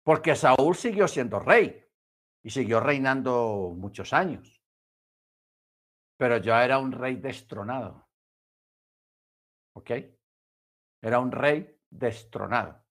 Porque 0.04 0.36
Saúl 0.36 0.76
siguió 0.76 1.08
siendo 1.08 1.40
rey 1.40 1.84
y 2.44 2.50
siguió 2.50 2.78
reinando 2.78 3.74
muchos 3.76 4.12
años. 4.12 4.62
Pero 6.16 6.36
ya 6.36 6.64
era 6.64 6.78
un 6.78 6.92
rey 6.92 7.16
destronado. 7.16 8.09
¿Ok? 9.74 9.90
Era 11.02 11.18
un 11.18 11.32
rey 11.32 11.78
destronado. 11.88 12.84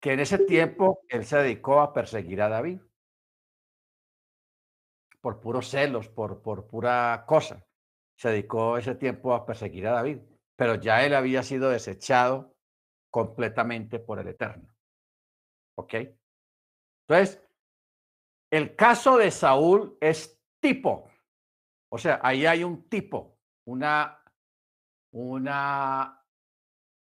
Que 0.00 0.14
en 0.14 0.20
ese 0.20 0.38
tiempo 0.38 1.02
él 1.08 1.24
se 1.24 1.38
dedicó 1.38 1.80
a 1.80 1.92
perseguir 1.92 2.40
a 2.42 2.48
David. 2.48 2.80
Por 5.20 5.40
puros 5.40 5.68
celos, 5.68 6.08
por, 6.08 6.42
por 6.42 6.66
pura 6.66 7.24
cosa. 7.26 7.66
Se 8.16 8.30
dedicó 8.30 8.78
ese 8.78 8.94
tiempo 8.94 9.34
a 9.34 9.44
perseguir 9.44 9.86
a 9.86 9.92
David. 9.92 10.18
Pero 10.56 10.76
ya 10.76 11.04
él 11.04 11.14
había 11.14 11.42
sido 11.42 11.70
desechado 11.70 12.54
completamente 13.10 13.98
por 13.98 14.18
el 14.18 14.28
Eterno. 14.28 14.74
¿Ok? 15.76 15.94
Entonces, 17.06 17.42
el 18.50 18.74
caso 18.76 19.16
de 19.16 19.30
Saúl 19.30 19.96
es 20.00 20.40
tipo. 20.60 21.10
O 21.92 21.98
sea, 21.98 22.20
ahí 22.22 22.46
hay 22.46 22.62
un 22.62 22.88
tipo, 22.88 23.38
una, 23.66 24.19
una, 25.12 26.24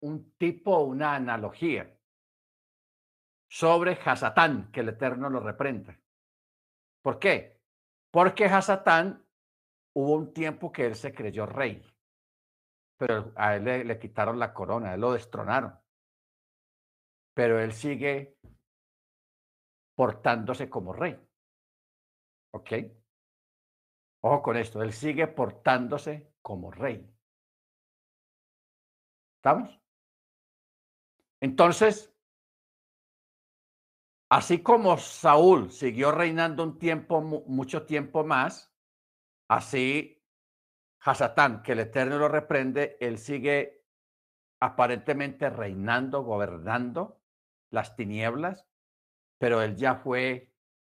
un 0.00 0.32
tipo, 0.36 0.80
una 0.80 1.14
analogía 1.14 1.96
sobre 3.48 3.98
Hasatán, 4.04 4.70
que 4.70 4.80
el 4.80 4.90
Eterno 4.90 5.30
lo 5.30 5.40
reprenda. 5.40 5.98
¿Por 7.02 7.18
qué? 7.18 7.60
Porque 8.10 8.46
Hasatán 8.46 9.24
hubo 9.94 10.12
un 10.12 10.32
tiempo 10.32 10.72
que 10.72 10.86
él 10.86 10.94
se 10.94 11.14
creyó 11.14 11.46
rey, 11.46 11.82
pero 12.98 13.32
a 13.36 13.56
él 13.56 13.64
le, 13.64 13.98
quitaron 13.98 14.38
la 14.38 14.52
corona, 14.52 14.90
a 14.90 14.94
él 14.94 15.00
lo 15.00 15.12
destronaron. 15.12 15.78
Pero 17.34 17.60
él 17.60 17.72
sigue 17.72 18.38
portándose 19.94 20.68
como 20.68 20.92
rey. 20.92 21.18
¿Ok? 22.52 22.72
Ojo 24.22 24.42
con 24.42 24.56
esto, 24.56 24.82
él 24.82 24.92
sigue 24.92 25.26
portándose 25.28 26.32
como 26.42 26.70
rey. 26.70 27.15
Entonces, 31.40 32.12
así 34.28 34.62
como 34.62 34.98
Saúl 34.98 35.70
siguió 35.70 36.12
reinando 36.12 36.62
un 36.62 36.78
tiempo, 36.78 37.20
mucho 37.20 37.84
tiempo 37.86 38.24
más, 38.24 38.72
así 39.48 40.24
Hasatán, 41.00 41.62
que 41.62 41.72
el 41.72 41.80
Eterno 41.80 42.18
lo 42.18 42.28
reprende, 42.28 42.96
él 43.00 43.18
sigue 43.18 43.84
aparentemente 44.60 45.50
reinando, 45.50 46.22
gobernando 46.22 47.20
las 47.70 47.94
tinieblas, 47.94 48.66
pero 49.38 49.62
él 49.62 49.76
ya 49.76 49.96
fue 49.96 50.52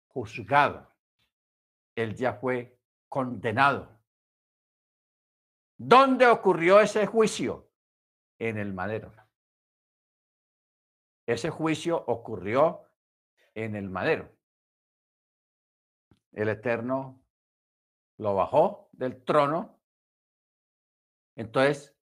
juzgado 0.06 0.88
él 1.98 2.14
ya 2.14 2.34
fue 2.34 2.78
condenado. 3.08 3.88
¿Dónde 5.76 6.26
ocurrió 6.26 6.80
ese 6.80 7.06
juicio? 7.06 7.67
En 8.38 8.58
el 8.58 8.72
madero. 8.72 9.12
Ese 11.26 11.50
juicio 11.50 12.02
ocurrió 12.06 12.84
en 13.54 13.76
el 13.76 13.90
madero. 13.90 14.32
El 16.32 16.48
Eterno 16.48 17.20
lo 18.18 18.34
bajó 18.34 18.88
del 18.92 19.24
trono. 19.24 19.80
Entonces, 21.36 21.96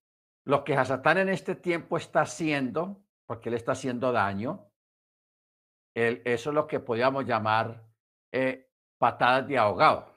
lo 0.44 0.62
que 0.62 0.76
Hasatán 0.76 1.18
en 1.18 1.28
este 1.28 1.56
tiempo 1.56 1.96
está 1.96 2.22
haciendo, 2.22 3.04
porque 3.26 3.48
él 3.48 3.56
está 3.56 3.72
haciendo 3.72 4.12
daño, 4.12 4.70
eso 5.94 6.50
es 6.50 6.54
lo 6.54 6.66
que 6.66 6.78
podríamos 6.78 7.24
llamar 7.24 7.82
eh, 8.30 8.70
patadas 8.98 9.48
de 9.48 9.58
ahogado. 9.58 10.14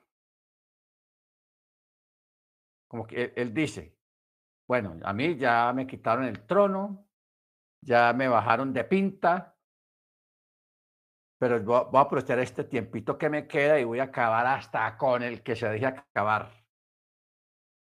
Como 2.87 3.07
que 3.07 3.33
él, 3.35 3.53
dice, 3.53 3.97
bueno, 4.69 4.95
a 5.03 5.13
mí 5.13 5.35
ya 5.35 5.73
me 5.73 5.87
quitaron 5.87 6.25
el 6.25 6.45
trono, 6.45 7.07
ya 7.81 8.13
me 8.13 8.27
bajaron 8.27 8.71
de 8.71 8.83
pinta, 8.83 9.57
pero 11.39 11.59
voy, 11.63 11.99
a 11.99 12.01
aprovechar 12.01 12.37
este 12.37 12.65
tiempito 12.65 13.17
que 13.17 13.29
me 13.29 13.47
queda 13.47 13.79
y 13.79 13.83
voy 13.83 13.97
a 13.97 14.03
acabar 14.03 14.45
hasta 14.45 14.95
con 14.95 15.23
el 15.23 15.41
que 15.41 15.55
se 15.55 15.67
deje 15.69 15.87
acabar. 15.87 16.51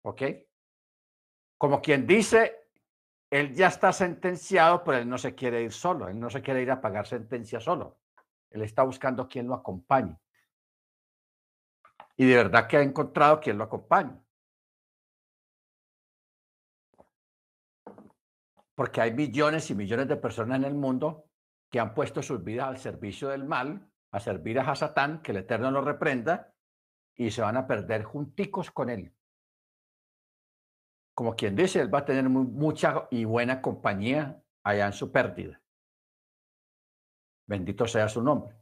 ¿Ok? 0.03 0.23
Como 1.59 1.79
quien 1.79 2.07
dice, 2.07 2.69
él 3.29 3.53
ya 3.53 3.67
está 3.67 3.93
sentenciado, 3.93 4.83
pero 4.83 4.97
él 4.97 5.07
no 5.07 5.19
se 5.19 5.35
quiere 5.35 5.61
ir 5.61 5.73
solo, 5.73 6.07
él 6.07 6.19
no 6.19 6.31
se 6.31 6.41
quiere 6.41 6.63
ir 6.63 6.71
a 6.71 6.81
pagar 6.81 7.05
sentencia 7.05 7.59
solo. 7.59 7.99
Él 8.49 8.63
está 8.63 8.81
buscando 8.81 9.27
quien 9.27 9.45
lo 9.45 9.53
acompañe 9.53 10.17
y 12.15 12.25
de 12.25 12.35
verdad 12.35 12.67
que 12.67 12.77
ha 12.77 12.81
encontrado 12.81 13.39
quien 13.39 13.59
lo 13.59 13.63
acompañe. 13.63 14.19
Porque 18.75 19.01
hay 19.01 19.13
millones 19.13 19.69
y 19.69 19.75
millones 19.75 20.07
de 20.07 20.17
personas 20.17 20.57
en 20.57 20.65
el 20.65 20.73
mundo 20.73 21.29
que 21.69 21.79
han 21.79 21.93
puesto 21.93 22.21
sus 22.21 22.43
vidas 22.43 22.67
al 22.67 22.77
servicio 22.77 23.29
del 23.29 23.43
mal, 23.43 23.89
a 24.11 24.19
servir 24.19 24.59
a 24.59 24.69
Hasatán, 24.69 25.21
que 25.21 25.31
el 25.31 25.39
Eterno 25.39 25.71
lo 25.71 25.81
reprenda, 25.81 26.53
y 27.15 27.31
se 27.31 27.41
van 27.41 27.57
a 27.57 27.67
perder 27.67 28.03
junticos 28.03 28.71
con 28.71 28.89
él. 28.89 29.13
Como 31.15 31.35
quien 31.35 31.55
dice, 31.55 31.79
él 31.79 31.93
va 31.93 31.99
a 31.99 32.05
tener 32.05 32.27
mucha 32.27 33.07
y 33.11 33.25
buena 33.25 33.61
compañía 33.61 34.41
allá 34.63 34.87
en 34.87 34.93
su 34.93 35.11
pérdida. 35.11 35.61
Bendito 37.45 37.87
sea 37.87 38.07
su 38.09 38.23
nombre. 38.23 38.55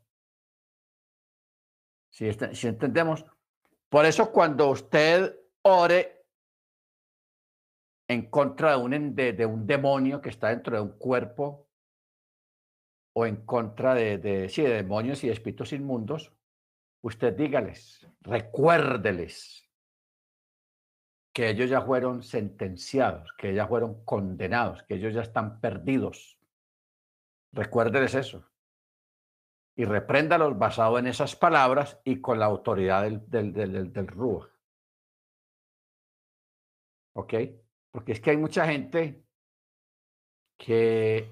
Si 2.09 2.67
entendemos, 2.67 3.25
por 3.87 4.05
eso 4.05 4.31
cuando 4.31 4.69
usted 4.69 5.37
ore 5.61 6.20
en 8.11 8.29
contra 8.29 8.71
de 8.71 8.77
un, 8.77 9.15
de, 9.15 9.45
un 9.45 9.65
demonio 9.65 10.21
que 10.21 10.29
está 10.29 10.49
dentro 10.49 10.75
de 10.75 10.81
un 10.81 10.97
cuerpo 10.97 11.69
o 13.13 13.25
en 13.25 13.45
contra 13.45 13.93
de, 13.93 14.17
de, 14.17 14.49
sí, 14.49 14.61
de 14.61 14.75
demonios 14.75 15.23
y 15.23 15.29
espíritus 15.29 15.73
inmundos, 15.73 16.33
usted 17.01 17.35
dígales, 17.35 18.07
recuérdeles 18.21 19.69
que 21.33 21.49
ellos 21.49 21.69
ya 21.69 21.81
fueron 21.81 22.23
sentenciados, 22.23 23.33
que 23.37 23.53
ya 23.53 23.67
fueron 23.67 24.03
condenados, 24.03 24.83
que 24.83 24.95
ellos 24.95 25.13
ya 25.13 25.21
están 25.21 25.61
perdidos. 25.61 26.37
Recuérdeles 27.53 28.15
eso. 28.15 28.45
Y 29.77 29.85
repréndalos 29.85 30.57
basado 30.57 30.99
en 30.99 31.07
esas 31.07 31.37
palabras 31.37 32.01
y 32.03 32.19
con 32.19 32.39
la 32.39 32.45
autoridad 32.47 33.03
del, 33.03 33.29
del, 33.29 33.53
del, 33.53 33.93
del 33.93 34.07
¿Ok? 37.13 37.33
Porque 37.91 38.13
es 38.13 38.21
que 38.21 38.31
hay 38.31 38.37
mucha 38.37 38.65
gente 38.67 39.23
que 40.57 41.31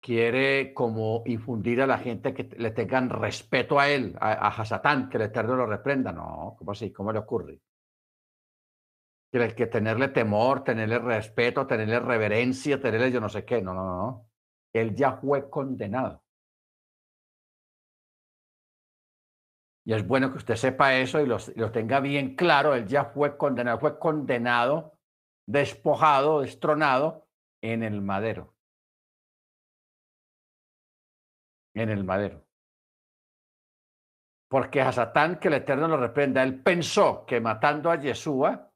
quiere 0.00 0.72
como 0.74 1.22
infundir 1.26 1.82
a 1.82 1.86
la 1.86 1.98
gente 1.98 2.34
que 2.34 2.44
le 2.56 2.70
tengan 2.70 3.10
respeto 3.10 3.78
a 3.78 3.88
él, 3.88 4.16
a, 4.20 4.32
a 4.32 4.48
Hasatán, 4.48 5.08
que 5.08 5.16
el 5.16 5.24
Eterno 5.24 5.56
lo 5.56 5.66
reprenda. 5.66 6.12
No, 6.12 6.54
¿cómo 6.58 6.72
así? 6.72 6.92
¿Cómo 6.92 7.12
le 7.12 7.18
ocurre? 7.18 7.60
que, 9.30 9.54
que 9.54 9.66
tenerle 9.66 10.08
temor, 10.08 10.64
tenerle 10.64 10.98
respeto, 10.98 11.66
tenerle 11.66 12.00
reverencia, 12.00 12.80
tenerle 12.80 13.12
yo 13.12 13.20
no 13.20 13.28
sé 13.28 13.44
qué. 13.44 13.60
No, 13.62 13.74
no, 13.74 13.84
no. 13.84 14.30
Él 14.72 14.94
ya 14.94 15.12
fue 15.12 15.48
condenado. 15.50 16.22
Y 19.88 19.94
es 19.94 20.06
bueno 20.06 20.30
que 20.30 20.36
usted 20.36 20.56
sepa 20.56 20.94
eso 20.96 21.18
y 21.18 21.26
lo, 21.26 21.38
lo 21.56 21.72
tenga 21.72 22.00
bien 22.00 22.36
claro. 22.36 22.74
Él 22.74 22.86
ya 22.86 23.06
fue 23.06 23.38
condenado, 23.38 23.80
fue 23.80 23.98
condenado, 23.98 24.98
despojado, 25.46 26.42
destronado 26.42 27.26
en 27.62 27.82
el 27.82 28.02
madero. 28.02 28.54
En 31.74 31.88
el 31.88 32.04
madero. 32.04 32.44
Porque 34.50 34.82
a 34.82 34.92
Satán, 34.92 35.40
que 35.40 35.48
el 35.48 35.54
Eterno 35.54 35.88
lo 35.88 35.96
reprenda, 35.96 36.42
él 36.42 36.62
pensó 36.62 37.24
que 37.24 37.40
matando 37.40 37.90
a 37.90 37.96
Yeshua, 37.96 38.70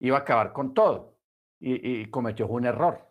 iba 0.00 0.16
a 0.16 0.22
acabar 0.22 0.52
con 0.52 0.74
todo 0.74 1.20
y, 1.60 2.10
cometió 2.10 2.48
un 2.48 2.66
error. 2.66 3.08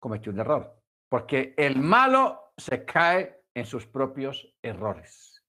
Cometió 0.00 0.32
un 0.32 0.40
error. 0.40 0.80
Porque 1.10 1.52
el 1.58 1.82
malo 1.82 2.54
se 2.56 2.86
cae 2.86 3.41
en 3.54 3.66
sus 3.66 3.86
propios 3.86 4.54
errores, 4.62 5.44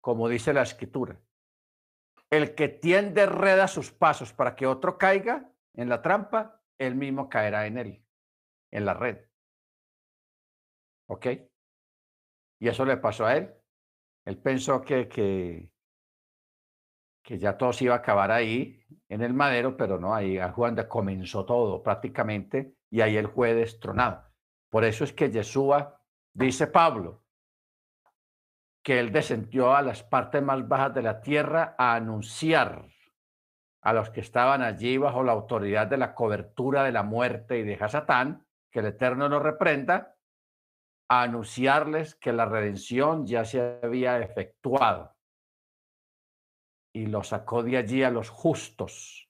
como 0.00 0.28
dice 0.28 0.52
la 0.52 0.62
escritura. 0.62 1.20
El 2.30 2.54
que 2.54 2.68
tiende 2.68 3.26
reda 3.26 3.68
sus 3.68 3.90
pasos 3.90 4.32
para 4.32 4.54
que 4.54 4.66
otro 4.66 4.98
caiga 4.98 5.50
en 5.74 5.88
la 5.88 6.02
trampa, 6.02 6.62
él 6.78 6.94
mismo 6.94 7.28
caerá 7.28 7.66
en 7.66 7.78
él, 7.78 8.04
en 8.70 8.84
la 8.84 8.94
red. 8.94 9.24
¿Ok? 11.08 11.26
Y 12.60 12.68
eso 12.68 12.84
le 12.84 12.96
pasó 12.98 13.24
a 13.24 13.36
él. 13.36 13.54
Él 14.26 14.36
pensó 14.38 14.82
que, 14.82 15.08
que, 15.08 15.70
que 17.22 17.38
ya 17.38 17.56
todo 17.56 17.72
se 17.72 17.84
iba 17.84 17.94
a 17.94 17.98
acabar 17.98 18.30
ahí 18.30 18.84
en 19.08 19.22
el 19.22 19.32
madero, 19.32 19.76
pero 19.76 19.98
no, 19.98 20.14
ahí 20.14 20.38
a 20.38 20.52
Juan 20.52 20.76
comenzó 20.86 21.46
todo 21.46 21.82
prácticamente 21.82 22.74
y 22.90 23.00
ahí 23.00 23.16
él 23.16 23.28
fue 23.28 23.54
destronado. 23.54 24.24
Por 24.68 24.84
eso 24.84 25.04
es 25.04 25.12
que 25.14 25.30
Yeshua, 25.30 26.02
dice 26.34 26.66
Pablo, 26.66 27.24
que 28.88 28.98
él 28.98 29.12
descendió 29.12 29.76
a 29.76 29.82
las 29.82 30.02
partes 30.02 30.42
más 30.42 30.66
bajas 30.66 30.94
de 30.94 31.02
la 31.02 31.20
tierra 31.20 31.74
a 31.76 31.94
anunciar 31.94 32.86
a 33.82 33.92
los 33.92 34.08
que 34.08 34.22
estaban 34.22 34.62
allí 34.62 34.96
bajo 34.96 35.22
la 35.22 35.32
autoridad 35.32 35.88
de 35.88 35.98
la 35.98 36.14
cobertura 36.14 36.84
de 36.84 36.92
la 36.92 37.02
muerte 37.02 37.58
y 37.58 37.64
de 37.64 37.76
Satán, 37.86 38.46
que 38.72 38.78
el 38.78 38.86
Eterno 38.86 39.28
nos 39.28 39.42
reprenda, 39.42 40.16
a 41.06 41.20
anunciarles 41.20 42.14
que 42.14 42.32
la 42.32 42.46
redención 42.46 43.26
ya 43.26 43.44
se 43.44 43.78
había 43.82 44.20
efectuado 44.20 45.14
y 46.94 47.04
los 47.08 47.28
sacó 47.28 47.62
de 47.62 47.76
allí 47.76 48.02
a 48.02 48.10
los 48.10 48.30
justos 48.30 49.28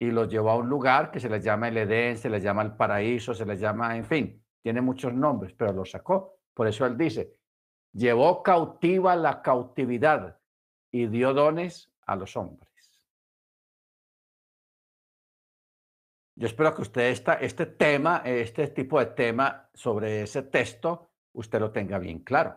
y 0.00 0.10
los 0.10 0.30
llevó 0.30 0.52
a 0.52 0.56
un 0.56 0.70
lugar 0.70 1.10
que 1.10 1.20
se 1.20 1.28
les 1.28 1.44
llama 1.44 1.68
el 1.68 1.76
Edén, 1.76 2.16
se 2.16 2.30
les 2.30 2.42
llama 2.42 2.62
el 2.62 2.74
paraíso, 2.76 3.34
se 3.34 3.44
les 3.44 3.60
llama, 3.60 3.94
en 3.94 4.06
fin, 4.06 4.42
tiene 4.62 4.80
muchos 4.80 5.12
nombres, 5.12 5.52
pero 5.52 5.74
los 5.74 5.90
sacó. 5.90 6.38
Por 6.54 6.66
eso 6.66 6.86
él 6.86 6.96
dice, 6.96 7.37
llevó 7.98 8.44
cautiva 8.44 9.16
la 9.16 9.42
cautividad 9.42 10.38
y 10.92 11.06
dio 11.06 11.34
dones 11.34 11.90
a 12.06 12.14
los 12.14 12.36
hombres. 12.36 12.68
Yo 16.36 16.46
espero 16.46 16.72
que 16.74 16.82
usted 16.82 17.10
este 17.40 17.66
tema, 17.66 18.22
este 18.24 18.68
tipo 18.68 19.00
de 19.00 19.06
tema 19.06 19.68
sobre 19.74 20.22
ese 20.22 20.42
texto, 20.42 21.10
usted 21.32 21.58
lo 21.58 21.72
tenga 21.72 21.98
bien 21.98 22.20
claro. 22.20 22.56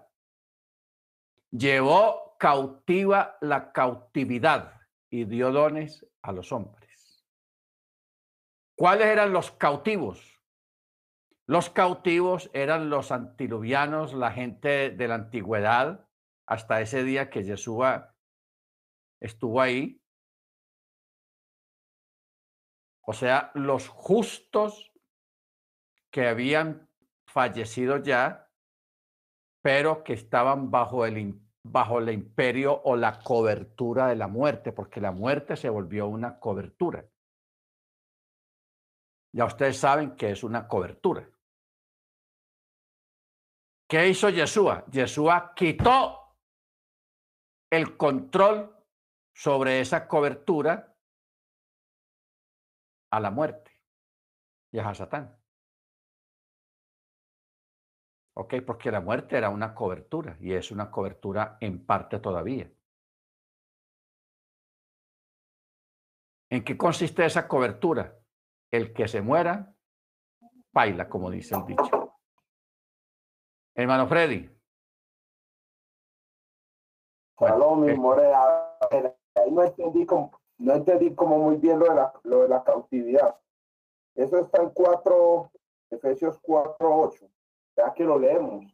Llevó 1.49 2.37
cautiva 2.37 3.37
la 3.41 3.71
cautividad 3.71 4.79
y 5.09 5.25
dio 5.25 5.51
dones 5.51 6.05
a 6.21 6.31
los 6.31 6.51
hombres. 6.51 7.25
¿Cuáles 8.75 9.07
eran 9.07 9.33
los 9.33 9.51
cautivos? 9.51 10.30
Los 11.51 11.69
cautivos 11.69 12.49
eran 12.53 12.89
los 12.89 13.11
antiluvianos, 13.11 14.13
la 14.13 14.31
gente 14.31 14.89
de 14.89 15.07
la 15.09 15.15
antigüedad, 15.15 16.07
hasta 16.47 16.79
ese 16.79 17.03
día 17.03 17.29
que 17.29 17.43
Yeshua 17.43 18.15
estuvo 19.19 19.59
ahí. 19.59 20.01
O 23.01 23.11
sea, 23.11 23.51
los 23.53 23.89
justos 23.89 24.93
que 26.09 26.29
habían 26.29 26.89
fallecido 27.25 27.97
ya, 27.97 28.49
pero 29.61 30.05
que 30.05 30.13
estaban 30.13 30.71
bajo 30.71 31.05
el 31.05 31.37
bajo 31.63 31.99
el 31.99 32.11
imperio 32.11 32.81
o 32.81 32.95
la 32.95 33.19
cobertura 33.19 34.07
de 34.07 34.15
la 34.15 34.29
muerte, 34.29 34.71
porque 34.71 35.01
la 35.01 35.11
muerte 35.11 35.57
se 35.57 35.67
volvió 35.67 36.07
una 36.07 36.39
cobertura. 36.39 37.05
Ya 39.33 39.43
ustedes 39.43 39.77
saben 39.77 40.15
que 40.15 40.31
es 40.31 40.45
una 40.45 40.65
cobertura. 40.69 41.27
¿Qué 43.91 44.07
hizo 44.07 44.29
Yeshua? 44.29 44.85
Yeshua 44.89 45.53
quitó 45.53 46.37
el 47.69 47.97
control 47.97 48.73
sobre 49.35 49.81
esa 49.81 50.07
cobertura 50.07 50.95
a 53.11 53.19
la 53.19 53.31
muerte 53.31 53.69
y 54.71 54.79
a 54.79 54.93
Satán. 54.93 55.37
¿ok? 58.33 58.61
Porque 58.65 58.91
la 58.91 59.01
muerte 59.01 59.35
era 59.35 59.49
una 59.49 59.75
cobertura 59.75 60.37
y 60.39 60.53
es 60.53 60.71
una 60.71 60.89
cobertura 60.89 61.57
en 61.59 61.85
parte 61.85 62.19
todavía. 62.19 62.71
¿En 66.49 66.63
qué 66.63 66.77
consiste 66.77 67.25
esa 67.25 67.45
cobertura? 67.45 68.17
El 68.71 68.93
que 68.93 69.09
se 69.09 69.19
muera, 69.19 69.75
baila, 70.71 71.09
como 71.09 71.29
dice 71.29 71.55
el 71.55 71.65
dicho. 71.65 72.00
Hermano 73.75 74.07
Freddy. 74.07 74.49
Salón, 77.37 77.81
mi 77.81 77.95
morea. 77.95 78.77
Ahí 79.35 79.51
no 79.51 79.63
entendí, 79.63 80.05
como, 80.05 80.39
no 80.57 80.73
entendí 80.73 81.15
como 81.15 81.39
muy 81.39 81.55
bien 81.57 81.79
lo 81.79 81.85
de, 81.85 81.95
la, 81.95 82.13
lo 82.23 82.43
de 82.43 82.49
la 82.49 82.63
cautividad. 82.63 83.39
Eso 84.15 84.37
está 84.39 84.61
en 84.61 84.69
4, 84.71 85.51
Efesios 85.89 86.37
4, 86.41 86.99
8. 86.99 87.29
Ya 87.77 87.93
que 87.93 88.03
lo 88.03 88.19
leemos. 88.19 88.65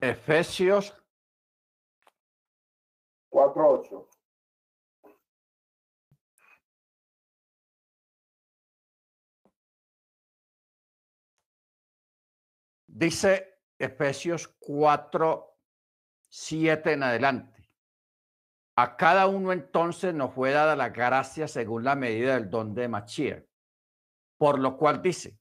Efesios 0.00 0.94
4.8. 3.30 4.09
Dice 13.00 13.62
Efesios 13.78 14.46
4, 14.58 15.56
7 16.28 16.92
en 16.92 17.02
adelante. 17.02 17.70
A 18.76 18.94
cada 18.98 19.26
uno 19.26 19.52
entonces 19.52 20.12
nos 20.12 20.34
fue 20.34 20.50
dada 20.50 20.76
la 20.76 20.90
gracia 20.90 21.48
según 21.48 21.82
la 21.84 21.96
medida 21.96 22.34
del 22.34 22.50
don 22.50 22.74
de 22.74 22.88
Machía. 22.88 23.42
Por 24.36 24.58
lo 24.58 24.76
cual 24.76 25.00
dice, 25.00 25.40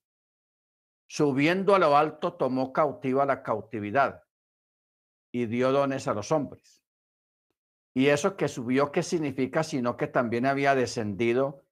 subiendo 1.06 1.76
a 1.76 1.80
lo 1.80 1.98
alto 1.98 2.36
tomó 2.36 2.72
cautiva 2.72 3.26
la 3.26 3.44
cautividad 3.44 4.24
y 5.30 5.46
dio 5.48 5.74
dones 5.74 6.08
a 6.08 6.14
los 6.14 6.32
hombres. 6.32 6.82
Y 7.94 8.08
eso 8.08 8.38
que 8.38 8.48
subió, 8.48 8.94
¿qué 8.94 9.04
significa? 9.04 9.64
Sino 9.64 9.98
que 9.98 10.08
también 10.08 10.46
había 10.46 10.76
descendido 10.76 11.66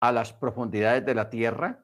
a 0.00 0.10
las 0.10 0.32
profundidades 0.32 1.04
de 1.04 1.14
la 1.14 1.28
tierra. 1.28 1.83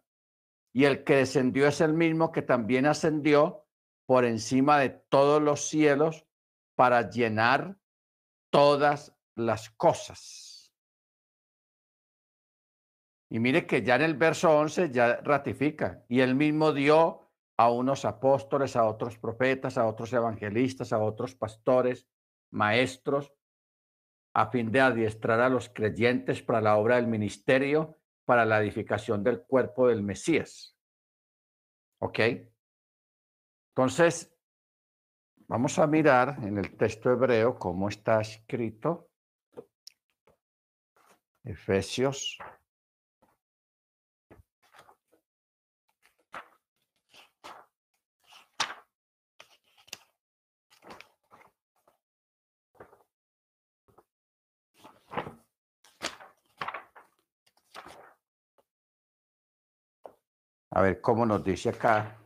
Y 0.73 0.85
el 0.85 1.05
que 1.05 1.17
descendió 1.17 1.67
es 1.67 1.81
el 1.81 1.95
mismo 1.95 2.31
que 2.33 2.43
también 2.43 2.87
ascendió 2.87 3.67
por 4.07 4.25
encima 4.25 4.79
de 4.79 4.91
todos 4.91 5.43
los 5.43 5.69
cielos 5.69 6.27
para 6.75 7.11
llenar 7.11 7.77
todas 8.51 9.17
las 9.37 9.71
cosas. 9.71 10.73
Y 13.31 13.39
mire 13.39 13.67
que 13.67 13.83
ya 13.83 13.95
en 13.95 14.03
el 14.03 14.15
verso 14.15 14.51
11 14.51 14.91
ya 14.91 15.17
ratifica, 15.23 16.05
y 16.09 16.21
él 16.21 16.35
mismo 16.35 16.73
dio 16.73 17.31
a 17.57 17.71
unos 17.71 18.05
apóstoles, 18.05 18.75
a 18.75 18.85
otros 18.87 19.19
profetas, 19.19 19.79
a 19.79 19.87
otros 19.87 20.13
evangelistas, 20.13 20.93
a 20.93 20.99
otros 20.99 21.37
pastores, 21.37 22.09
maestros, 22.51 23.33
a 24.35 24.51
fin 24.51 24.73
de 24.73 24.81
adiestrar 24.81 25.41
a 25.41 25.49
los 25.49 25.69
creyentes 25.69 26.43
para 26.43 26.61
la 26.61 26.77
obra 26.77 26.97
del 26.97 27.07
ministerio, 27.07 28.00
para 28.31 28.45
la 28.45 28.61
edificación 28.61 29.25
del 29.25 29.43
cuerpo 29.43 29.89
del 29.89 30.05
Mesías. 30.05 30.79
¿Ok? 31.99 32.21
Entonces, 33.71 34.33
vamos 35.49 35.77
a 35.81 35.89
mirar 35.89 36.37
en 36.45 36.59
el 36.59 36.77
texto 36.77 37.11
hebreo 37.11 37.59
cómo 37.59 37.89
está 37.89 38.21
escrito. 38.21 39.11
Efesios 41.43 42.39
A 60.73 60.83
ver 60.83 61.01
cómo 61.01 61.27
nos 61.27 61.43
dice 61.45 61.71
acá. 61.71 62.17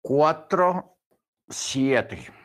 Cuatro, 0.00 0.98
siete. 1.48 2.43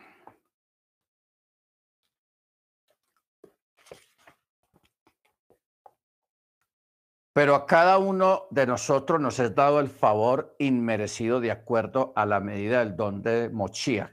Pero 7.40 7.54
a 7.54 7.64
cada 7.64 7.96
uno 7.96 8.48
de 8.50 8.66
nosotros 8.66 9.18
nos 9.18 9.38
es 9.38 9.54
dado 9.54 9.80
el 9.80 9.88
favor 9.88 10.54
inmerecido 10.58 11.40
de 11.40 11.50
acuerdo 11.50 12.12
a 12.14 12.26
la 12.26 12.38
medida 12.38 12.80
del 12.80 12.96
don 12.96 13.22
de 13.22 13.48
Mochiach. 13.48 14.12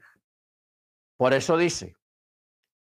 Por 1.17 1.33
eso 1.33 1.57
dice, 1.57 1.97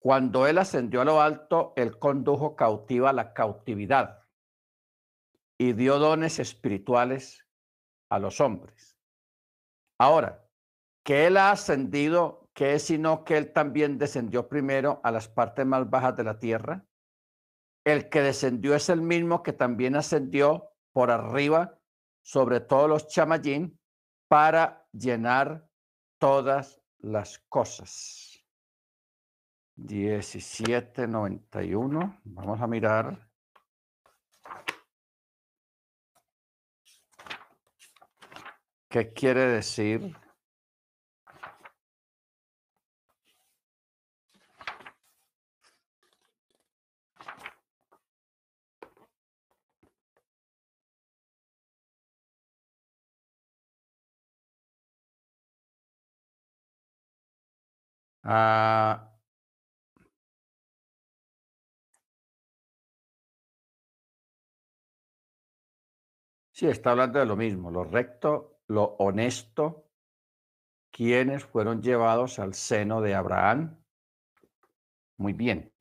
cuando 0.02 0.48
él 0.48 0.58
ascendió 0.58 1.02
a 1.02 1.04
lo 1.04 1.20
alto, 1.20 1.74
él 1.76 2.00
condujo 2.00 2.56
cautiva 2.56 3.12
la 3.12 3.34
cautividad 3.34 4.22
y 5.58 5.74
dio 5.74 6.00
dones 6.00 6.40
espirituales 6.40 7.46
a 8.10 8.18
los 8.18 8.40
hombres. 8.40 8.98
Ahora, 10.00 10.48
que 11.04 11.28
él 11.28 11.36
ha 11.36 11.52
ascendido, 11.52 12.50
que 12.54 12.76
es 12.76 12.84
sino 12.84 13.26
que 13.26 13.36
él 13.36 13.52
también 13.52 13.98
descendió 13.98 14.48
primero 14.48 15.02
a 15.04 15.12
las 15.12 15.28
partes 15.28 15.66
más 15.66 15.90
bajas 15.90 16.16
de 16.16 16.24
la 16.24 16.40
tierra? 16.40 16.86
El 17.84 18.10
que 18.10 18.22
descendió 18.22 18.74
es 18.76 18.90
el 18.90 19.02
mismo 19.02 19.44
que 19.44 19.54
también 19.54 19.96
ascendió 19.96 20.72
por 20.92 21.12
arriba 21.12 21.80
sobre 22.22 22.60
todos 22.60 22.90
los 22.90 23.08
chamayín 23.08 23.80
para 24.28 24.86
llenar 24.92 25.70
todas 26.18 26.82
las 27.00 27.40
cosas. 27.50 28.44
1791. 29.78 32.20
Vamos 32.26 32.62
a 32.62 32.68
mirar. 32.68 33.30
¿Qué 38.90 39.14
quiere 39.14 39.46
decir? 39.46 40.14
Ah, 58.32 59.10
sí, 66.52 66.68
está 66.68 66.92
hablando 66.92 67.18
de 67.20 67.26
lo 67.26 67.36
mismo, 67.36 67.72
lo 67.72 67.84
recto, 67.84 68.60
lo 68.68 68.84
honesto, 69.00 69.90
quienes 70.92 71.46
fueron 71.46 71.82
llevados 71.82 72.38
al 72.38 72.54
seno 72.54 73.02
de 73.02 73.16
Abraham. 73.16 73.78
Muy 75.18 75.34
bien. 75.34 75.72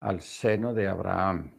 Al 0.00 0.22
seno 0.22 0.72
de 0.72 0.88
Abraham. 0.88 1.55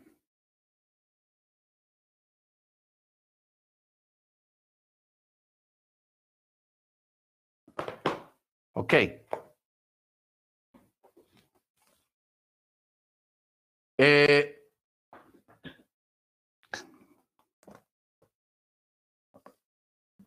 Ok. 8.80 8.94
Eh, 13.98 14.70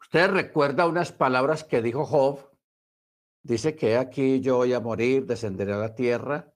usted 0.01 0.31
recuerda 0.31 0.89
unas 0.89 1.13
palabras 1.13 1.63
que 1.63 1.81
dijo 1.81 2.05
Job. 2.05 2.51
Dice 3.45 3.77
que 3.77 3.97
aquí 3.97 4.41
yo 4.41 4.57
voy 4.57 4.73
a 4.73 4.81
morir, 4.81 5.27
descenderé 5.27 5.75
a 5.75 5.77
la 5.77 5.95
tierra, 5.95 6.53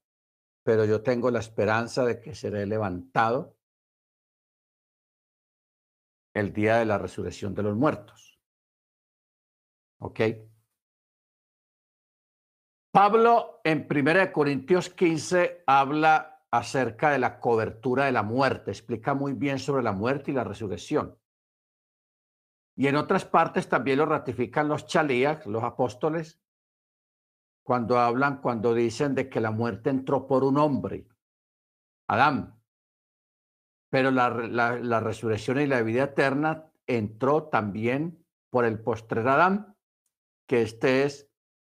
pero 0.64 0.84
yo 0.84 1.00
tengo 1.04 1.30
la 1.30 1.38
esperanza 1.38 2.04
de 2.04 2.20
que 2.20 2.34
seré 2.34 2.66
levantado 2.66 3.56
el 6.34 6.52
día 6.52 6.78
de 6.78 6.86
la 6.86 6.98
resurrección 6.98 7.54
de 7.54 7.62
los 7.62 7.76
muertos. 7.76 8.40
¿Ok? 9.98 10.20
Pablo 12.94 13.60
en 13.64 13.88
1 13.90 14.32
Corintios 14.32 14.88
15 14.88 15.64
habla 15.66 16.44
acerca 16.52 17.10
de 17.10 17.18
la 17.18 17.40
cobertura 17.40 18.04
de 18.04 18.12
la 18.12 18.22
muerte, 18.22 18.70
explica 18.70 19.14
muy 19.14 19.32
bien 19.32 19.58
sobre 19.58 19.82
la 19.82 19.90
muerte 19.90 20.30
y 20.30 20.34
la 20.34 20.44
resurrección. 20.44 21.18
Y 22.76 22.86
en 22.86 22.94
otras 22.94 23.24
partes 23.24 23.68
también 23.68 23.98
lo 23.98 24.06
ratifican 24.06 24.68
los 24.68 24.86
chalías, 24.86 25.44
los 25.44 25.64
apóstoles, 25.64 26.40
cuando 27.64 27.98
hablan, 27.98 28.40
cuando 28.40 28.72
dicen 28.72 29.16
de 29.16 29.28
que 29.28 29.40
la 29.40 29.50
muerte 29.50 29.90
entró 29.90 30.28
por 30.28 30.44
un 30.44 30.56
hombre, 30.56 31.08
Adán. 32.06 32.62
Pero 33.90 34.12
la, 34.12 35.00
resurrección 35.00 35.60
y 35.60 35.66
la 35.66 35.82
vida 35.82 36.04
eterna 36.04 36.70
entró 36.86 37.48
también 37.48 38.24
por 38.50 38.64
el 38.64 38.78
postrer 38.78 39.26
Adán, 39.26 39.76
que 40.46 40.62
este 40.62 41.02
es 41.02 41.28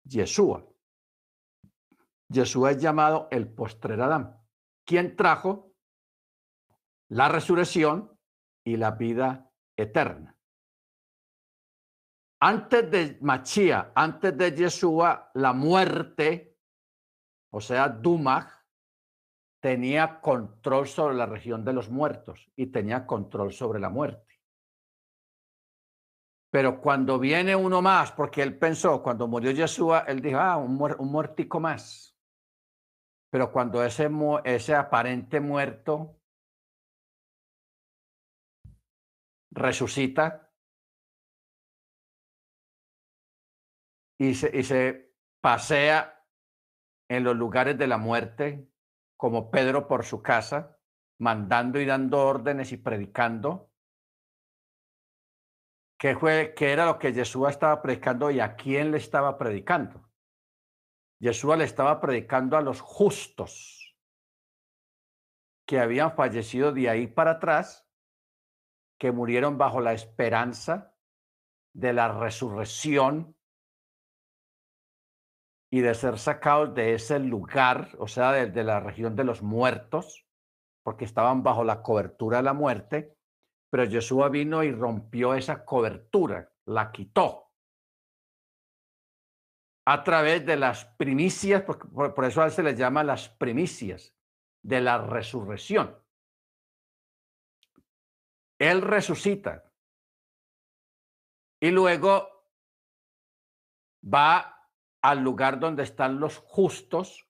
Yeshua. 0.04 0.68
Jesús 2.32 2.68
es 2.68 2.78
llamado 2.78 3.28
el 3.30 3.48
postrer 3.48 4.00
Adán, 4.00 4.38
quien 4.84 5.16
trajo 5.16 5.72
la 7.08 7.28
resurrección 7.28 8.18
y 8.64 8.76
la 8.76 8.90
vida 8.92 9.50
eterna. 9.76 10.36
Antes 12.40 12.90
de 12.90 13.18
Machía, 13.20 13.92
antes 13.94 14.36
de 14.36 14.54
Yeshua, 14.54 15.30
la 15.34 15.52
muerte, 15.52 16.56
o 17.50 17.60
sea, 17.60 17.88
Dumag, 17.88 18.48
tenía 19.60 20.20
control 20.20 20.86
sobre 20.86 21.16
la 21.16 21.26
región 21.26 21.64
de 21.64 21.72
los 21.72 21.90
muertos 21.90 22.48
y 22.54 22.66
tenía 22.66 23.06
control 23.06 23.52
sobre 23.52 23.80
la 23.80 23.88
muerte. 23.88 24.40
Pero 26.50 26.80
cuando 26.80 27.18
viene 27.18 27.56
uno 27.56 27.82
más, 27.82 28.12
porque 28.12 28.42
él 28.42 28.56
pensó, 28.58 29.02
cuando 29.02 29.26
murió 29.26 29.50
Yeshua, 29.50 30.00
él 30.00 30.20
dijo, 30.20 30.38
ah, 30.38 30.56
un, 30.56 30.80
un 30.98 31.10
muertico 31.10 31.58
más. 31.58 32.17
Pero 33.30 33.52
cuando 33.52 33.84
ese, 33.84 34.08
ese 34.44 34.74
aparente 34.74 35.40
muerto 35.40 36.18
resucita 39.50 40.50
y 44.18 44.34
se, 44.34 44.56
y 44.56 44.62
se 44.62 45.14
pasea 45.40 46.24
en 47.08 47.24
los 47.24 47.36
lugares 47.36 47.78
de 47.78 47.86
la 47.86 47.98
muerte 47.98 48.68
como 49.16 49.50
Pedro 49.50 49.88
por 49.88 50.04
su 50.04 50.22
casa, 50.22 50.78
mandando 51.18 51.80
y 51.80 51.86
dando 51.86 52.24
órdenes 52.24 52.72
y 52.72 52.76
predicando. 52.76 53.72
¿Qué, 55.98 56.14
fue, 56.14 56.54
qué 56.56 56.72
era 56.72 56.86
lo 56.86 56.98
que 56.98 57.12
Jesús 57.12 57.48
estaba 57.48 57.82
predicando 57.82 58.30
y 58.30 58.38
a 58.38 58.54
quién 58.54 58.92
le 58.92 58.98
estaba 58.98 59.36
predicando? 59.36 60.07
Jesús 61.20 61.56
le 61.56 61.64
estaba 61.64 62.00
predicando 62.00 62.56
a 62.56 62.60
los 62.60 62.80
justos 62.80 63.96
que 65.66 65.80
habían 65.80 66.14
fallecido 66.14 66.72
de 66.72 66.88
ahí 66.88 67.06
para 67.06 67.32
atrás, 67.32 67.86
que 68.98 69.12
murieron 69.12 69.58
bajo 69.58 69.80
la 69.80 69.92
esperanza 69.92 70.94
de 71.74 71.92
la 71.92 72.08
resurrección 72.08 73.36
y 75.70 75.80
de 75.80 75.94
ser 75.94 76.18
sacados 76.18 76.74
de 76.74 76.94
ese 76.94 77.18
lugar, 77.18 77.90
o 77.98 78.08
sea, 78.08 78.32
de, 78.32 78.64
la 78.64 78.80
región 78.80 79.14
de 79.14 79.24
los 79.24 79.42
muertos, 79.42 80.26
porque 80.82 81.04
estaban 81.04 81.42
bajo 81.42 81.64
la 81.64 81.82
cobertura 81.82 82.38
de 82.38 82.44
la 82.44 82.54
muerte, 82.54 83.18
pero 83.70 83.86
Jesús 83.86 84.30
vino 84.30 84.62
y 84.62 84.72
rompió 84.72 85.34
esa 85.34 85.64
cobertura, 85.64 86.50
la 86.64 86.90
quitó 86.90 87.47
a 89.90 90.04
través 90.04 90.44
de 90.44 90.58
las 90.58 90.84
primicias, 90.84 91.62
por, 91.62 92.12
por 92.12 92.24
eso 92.26 92.42
a 92.42 92.44
él 92.44 92.50
se 92.50 92.62
les 92.62 92.76
llama 92.76 93.02
las 93.02 93.30
primicias 93.30 94.14
de 94.62 94.82
la 94.82 94.98
resurrección. 94.98 95.96
Él 98.58 98.82
resucita 98.82 99.72
y 101.58 101.70
luego 101.70 102.28
va 104.04 104.68
al 105.00 105.20
lugar 105.20 105.58
donde 105.58 105.84
están 105.84 106.20
los 106.20 106.36
justos, 106.36 107.26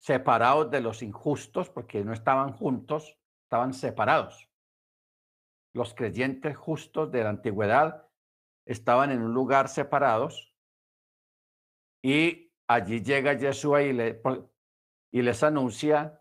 separados 0.00 0.70
de 0.70 0.80
los 0.80 1.02
injustos, 1.02 1.68
porque 1.68 2.02
no 2.02 2.14
estaban 2.14 2.54
juntos, 2.54 3.18
estaban 3.44 3.74
separados. 3.74 4.48
Los 5.74 5.92
creyentes 5.92 6.56
justos 6.56 7.12
de 7.12 7.24
la 7.24 7.28
antigüedad 7.28 8.08
estaban 8.64 9.10
en 9.10 9.20
un 9.20 9.34
lugar 9.34 9.68
separados 9.68 10.51
y 12.02 12.52
allí 12.66 13.02
llega 13.02 13.34
Yeshua 13.34 13.82
y, 13.82 13.92
le, 13.92 14.20
y 15.10 15.22
les 15.22 15.42
anuncia 15.42 16.20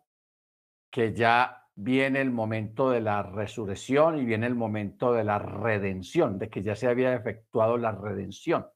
que 0.91 1.13
ya 1.13 1.67
viene 1.75 2.21
el 2.21 2.31
momento 2.31 2.91
de 2.91 3.01
la 3.01 3.23
resurrección 3.23 4.19
y 4.19 4.25
viene 4.25 4.47
el 4.47 4.55
momento 4.55 5.13
de 5.13 5.23
la 5.23 5.39
redención, 5.39 6.37
de 6.37 6.49
que 6.49 6.61
ya 6.61 6.75
se 6.75 6.87
había 6.87 7.13
efectuado 7.15 7.77
la 7.77 7.91
redención 7.91 8.67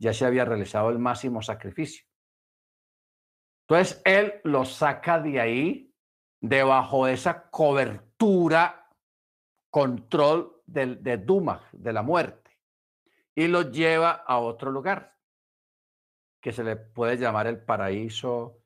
ya 0.00 0.14
se 0.14 0.24
había 0.24 0.44
realizado 0.44 0.88
el 0.88 0.98
máximo 0.98 1.42
sacrificio. 1.42 2.04
Entonces 3.68 4.02
él 4.04 4.40
lo 4.42 4.64
saca 4.64 5.20
de 5.20 5.40
ahí, 5.40 5.94
debajo 6.40 7.06
de 7.06 7.12
esa 7.12 7.48
cobertura, 7.50 8.88
control 9.70 10.62
de, 10.66 10.96
de 10.96 11.18
Duma, 11.18 11.68
de 11.72 11.92
la 11.92 12.02
muerte, 12.02 12.58
y 13.34 13.46
lo 13.46 13.70
lleva 13.70 14.10
a 14.10 14.38
otro 14.38 14.70
lugar, 14.70 15.16
que 16.40 16.52
se 16.52 16.64
le 16.64 16.76
puede 16.76 17.16
llamar 17.16 17.46
el 17.46 17.62
paraíso, 17.62 18.62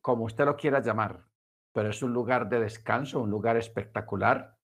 como 0.00 0.24
usted 0.24 0.44
lo 0.44 0.56
quiera 0.56 0.80
llamar, 0.80 1.26
pero 1.72 1.90
es 1.90 2.02
un 2.02 2.12
lugar 2.12 2.48
de 2.48 2.60
descanso, 2.60 3.20
un 3.20 3.30
lugar 3.30 3.56
espectacular, 3.56 4.56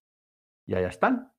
y 0.66 0.74
allá 0.74 0.88
están, 0.88 1.32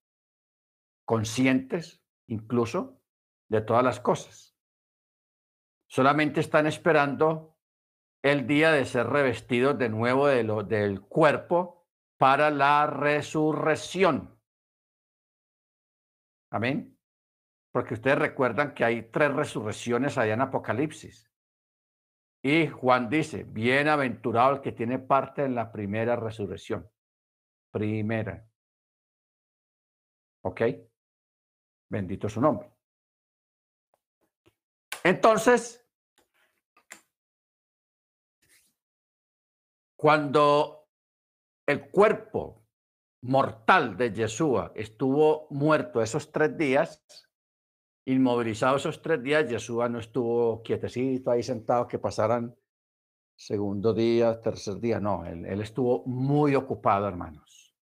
conscientes 1.06 2.04
incluso 2.28 3.02
de 3.50 3.62
todas 3.62 3.84
las 3.84 4.00
cosas. 4.00 4.56
Solamente 5.88 6.40
están 6.40 6.68
esperando 6.68 7.58
el 8.24 8.48
día 8.48 8.72
de 8.72 8.86
ser 8.86 9.08
revestidos 9.08 9.78
de 9.78 9.90
nuevo 9.90 10.28
de 10.28 10.44
lo, 10.44 10.64
del 10.64 11.02
cuerpo 11.02 11.88
para 12.18 12.50
la 12.50 12.88
resurrección. 12.88 14.40
Amén. 16.50 16.93
Porque 17.74 17.96
ustedes 17.96 18.18
recuerdan 18.18 18.74
que 18.74 18.86
hay 18.86 19.12
tres 19.12 19.34
resurrecciones 19.34 20.18
allá 20.18 20.36
en 20.36 20.42
Apocalipsis. 20.42 21.30
Y 22.42 22.68
Juan 22.68 23.10
dice, 23.10 23.44
bienaventurado 23.44 24.56
el 24.56 24.62
que 24.62 24.72
tiene 24.72 25.00
parte 25.00 25.44
en 25.44 25.56
la 25.56 25.72
primera 25.72 26.16
resurrección. 26.16 26.90
Primera. 27.72 28.48
¿Ok? 30.44 30.62
Bendito 31.90 32.30
su 32.30 32.40
nombre. 32.40 32.72
Entonces, 35.04 35.84
Cuando 40.04 40.90
el 41.66 41.90
cuerpo 41.90 42.68
mortal 43.22 43.96
de 43.96 44.12
Yeshua 44.12 44.74
estuvo 44.76 45.48
muerto 45.50 46.02
esos 46.02 46.30
tres 46.30 46.58
días, 46.58 47.02
inmovilizado 48.06 48.78
esos 48.78 49.02
tres 49.02 49.22
días, 49.22 49.50
Yeshua 49.50 49.90
no 49.90 50.00
estuvo 50.00 50.62
quietecito 50.64 51.32
ahí 51.32 51.44
sentado 51.44 51.88
que 51.88 52.00
pasaran 52.00 52.56
segundo 53.36 53.94
día, 53.94 54.40
tercer 54.42 54.80
día, 54.80 55.00
no, 55.00 55.26
él, 55.26 55.46
él 55.46 55.62
estuvo 55.62 56.04
muy 56.06 56.56
ocupado, 56.56 57.08
hermanos, 57.08 57.76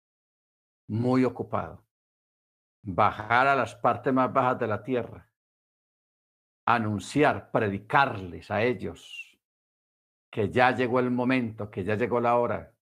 muy 0.87 1.25
ocupado. 1.25 1.85
Bajar 2.81 3.47
a 3.47 3.55
las 3.55 3.75
partes 3.75 4.13
más 4.13 4.31
bajas 4.31 4.59
de 4.59 4.67
la 4.67 4.83
tierra, 4.83 5.29
anunciar, 6.65 7.51
predicarles 7.51 8.49
a 8.51 8.61
ellos 8.63 9.37
que 10.29 10.49
ya 10.49 10.71
llegó 10.75 10.99
el 10.99 11.11
momento, 11.11 11.69
que 11.69 11.83
ya 11.83 11.95
llegó 11.95 12.19
la 12.19 12.37
hora. 12.37 12.73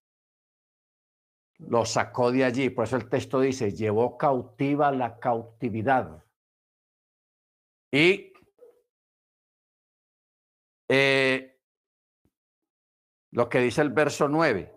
Lo 1.60 1.86
sacó 1.86 2.32
de 2.32 2.44
allí, 2.44 2.70
por 2.70 2.84
eso 2.84 2.98
el 2.98 3.10
texto 3.10 3.40
dice, 3.40 3.72
llevó 3.72 4.18
cautiva 4.18 4.92
la 4.92 5.18
cautividad. 5.18 6.24
Y 7.92 8.34
eh, 10.90 11.60
lo 13.32 13.50
que 13.50 13.60
dice 13.60 13.82
el 13.82 13.90
verso 13.92 14.28
9, 14.28 14.74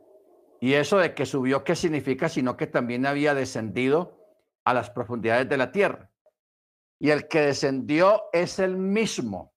y 0.61 0.74
eso 0.74 0.98
de 0.98 1.14
que 1.14 1.24
subió, 1.26 1.64
¿qué 1.64 1.74
significa? 1.74 2.28
Sino 2.28 2.56
que 2.56 2.66
también 2.66 3.06
había 3.06 3.34
descendido 3.34 4.18
a 4.64 4.74
las 4.74 4.90
profundidades 4.90 5.48
de 5.48 5.56
la 5.56 5.72
tierra. 5.72 6.11
Y 6.98 7.11
el 7.11 7.28
que 7.28 7.40
descendió 7.40 8.24
es 8.32 8.58
el 8.58 8.76
mismo 8.76 9.54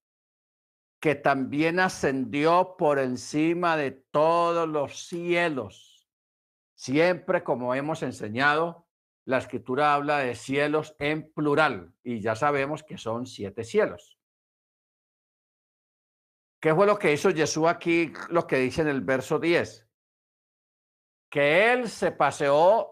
que 1.02 1.16
también 1.16 1.82
ascendió 1.82 2.78
por 2.78 2.98
encima 2.98 3.76
de 3.76 3.92
todos 3.92 4.70
los 4.70 5.06
cielos. 5.06 6.08
Siempre, 6.76 7.44
como 7.44 7.76
hemos 7.76 8.04
enseñado, 8.04 8.88
la 9.26 9.38
escritura 9.38 9.94
habla 9.94 10.20
de 10.20 10.36
cielos 10.36 10.96
en 11.00 11.32
plural 11.34 11.94
y 12.04 12.20
ya 12.20 12.36
sabemos 12.36 12.84
que 12.84 12.98
son 12.98 13.26
siete 13.26 13.64
cielos. 13.64 14.20
¿Qué 16.60 16.74
fue 16.74 16.86
lo 16.86 16.98
que 16.98 17.12
hizo 17.12 17.30
Jesús 17.32 17.68
aquí, 17.68 18.14
lo 18.30 18.48
que 18.48 18.58
dice 18.58 18.82
en 18.82 18.88
el 18.88 19.02
verso 19.02 19.40
10? 19.40 19.88
Que 21.30 21.74
él 21.74 21.90
se 21.90 22.12
paseó, 22.12 22.90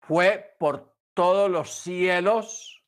fue 0.00 0.56
por 0.58 0.96
todos 1.14 1.50
los 1.50 1.70
cielos 1.70 2.84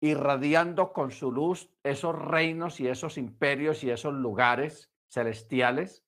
irradiando 0.00 0.92
con 0.92 1.10
su 1.10 1.32
luz 1.32 1.70
esos 1.82 2.14
reinos 2.14 2.78
y 2.80 2.88
esos 2.88 3.16
imperios 3.16 3.84
y 3.84 3.90
esos 3.90 4.12
lugares 4.12 4.92
celestiales, 5.08 6.03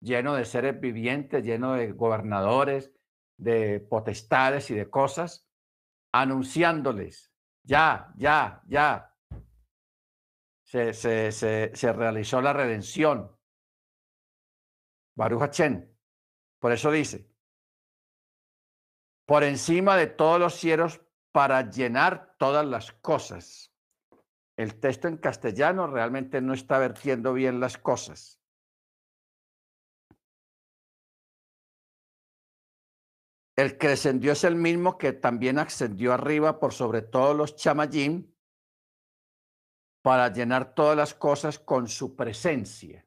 lleno 0.00 0.34
de 0.34 0.44
seres 0.44 0.80
vivientes, 0.80 1.44
lleno 1.44 1.74
de 1.74 1.92
gobernadores, 1.92 2.92
de 3.36 3.80
potestades 3.80 4.70
y 4.70 4.74
de 4.74 4.90
cosas, 4.90 5.48
anunciándoles, 6.12 7.32
ya, 7.62 8.12
ya, 8.16 8.62
ya, 8.66 9.14
se, 10.64 10.92
se, 10.92 11.32
se, 11.32 11.92
realizó 11.92 12.42
la 12.42 12.52
redención. 12.52 13.34
Baruch 15.16 15.42
Hachén. 15.42 15.96
Por 16.58 16.72
eso 16.72 16.90
dice, 16.90 17.30
por 19.26 19.44
encima 19.44 19.96
de 19.96 20.08
todos 20.08 20.38
los 20.38 20.54
cielos 20.54 21.00
para 21.32 21.70
llenar 21.70 22.34
todas 22.38 22.66
las 22.66 22.92
cosas. 22.92 23.72
El 24.56 24.80
texto 24.80 25.06
en 25.06 25.18
castellano 25.18 25.86
realmente 25.86 26.40
no 26.40 26.52
está 26.52 26.78
vertiendo 26.78 27.32
bien 27.32 27.60
las 27.60 27.78
cosas. 27.78 28.37
El 33.58 33.76
que 33.76 33.88
descendió 33.88 34.30
es 34.30 34.44
el 34.44 34.54
mismo 34.54 34.96
que 34.96 35.12
también 35.12 35.58
ascendió 35.58 36.12
arriba 36.12 36.60
por 36.60 36.72
sobre 36.72 37.02
todos 37.02 37.34
los 37.36 37.56
chamayim 37.56 38.32
para 40.00 40.32
llenar 40.32 40.74
todas 40.74 40.96
las 40.96 41.12
cosas 41.12 41.58
con 41.58 41.88
su 41.88 42.14
presencia, 42.14 43.04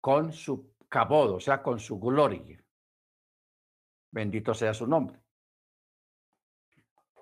con 0.00 0.32
su 0.32 0.74
cabodo, 0.88 1.34
o 1.34 1.40
sea, 1.40 1.62
con 1.62 1.78
su 1.78 2.00
gloria. 2.00 2.64
Bendito 4.12 4.54
sea 4.54 4.72
su 4.72 4.86
nombre. 4.86 5.20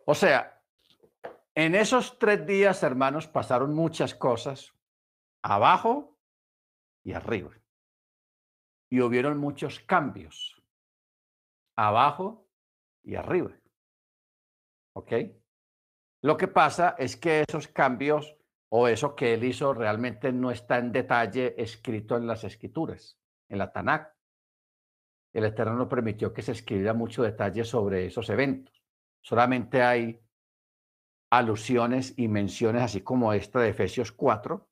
O 0.04 0.14
sea, 0.14 0.62
en 1.56 1.74
esos 1.74 2.20
tres 2.20 2.46
días, 2.46 2.84
hermanos, 2.84 3.26
pasaron 3.26 3.74
muchas 3.74 4.14
cosas 4.14 4.72
abajo 5.42 6.16
y 7.02 7.14
arriba. 7.14 7.50
Y 8.88 9.00
hubieron 9.00 9.38
muchos 9.38 9.80
cambios 9.80 10.55
abajo 11.76 12.48
y 13.02 13.14
arriba. 13.14 13.52
¿Ok? 14.94 15.12
Lo 16.22 16.36
que 16.36 16.48
pasa 16.48 16.96
es 16.98 17.16
que 17.16 17.44
esos 17.46 17.68
cambios 17.68 18.36
o 18.68 18.88
eso 18.88 19.14
que 19.14 19.34
él 19.34 19.44
hizo 19.44 19.74
realmente 19.74 20.32
no 20.32 20.50
está 20.50 20.78
en 20.78 20.90
detalle 20.90 21.54
escrito 21.60 22.16
en 22.16 22.26
las 22.26 22.44
escrituras, 22.44 23.18
en 23.48 23.58
la 23.58 23.72
Tanakh. 23.72 24.12
El 25.32 25.44
Eterno 25.44 25.74
no 25.76 25.88
permitió 25.88 26.32
que 26.32 26.42
se 26.42 26.52
escribiera 26.52 26.94
mucho 26.94 27.22
detalle 27.22 27.62
sobre 27.64 28.06
esos 28.06 28.28
eventos. 28.30 28.82
Solamente 29.20 29.82
hay 29.82 30.20
alusiones 31.30 32.14
y 32.16 32.28
menciones, 32.28 32.82
así 32.82 33.02
como 33.02 33.32
esta 33.32 33.60
de 33.60 33.68
Efesios 33.68 34.12
4, 34.12 34.68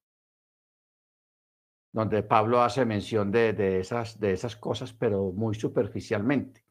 donde 1.93 2.23
Pablo 2.23 2.63
hace 2.63 2.85
mención 2.85 3.31
de, 3.31 3.79
esas, 3.79 4.19
de 4.19 4.33
esas 4.33 4.57
cosas, 4.57 4.93
pero 4.93 5.33
muy 5.33 5.55
superficialmente. 5.55 6.65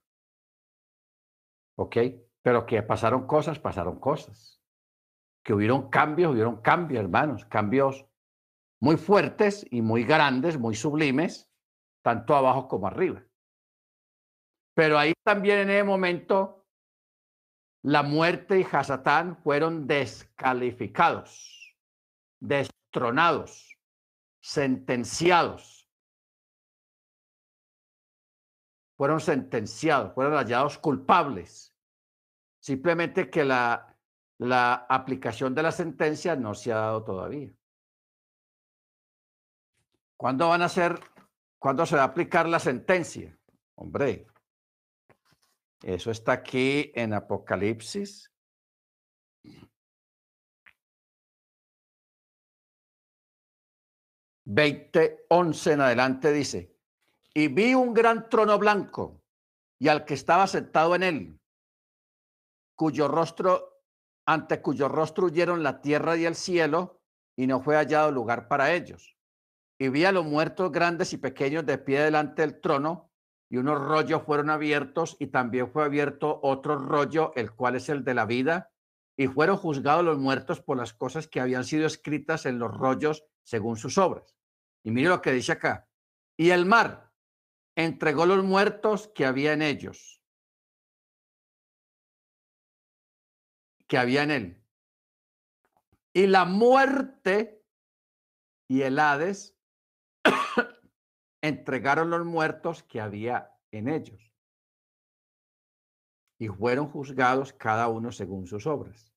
¿Ok? 1.76 1.98
Pero 2.42 2.66
que 2.66 2.84
pasaron 2.84 3.26
cosas, 3.26 3.60
pasaron 3.60 4.00
cosas 4.00 4.64
que 5.44 5.54
hubieron 5.54 5.90
cambios, 5.90 6.32
hubieron 6.32 6.62
cambios, 6.62 7.04
hermanos, 7.04 7.46
cambios 7.46 8.06
muy 8.80 8.98
fuertes 8.98 9.66
y 9.70 9.82
muy 9.82 10.04
grandes, 10.04 10.58
muy 10.58 10.76
sublimes, 10.76 11.52
tanto 12.02 12.36
abajo 12.36 12.68
como 12.68 12.88
arriba. 12.88 13.24
Pero 14.74 14.98
ahí 14.98 15.14
también 15.24 15.60
en 15.60 15.70
ese 15.70 15.84
momento, 15.84 16.66
la 17.84 18.04
muerte 18.04 18.60
y 18.60 18.66
Hasatán 18.70 19.38
fueron 19.38 19.86
descalificados, 19.86 21.78
destronados, 22.40 23.78
sentenciados. 24.42 25.83
Fueron 28.96 29.20
sentenciados, 29.20 30.14
fueron 30.14 30.34
hallados 30.34 30.78
culpables. 30.78 31.76
Simplemente 32.60 33.30
que 33.30 33.44
la 33.44 33.94
la 34.44 34.86
aplicación 34.90 35.56
de 35.56 35.64
la 35.64 35.72
sentencia 35.72 36.36
no 36.36 36.54
se 36.54 36.72
ha 36.72 36.78
dado 36.78 37.04
todavía. 37.04 37.50
¿Cuándo 40.18 40.50
van 40.50 40.62
a 40.62 40.70
ser, 40.70 41.00
cuándo 41.60 41.86
se 41.86 41.96
va 41.96 42.04
a 42.04 42.06
aplicar 42.06 42.48
la 42.48 42.60
sentencia? 42.60 43.38
Hombre, 43.76 44.28
eso 45.82 46.12
está 46.12 46.34
aquí 46.34 46.92
en 46.96 47.14
Apocalipsis. 47.14 48.32
Veinte, 54.46 55.26
once 55.30 55.72
en 55.72 55.82
adelante 55.82 56.34
dice, 56.34 56.73
y 57.34 57.48
vi 57.48 57.74
un 57.74 57.94
gran 57.94 58.30
trono 58.30 58.58
blanco 58.58 59.22
y 59.80 59.88
al 59.88 60.06
que 60.06 60.14
estaba 60.14 60.48
sentado 60.48 60.96
en 60.96 61.04
él, 61.04 61.40
cuyo 62.76 63.08
rostro 63.08 63.74
ante 64.26 64.62
cuyo 64.62 64.88
rostro 64.88 65.26
huyeron 65.26 65.64
la 65.64 65.82
tierra 65.82 66.16
y 66.16 66.26
el 66.26 66.36
cielo, 66.36 67.02
y 67.36 67.48
no 67.48 67.62
fue 67.62 67.76
hallado 67.76 68.12
lugar 68.12 68.48
para 68.48 68.74
ellos. 68.74 69.18
Y 69.80 69.90
vi 69.90 70.06
a 70.06 70.12
los 70.12 70.26
muertos 70.26 70.72
grandes 70.72 71.14
y 71.14 71.18
pequeños 71.18 71.66
de 71.66 71.78
pie 71.78 72.02
delante 72.02 72.42
del 72.42 72.62
trono, 72.62 73.12
y 73.50 73.58
unos 73.58 73.80
rollos 73.80 74.24
fueron 74.24 74.50
abiertos, 74.50 75.18
y 75.20 75.28
también 75.28 75.70
fue 75.72 75.84
abierto 75.84 76.40
otro 76.42 76.78
rollo, 76.78 77.34
el 77.36 77.52
cual 77.52 77.76
es 77.76 77.90
el 77.90 78.04
de 78.04 78.14
la 78.14 78.26
vida, 78.26 78.72
y 79.18 79.28
fueron 79.28 79.58
juzgados 79.58 80.04
los 80.04 80.18
muertos 80.18 80.62
por 80.62 80.78
las 80.78 80.94
cosas 80.94 81.28
que 81.28 81.40
habían 81.40 81.66
sido 81.66 81.86
escritas 81.86 82.46
en 82.46 82.60
los 82.60 82.76
rollos 82.76 83.26
según 83.44 83.78
sus 83.78 83.98
obras. 83.98 84.36
Y 84.84 84.92
mire 84.92 85.10
lo 85.10 85.22
que 85.22 85.32
dice 85.32 85.52
acá. 85.52 85.88
Y 86.36 86.50
el 86.50 86.66
mar 86.66 87.13
entregó 87.76 88.26
los 88.26 88.44
muertos 88.44 89.10
que 89.10 89.26
había 89.26 89.54
en 89.54 89.62
ellos 89.62 90.24
que 93.94 94.00
había 94.00 94.24
en 94.24 94.32
él. 94.32 94.64
Y 96.14 96.26
la 96.26 96.46
muerte 96.46 97.64
y 98.68 98.82
el 98.82 98.98
Hades 98.98 99.56
entregaron 101.44 102.10
los 102.10 102.26
muertos 102.26 102.82
que 102.82 103.02
había 103.02 103.56
en 103.70 103.88
ellos. 103.88 104.34
Y 106.40 106.48
fueron 106.48 106.90
juzgados 106.90 107.54
cada 107.54 107.88
uno 107.88 108.12
según 108.12 108.48
sus 108.48 108.66
obras. 108.66 109.14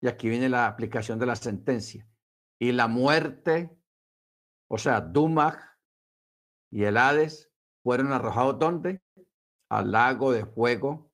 Y 0.00 0.08
aquí 0.08 0.28
viene 0.28 0.48
la 0.48 0.66
aplicación 0.66 1.20
de 1.20 1.26
la 1.26 1.36
sentencia. 1.36 2.08
Y 2.58 2.72
la 2.72 2.88
muerte, 2.88 3.70
o 4.68 4.78
sea, 4.78 5.00
Dumag 5.00 5.73
y 6.74 6.84
el 6.84 6.96
Hades, 6.96 7.52
fueron 7.84 8.12
arrojados 8.12 8.58
¿dónde? 8.58 9.00
Al 9.70 9.92
lago 9.92 10.32
de 10.32 10.44
fuego 10.44 11.12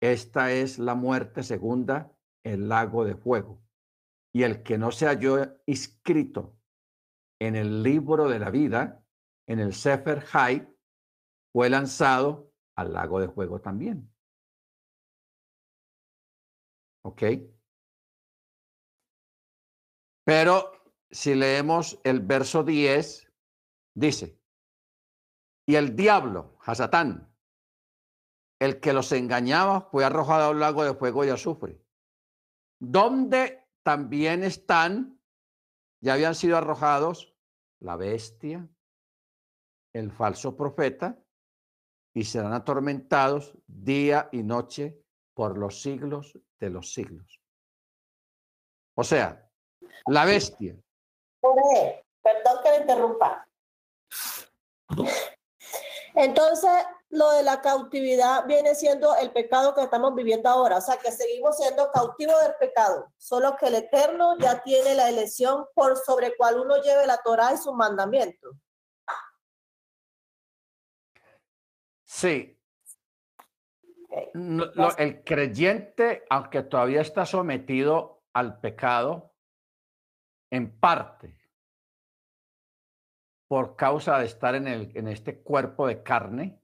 esta 0.00 0.52
es 0.52 0.78
la 0.78 0.94
muerte 0.94 1.42
segunda, 1.42 2.16
el 2.42 2.68
lago 2.68 3.04
de 3.04 3.16
fuego. 3.16 3.62
Y 4.32 4.44
el 4.44 4.62
que 4.62 4.78
no 4.78 4.92
se 4.92 5.06
halló 5.06 5.60
inscrito 5.66 6.56
en 7.38 7.54
el 7.54 7.82
libro 7.82 8.28
de 8.28 8.38
la 8.38 8.50
vida, 8.50 9.04
en 9.46 9.58
el 9.58 9.74
Sefer 9.74 10.24
Hay, 10.32 10.66
fue 11.52 11.68
lanzado 11.68 12.52
al 12.76 12.92
lago 12.92 13.20
de 13.20 13.28
fuego 13.28 13.60
también. 13.60 14.10
¿Ok? 17.02 17.22
Pero 20.24 20.72
si 21.10 21.34
leemos 21.34 22.00
el 22.04 22.20
verso 22.20 22.62
10, 22.62 23.32
dice, 23.94 24.39
y 25.70 25.76
el 25.76 25.94
diablo, 25.94 26.56
Hasatán, 26.64 27.32
el 28.58 28.80
que 28.80 28.92
los 28.92 29.12
engañaba 29.12 29.82
fue 29.82 30.04
arrojado 30.04 30.46
a 30.46 30.50
un 30.50 30.58
lago 30.58 30.82
de 30.82 30.94
fuego 30.94 31.24
y 31.24 31.28
azufre, 31.28 31.80
donde 32.80 33.68
también 33.84 34.42
están, 34.42 35.20
ya 36.00 36.14
habían 36.14 36.34
sido 36.34 36.56
arrojados 36.56 37.36
la 37.78 37.94
bestia, 37.94 38.68
el 39.92 40.10
falso 40.10 40.56
profeta, 40.56 41.16
y 42.14 42.24
serán 42.24 42.52
atormentados 42.52 43.56
día 43.68 44.28
y 44.32 44.42
noche 44.42 45.00
por 45.34 45.56
los 45.56 45.82
siglos 45.82 46.36
de 46.58 46.70
los 46.70 46.92
siglos. 46.92 47.40
O 48.96 49.04
sea, 49.04 49.48
la 50.06 50.24
bestia. 50.24 50.74
Perdón 51.40 52.58
que 52.64 52.70
le 52.72 52.76
interrumpa. 52.78 53.48
Entonces, 56.20 56.70
lo 57.08 57.30
de 57.30 57.42
la 57.42 57.62
cautividad 57.62 58.44
viene 58.46 58.74
siendo 58.74 59.16
el 59.16 59.32
pecado 59.32 59.74
que 59.74 59.80
estamos 59.80 60.14
viviendo 60.14 60.50
ahora, 60.50 60.76
o 60.76 60.80
sea 60.82 60.98
que 60.98 61.10
seguimos 61.10 61.56
siendo 61.56 61.90
cautivos 61.90 62.38
del 62.42 62.54
pecado, 62.60 63.10
solo 63.16 63.56
que 63.56 63.68
el 63.68 63.76
Eterno 63.76 64.36
ya 64.38 64.62
tiene 64.62 64.94
la 64.94 65.08
elección 65.08 65.64
por 65.74 65.96
sobre 65.96 66.36
cual 66.36 66.60
uno 66.60 66.76
lleve 66.82 67.06
la 67.06 67.22
Torah 67.22 67.54
y 67.54 67.56
sus 67.56 67.72
mandamientos. 67.72 68.54
Sí. 72.04 72.58
el 74.98 75.24
creyente, 75.24 76.26
aunque 76.28 76.62
todavía 76.64 77.00
está 77.00 77.24
sometido 77.24 78.24
al 78.34 78.60
pecado, 78.60 79.32
en 80.50 80.78
parte, 80.78 81.39
por 83.50 83.74
causa 83.74 84.16
de 84.20 84.26
estar 84.26 84.54
en, 84.54 84.68
el, 84.68 84.96
en 84.96 85.08
este 85.08 85.42
cuerpo 85.42 85.88
de 85.88 86.04
carne, 86.04 86.62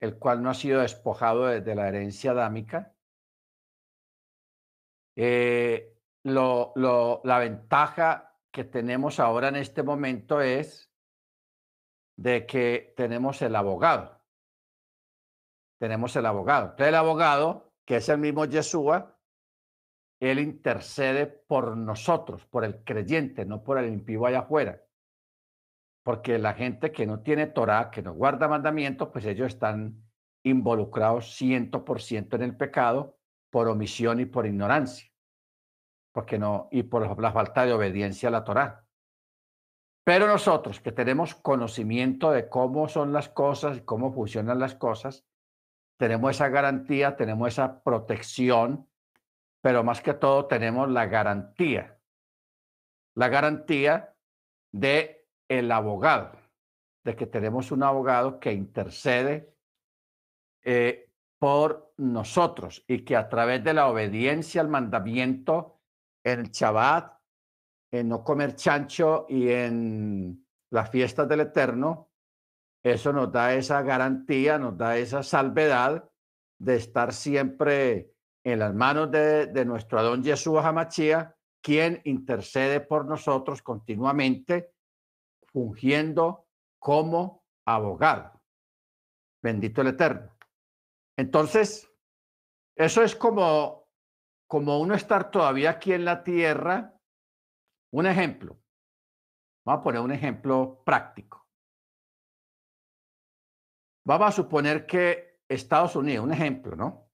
el 0.00 0.18
cual 0.18 0.42
no 0.42 0.50
ha 0.50 0.54
sido 0.54 0.82
despojado 0.82 1.46
de, 1.46 1.74
la 1.74 1.88
herencia 1.88 2.34
dámica. 2.34 2.94
Eh, 5.16 5.98
lo, 6.24 6.74
la 7.24 7.38
ventaja 7.38 8.38
que 8.50 8.64
tenemos 8.64 9.18
ahora 9.18 9.48
en 9.48 9.56
este 9.56 9.82
momento 9.82 10.42
es 10.42 10.92
de 12.18 12.44
que 12.44 12.92
tenemos 12.94 13.40
el 13.40 13.56
abogado. 13.56 14.20
Tenemos 15.80 16.14
el 16.16 16.26
abogado. 16.26 16.64
Entonces 16.64 16.88
el 16.88 16.96
abogado, 16.96 17.72
que 17.86 17.96
es 17.96 18.08
el 18.10 18.18
mismo 18.18 18.44
Yeshua, 18.44 19.18
él 20.20 20.38
intercede 20.38 21.26
por 21.26 21.78
nosotros, 21.78 22.44
por 22.44 22.66
el 22.66 22.84
creyente, 22.84 23.46
no 23.46 23.62
por 23.62 23.78
el 23.78 23.90
impío 23.90 24.26
allá 24.26 24.40
afuera 24.40 24.84
porque 26.08 26.38
la 26.38 26.54
gente 26.54 26.90
que 26.90 27.04
no 27.04 27.20
tiene 27.20 27.48
Torah, 27.48 27.90
que 27.90 28.00
no 28.00 28.14
guarda 28.14 28.48
mandamientos, 28.48 29.10
pues 29.12 29.26
ellos 29.26 29.48
están 29.48 30.08
involucrados 30.42 31.36
ciento 31.36 31.84
por 31.84 32.00
ciento 32.00 32.36
en 32.36 32.44
el 32.44 32.56
pecado 32.56 33.18
por 33.50 33.68
omisión 33.68 34.18
y 34.18 34.24
por 34.24 34.46
ignorancia, 34.46 35.12
porque 36.14 36.38
no 36.38 36.68
y 36.70 36.84
por 36.84 37.20
la 37.20 37.30
falta 37.30 37.66
de 37.66 37.74
obediencia 37.74 38.30
a 38.30 38.32
la 38.32 38.42
Torah. 38.42 38.86
Pero 40.02 40.26
nosotros 40.26 40.80
que 40.80 40.92
tenemos 40.92 41.34
conocimiento 41.34 42.30
de 42.30 42.48
cómo 42.48 42.88
son 42.88 43.12
las 43.12 43.28
cosas 43.28 43.76
y 43.76 43.80
cómo 43.82 44.10
funcionan 44.10 44.58
las 44.58 44.76
cosas, 44.76 45.26
tenemos 45.98 46.30
esa 46.30 46.48
garantía, 46.48 47.18
tenemos 47.18 47.48
esa 47.48 47.82
protección, 47.82 48.88
pero 49.60 49.84
más 49.84 50.00
que 50.00 50.14
todo 50.14 50.46
tenemos 50.46 50.88
la 50.88 51.04
garantía, 51.04 51.98
la 53.14 53.28
garantía 53.28 54.14
de 54.72 55.17
el 55.48 55.72
abogado, 55.72 56.38
de 57.04 57.16
que 57.16 57.26
tenemos 57.26 57.72
un 57.72 57.82
abogado 57.82 58.38
que 58.38 58.52
intercede 58.52 59.54
eh, 60.64 61.10
por 61.38 61.92
nosotros 61.96 62.84
y 62.86 63.04
que 63.04 63.16
a 63.16 63.28
través 63.28 63.62
de 63.64 63.74
la 63.74 63.88
obediencia 63.88 64.60
al 64.60 64.68
mandamiento 64.68 65.80
en 66.24 66.40
el 66.40 66.50
Shabbat, 66.50 67.18
en 67.90 68.08
no 68.08 68.22
comer 68.22 68.54
chancho 68.54 69.26
y 69.28 69.48
en 69.48 70.46
las 70.70 70.90
fiestas 70.90 71.28
del 71.28 71.40
Eterno, 71.40 72.10
eso 72.82 73.12
nos 73.12 73.32
da 73.32 73.54
esa 73.54 73.82
garantía, 73.82 74.58
nos 74.58 74.76
da 74.76 74.96
esa 74.96 75.22
salvedad 75.22 76.08
de 76.58 76.76
estar 76.76 77.12
siempre 77.12 78.12
en 78.44 78.58
las 78.58 78.74
manos 78.74 79.10
de, 79.10 79.64
nuestro 79.64 79.98
Adón 79.98 80.24
Jesús 80.24 80.58
Hamachía, 80.58 81.36
quien 81.62 82.00
intercede 82.04 82.80
por 82.80 83.04
nosotros 83.04 83.62
continuamente, 83.62 84.72
fungiendo 85.58 86.46
como 86.78 87.44
abogado. 87.66 88.40
Bendito 89.42 89.80
el 89.80 89.88
Eterno. 89.88 90.36
Entonces, 91.16 91.92
eso 92.76 93.02
es 93.02 93.16
como, 93.16 93.88
como 94.46 94.78
uno 94.78 94.94
estar 94.94 95.32
todavía 95.32 95.70
aquí 95.70 95.92
en 95.92 96.04
la 96.04 96.22
tierra. 96.22 96.94
Un 97.92 98.06
ejemplo. 98.06 98.56
Vamos 99.66 99.80
a 99.80 99.82
poner 99.82 100.00
un 100.00 100.12
ejemplo 100.12 100.80
práctico. 100.84 101.44
Vamos 104.06 104.28
a 104.28 104.32
suponer 104.32 104.86
que 104.86 105.40
Estados 105.48 105.96
Unidos, 105.96 106.24
un 106.24 106.32
ejemplo, 106.32 106.76
¿no? 106.76 107.10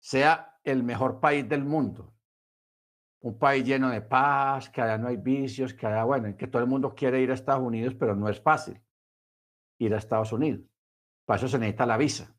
Sea 0.00 0.58
el 0.64 0.82
mejor 0.82 1.20
país 1.20 1.48
del 1.48 1.64
mundo. 1.64 2.15
Un 3.26 3.38
país 3.38 3.64
lleno 3.64 3.90
de 3.90 4.02
paz, 4.02 4.70
que 4.70 4.80
allá 4.80 4.98
no 4.98 5.08
hay 5.08 5.16
vicios, 5.16 5.74
que 5.74 5.84
allá, 5.84 6.04
bueno, 6.04 6.36
que 6.36 6.46
todo 6.46 6.62
el 6.62 6.68
mundo 6.68 6.94
quiere 6.94 7.20
ir 7.20 7.32
a 7.32 7.34
Estados 7.34 7.62
Unidos, 7.62 7.96
pero 7.98 8.14
no 8.14 8.28
es 8.28 8.40
fácil 8.40 8.80
ir 9.78 9.92
a 9.92 9.98
Estados 9.98 10.32
Unidos. 10.32 10.60
Para 11.24 11.38
eso 11.38 11.48
se 11.48 11.58
necesita 11.58 11.86
la 11.86 11.96
visa. 11.96 12.32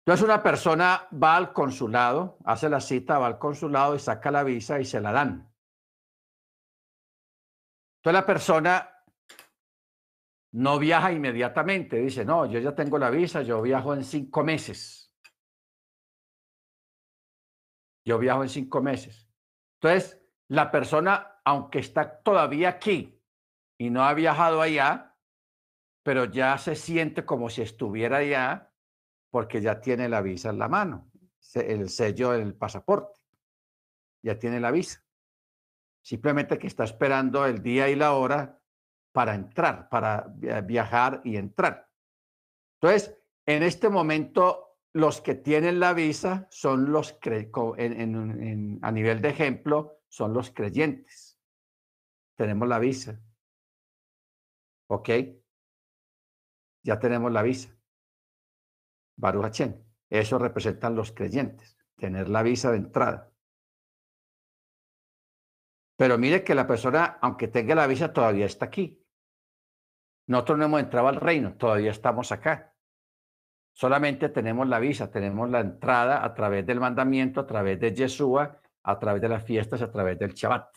Entonces 0.00 0.24
una 0.24 0.42
persona 0.42 1.08
va 1.12 1.36
al 1.36 1.52
consulado, 1.52 2.38
hace 2.44 2.68
la 2.68 2.80
cita, 2.80 3.20
va 3.20 3.28
al 3.28 3.38
consulado 3.38 3.94
y 3.94 4.00
saca 4.00 4.32
la 4.32 4.42
visa 4.42 4.80
y 4.80 4.84
se 4.84 5.00
la 5.00 5.12
dan. 5.12 5.52
Entonces 7.98 8.20
la 8.20 8.26
persona 8.26 8.90
no 10.52 10.80
viaja 10.80 11.12
inmediatamente, 11.12 11.98
dice, 11.98 12.24
no, 12.24 12.46
yo 12.46 12.58
ya 12.58 12.74
tengo 12.74 12.98
la 12.98 13.10
visa, 13.10 13.42
yo 13.42 13.62
viajo 13.62 13.94
en 13.94 14.02
cinco 14.02 14.42
meses. 14.42 15.05
Yo 18.06 18.18
viajo 18.18 18.42
en 18.42 18.48
cinco 18.48 18.80
meses. 18.80 19.28
Entonces, 19.80 20.22
la 20.48 20.70
persona, 20.70 21.40
aunque 21.44 21.80
está 21.80 22.22
todavía 22.22 22.68
aquí 22.68 23.20
y 23.76 23.90
no 23.90 24.04
ha 24.04 24.14
viajado 24.14 24.62
allá, 24.62 25.16
pero 26.04 26.24
ya 26.24 26.56
se 26.56 26.76
siente 26.76 27.26
como 27.26 27.50
si 27.50 27.62
estuviera 27.62 28.18
allá 28.18 28.72
porque 29.30 29.60
ya 29.60 29.80
tiene 29.80 30.08
la 30.08 30.22
visa 30.22 30.50
en 30.50 30.58
la 30.58 30.68
mano, 30.68 31.10
el 31.54 31.88
sello 31.90 32.30
del 32.30 32.54
pasaporte, 32.54 33.20
ya 34.22 34.38
tiene 34.38 34.60
la 34.60 34.70
visa. 34.70 35.04
Simplemente 36.00 36.58
que 36.58 36.68
está 36.68 36.84
esperando 36.84 37.44
el 37.44 37.60
día 37.60 37.88
y 37.88 37.96
la 37.96 38.12
hora 38.12 38.60
para 39.12 39.34
entrar, 39.34 39.88
para 39.88 40.28
viajar 40.64 41.22
y 41.24 41.36
entrar. 41.36 41.90
Entonces, 42.80 43.18
en 43.44 43.64
este 43.64 43.88
momento, 43.88 44.65
los 44.96 45.20
que 45.20 45.34
tienen 45.34 45.78
la 45.78 45.92
visa 45.92 46.48
son 46.50 46.90
los, 46.90 47.18
a 47.22 48.92
nivel 48.92 49.20
de 49.20 49.28
ejemplo, 49.28 50.00
son 50.08 50.32
los 50.32 50.50
creyentes. 50.50 51.38
Tenemos 52.34 52.66
la 52.66 52.78
visa. 52.78 53.20
¿Ok? 54.88 55.10
Ya 56.82 56.98
tenemos 56.98 57.30
la 57.30 57.42
visa. 57.42 57.76
Baruch 59.16 59.60
Eso 60.08 60.38
representan 60.38 60.94
los 60.94 61.12
creyentes, 61.12 61.76
tener 61.96 62.30
la 62.30 62.42
visa 62.42 62.70
de 62.70 62.78
entrada. 62.78 63.30
Pero 65.98 66.16
mire 66.16 66.42
que 66.42 66.54
la 66.54 66.66
persona, 66.66 67.18
aunque 67.20 67.48
tenga 67.48 67.74
la 67.74 67.86
visa, 67.86 68.14
todavía 68.14 68.46
está 68.46 68.64
aquí. 68.64 69.04
Nosotros 70.26 70.58
no 70.58 70.64
hemos 70.64 70.80
entrado 70.80 71.08
al 71.08 71.16
reino, 71.16 71.54
todavía 71.58 71.90
estamos 71.90 72.32
acá. 72.32 72.75
Solamente 73.76 74.30
tenemos 74.30 74.66
la 74.66 74.78
visa, 74.78 75.10
tenemos 75.10 75.50
la 75.50 75.60
entrada 75.60 76.24
a 76.24 76.32
través 76.32 76.64
del 76.64 76.80
mandamiento, 76.80 77.40
a 77.40 77.46
través 77.46 77.78
de 77.78 77.94
Yeshua, 77.94 78.58
a 78.82 78.98
través 78.98 79.20
de 79.20 79.28
las 79.28 79.44
fiestas, 79.44 79.82
a 79.82 79.92
través 79.92 80.18
del 80.18 80.32
Shabbat. 80.32 80.68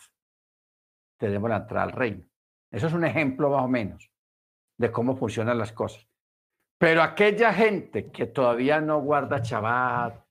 Tenemos 1.18 1.48
la 1.48 1.56
entrada 1.56 1.84
al 1.84 1.92
reino. 1.92 2.26
Eso 2.70 2.88
es 2.88 2.92
un 2.92 3.06
ejemplo 3.06 3.48
más 3.48 3.64
o 3.64 3.68
menos 3.68 4.10
de 4.76 4.92
cómo 4.92 5.16
funcionan 5.16 5.56
las 5.56 5.72
cosas. 5.72 6.06
Pero 6.78 7.02
aquella 7.02 7.54
gente 7.54 8.10
que 8.10 8.26
todavía 8.26 8.82
no 8.82 9.00
guarda 9.00 9.38
Shabbat 9.38 10.22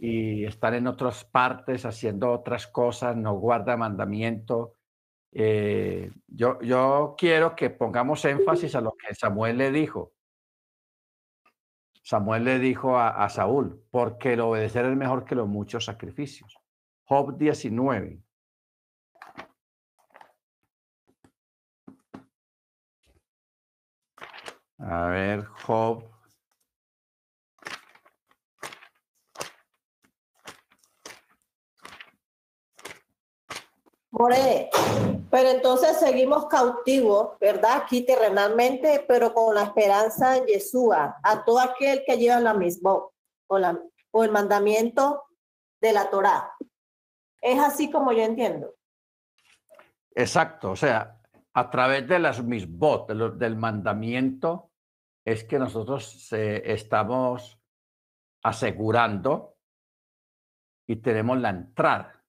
y 0.00 0.44
están 0.44 0.74
en 0.74 0.88
otras 0.88 1.24
partes 1.24 1.84
haciendo 1.84 2.32
otras 2.32 2.66
cosas, 2.66 3.16
no 3.16 3.34
guarda 3.34 3.76
mandamiento, 3.76 4.74
eh, 5.30 6.10
yo, 6.26 6.60
yo 6.60 7.14
quiero 7.16 7.54
que 7.54 7.70
pongamos 7.70 8.24
énfasis 8.24 8.74
a 8.74 8.80
lo 8.80 8.94
que 8.94 9.14
Samuel 9.14 9.58
le 9.58 9.70
dijo. 9.70 10.12
Samuel 12.10 12.42
le 12.42 12.58
dijo 12.58 12.98
a, 12.98 13.28
Saúl, 13.28 13.86
porque 13.88 14.32
el 14.32 14.40
obedecer 14.40 14.84
es 14.84 14.96
mejor 14.96 15.24
que 15.24 15.36
los 15.36 15.46
muchos 15.46 15.84
sacrificios. 15.84 16.58
Job 17.04 17.38
19. 17.38 18.20
A 24.80 25.06
ver, 25.06 25.44
Job. 25.44 26.09
More, 34.12 34.70
pero 35.30 35.48
entonces 35.50 35.98
seguimos 35.98 36.46
cautivos, 36.46 37.38
¿verdad? 37.38 37.82
Aquí 37.82 38.02
terrenalmente, 38.02 39.04
pero 39.06 39.32
con 39.32 39.54
la 39.54 39.62
esperanza 39.62 40.36
en 40.36 40.46
Yeshua, 40.46 41.20
a 41.22 41.44
todo 41.44 41.60
aquel 41.60 42.02
que 42.04 42.18
lleva 42.18 42.40
la 42.40 42.54
misma, 42.54 42.94
o, 42.94 43.08
o 43.46 44.24
el 44.24 44.32
mandamiento 44.32 45.24
de 45.80 45.92
la 45.92 46.10
Torá. 46.10 46.52
Es 47.40 47.60
así 47.60 47.90
como 47.90 48.12
yo 48.12 48.22
entiendo. 48.22 48.74
Exacto, 50.14 50.72
o 50.72 50.76
sea, 50.76 51.20
a 51.54 51.70
través 51.70 52.06
de 52.08 52.18
las 52.18 52.42
misbot, 52.42 53.08
del 53.08 53.56
mandamiento, 53.56 54.72
es 55.24 55.44
que 55.44 55.58
nosotros 55.58 56.32
estamos 56.32 57.60
asegurando 58.42 59.56
y 60.88 60.96
tenemos 60.96 61.38
la 61.38 61.50
entrada 61.50 62.19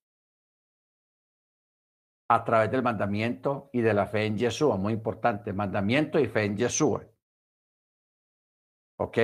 a 2.33 2.45
través 2.45 2.71
del 2.71 2.81
mandamiento 2.81 3.69
y 3.73 3.81
de 3.81 3.93
la 3.93 4.07
fe 4.07 4.25
en 4.25 4.37
Yeshua, 4.37 4.77
muy 4.77 4.93
importante, 4.93 5.51
mandamiento 5.51 6.17
y 6.17 6.27
fe 6.27 6.45
en 6.45 6.55
Yeshua. 6.55 7.05
¿Ok? 8.97 9.17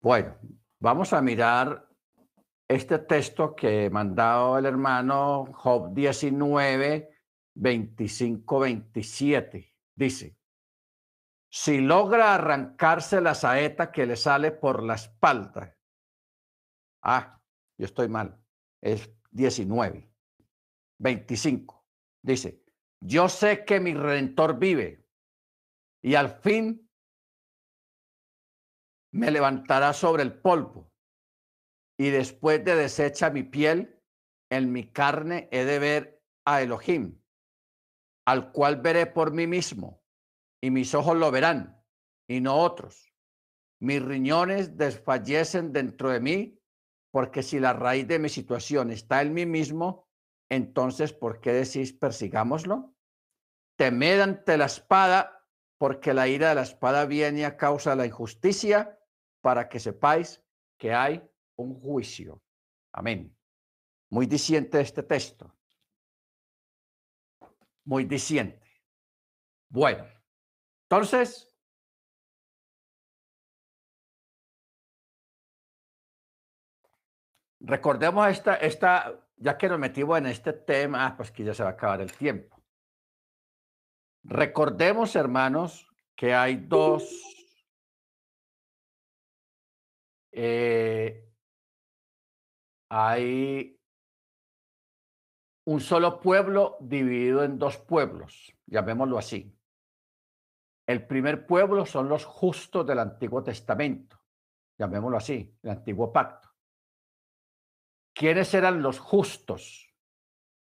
Bueno, 0.00 0.38
vamos 0.80 1.12
a 1.12 1.20
mirar 1.20 1.86
este 2.66 3.00
texto 3.00 3.54
que 3.54 3.90
mandado 3.90 4.56
el 4.56 4.64
hermano 4.64 5.44
Job 5.52 5.92
19, 5.92 7.10
25-27. 7.54 9.74
Dice, 9.94 10.38
si 11.50 11.80
logra 11.80 12.34
arrancarse 12.34 13.20
la 13.20 13.34
saeta 13.34 13.92
que 13.92 14.06
le 14.06 14.16
sale 14.16 14.52
por 14.52 14.82
la 14.82 14.94
espalda. 14.94 15.76
Ah, 17.02 17.38
yo 17.76 17.84
estoy 17.84 18.08
mal. 18.08 18.45
Es 18.86 19.10
19. 19.32 20.08
25. 20.98 21.86
Dice, 22.22 22.62
yo 23.00 23.28
sé 23.28 23.64
que 23.64 23.80
mi 23.80 23.94
redentor 23.94 24.58
vive 24.58 25.04
y 26.02 26.14
al 26.14 26.30
fin 26.30 26.88
me 29.12 29.30
levantará 29.30 29.92
sobre 29.92 30.22
el 30.22 30.38
polvo 30.40 30.92
y 31.98 32.10
después 32.10 32.64
de 32.64 32.76
deshecha 32.76 33.30
mi 33.30 33.42
piel, 33.42 34.00
en 34.50 34.70
mi 34.72 34.92
carne 34.92 35.48
he 35.50 35.64
de 35.64 35.78
ver 35.78 36.22
a 36.44 36.62
Elohim 36.62 37.18
al 38.26 38.52
cual 38.52 38.80
veré 38.80 39.06
por 39.06 39.32
mí 39.32 39.46
mismo, 39.46 40.02
y 40.60 40.70
mis 40.70 40.94
ojos 40.94 41.16
lo 41.16 41.30
verán, 41.30 41.80
y 42.28 42.40
no 42.40 42.56
otros. 42.56 43.12
Mis 43.80 44.02
riñones 44.02 44.76
desfallecen 44.76 45.72
dentro 45.72 46.10
de 46.10 46.20
mí, 46.20 46.60
porque 47.16 47.42
si 47.42 47.58
la 47.58 47.72
raíz 47.72 48.06
de 48.06 48.18
mi 48.18 48.28
situación 48.28 48.90
está 48.90 49.22
en 49.22 49.32
mí 49.32 49.46
mismo, 49.46 50.06
entonces, 50.50 51.14
¿por 51.14 51.40
qué 51.40 51.54
decís 51.54 51.94
persigámoslo? 51.94 52.94
Temed 53.78 54.20
ante 54.20 54.58
la 54.58 54.66
espada 54.66 55.42
porque 55.78 56.12
la 56.12 56.28
ira 56.28 56.50
de 56.50 56.56
la 56.56 56.60
espada 56.60 57.06
viene 57.06 57.46
a 57.46 57.56
causa 57.56 57.92
de 57.92 57.96
la 57.96 58.06
injusticia, 58.06 59.00
para 59.40 59.66
que 59.66 59.80
sepáis 59.80 60.44
que 60.78 60.92
hay 60.92 61.26
un 61.56 61.80
juicio. 61.80 62.42
Amén. 62.92 63.34
Muy 64.10 64.26
diciente 64.26 64.78
este 64.78 65.02
texto. 65.02 65.56
Muy 67.86 68.04
diciente. 68.04 68.60
Bueno, 69.70 70.04
entonces, 70.82 71.50
recordemos 77.60 78.28
esta, 78.28 78.54
esta, 78.56 79.18
ya 79.36 79.56
que 79.56 79.68
nos 79.68 79.78
metimos 79.78 80.18
en 80.18 80.26
este 80.26 80.52
tema, 80.52 81.16
pues 81.16 81.30
que 81.30 81.44
ya 81.44 81.54
se 81.54 81.62
va 81.62 81.70
a 81.70 81.72
acabar 81.72 82.00
el 82.00 82.12
tiempo. 82.12 82.56
Recordemos, 84.24 85.14
hermanos, 85.14 85.88
que 86.16 86.34
hay 86.34 86.56
dos 86.56 87.36
eh, 90.32 91.26
hay 92.90 93.80
un 95.66 95.80
solo 95.80 96.20
pueblo 96.20 96.76
dividido 96.80 97.42
en 97.42 97.58
dos 97.58 97.78
pueblos, 97.78 98.54
llamémoslo 98.66 99.18
así. 99.18 99.58
El 100.86 101.06
primer 101.06 101.46
pueblo 101.46 101.86
son 101.86 102.08
los 102.08 102.24
justos 102.24 102.86
del 102.86 102.98
Antiguo 102.98 103.42
Testamento, 103.42 104.20
llamémoslo 104.78 105.16
así, 105.16 105.56
el 105.62 105.70
Antiguo 105.70 106.12
Pacto. 106.12 106.45
¿Quiénes 108.16 108.54
eran 108.54 108.80
los 108.80 108.98
justos? 108.98 109.94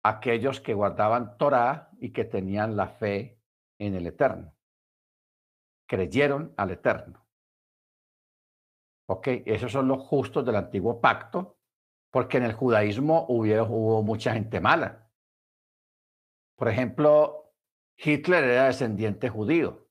Aquellos 0.02 0.62
que 0.62 0.72
guardaban 0.72 1.36
Torah 1.36 1.90
y 2.00 2.10
que 2.10 2.24
tenían 2.24 2.76
la 2.76 2.88
fe 2.88 3.42
en 3.78 3.94
el 3.94 4.06
Eterno. 4.06 4.56
Creyeron 5.86 6.54
al 6.56 6.70
Eterno. 6.70 7.26
Ok, 9.06 9.28
esos 9.44 9.70
son 9.70 9.86
los 9.86 10.00
justos 10.00 10.46
del 10.46 10.56
antiguo 10.56 10.98
pacto, 10.98 11.58
porque 12.10 12.38
en 12.38 12.44
el 12.44 12.54
judaísmo 12.54 13.26
hubo, 13.28 13.64
hubo 13.64 14.02
mucha 14.02 14.32
gente 14.32 14.58
mala. 14.58 15.10
Por 16.56 16.68
ejemplo, 16.68 17.52
Hitler 17.98 18.44
era 18.44 18.64
descendiente 18.64 19.28
judío. 19.28 19.90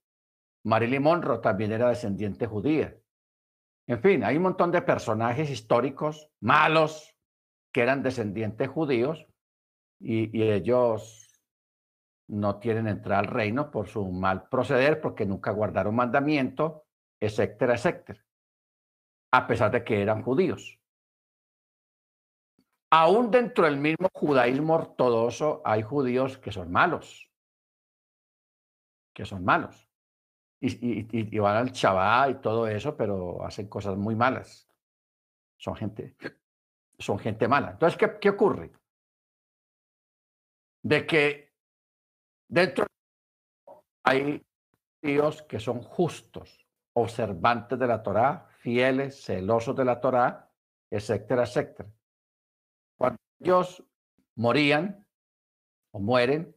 Marilyn 0.64 1.04
Monroe 1.04 1.38
también 1.38 1.72
era 1.72 1.90
descendiente 1.90 2.48
judía. 2.48 2.98
En 3.86 4.02
fin, 4.02 4.24
hay 4.24 4.38
un 4.38 4.44
montón 4.44 4.72
de 4.72 4.82
personajes 4.82 5.52
históricos 5.52 6.32
malos 6.40 7.11
que 7.72 7.82
eran 7.82 8.04
descendientes 8.04 8.70
judíos 8.70 9.28
y, 10.00 10.38
y 10.38 10.52
ellos 10.52 11.32
no 12.28 12.60
tienen 12.60 12.88
entrada 12.88 13.20
al 13.20 13.28
reino 13.28 13.72
por 13.72 13.88
su 13.88 14.10
mal 14.12 14.48
proceder, 14.48 15.02
porque 15.02 15.26
nunca 15.26 15.52
guardaron 15.52 15.96
mandamiento, 15.96 16.86
etcétera, 17.20 17.76
etcétera, 17.76 18.24
a 19.32 19.48
pesar 19.48 19.72
de 19.72 19.84
que 19.84 20.02
eran 20.02 20.24
judíos. 20.24 20.80
Aún 22.90 23.32
dentro 23.32 23.66
del 23.66 23.78
mismo 23.78 24.10
judaísmo 24.14 24.76
ortodoxo 24.76 25.62
hay 25.64 25.82
judíos 25.82 26.38
que 26.38 26.52
son 26.52 26.72
malos, 26.72 27.32
que 29.14 29.26
son 29.26 29.46
malos. 29.46 29.88
Y, 30.60 31.40
van 31.40 31.58
al 31.58 31.72
chabá 31.72 32.30
y 32.30 32.36
todo 32.36 32.68
eso, 32.68 32.96
pero 32.96 33.44
hacen 33.44 33.68
cosas 33.68 33.98
muy 33.98 34.16
malas. 34.16 34.70
Son 35.58 35.76
gente, 35.76 36.16
son 37.02 37.20
gente 37.20 37.48
mala. 37.48 37.72
Entonces, 37.72 37.98
¿qué, 37.98 38.18
qué 38.20 38.30
ocurre? 38.30 38.72
De 40.84 41.06
que 41.06 41.52
Dentro 42.52 42.86
hay 44.04 44.46
Dios 45.02 45.42
que 45.44 45.62
son 45.62 45.82
justos, 45.82 46.68
observantes 46.94 47.80
de 47.80 47.88
la 47.88 48.04
Torá, 48.04 48.50
fieles, 48.60 49.24
celosos 49.24 49.74
de 49.74 49.86
la 49.86 50.02
Torá, 50.02 50.52
etcétera, 50.92 51.44
etcétera. 51.44 51.90
Cuando 52.98 53.20
ellos 53.40 53.82
morían 54.36 55.08
o 55.94 56.00
mueren, 56.02 56.54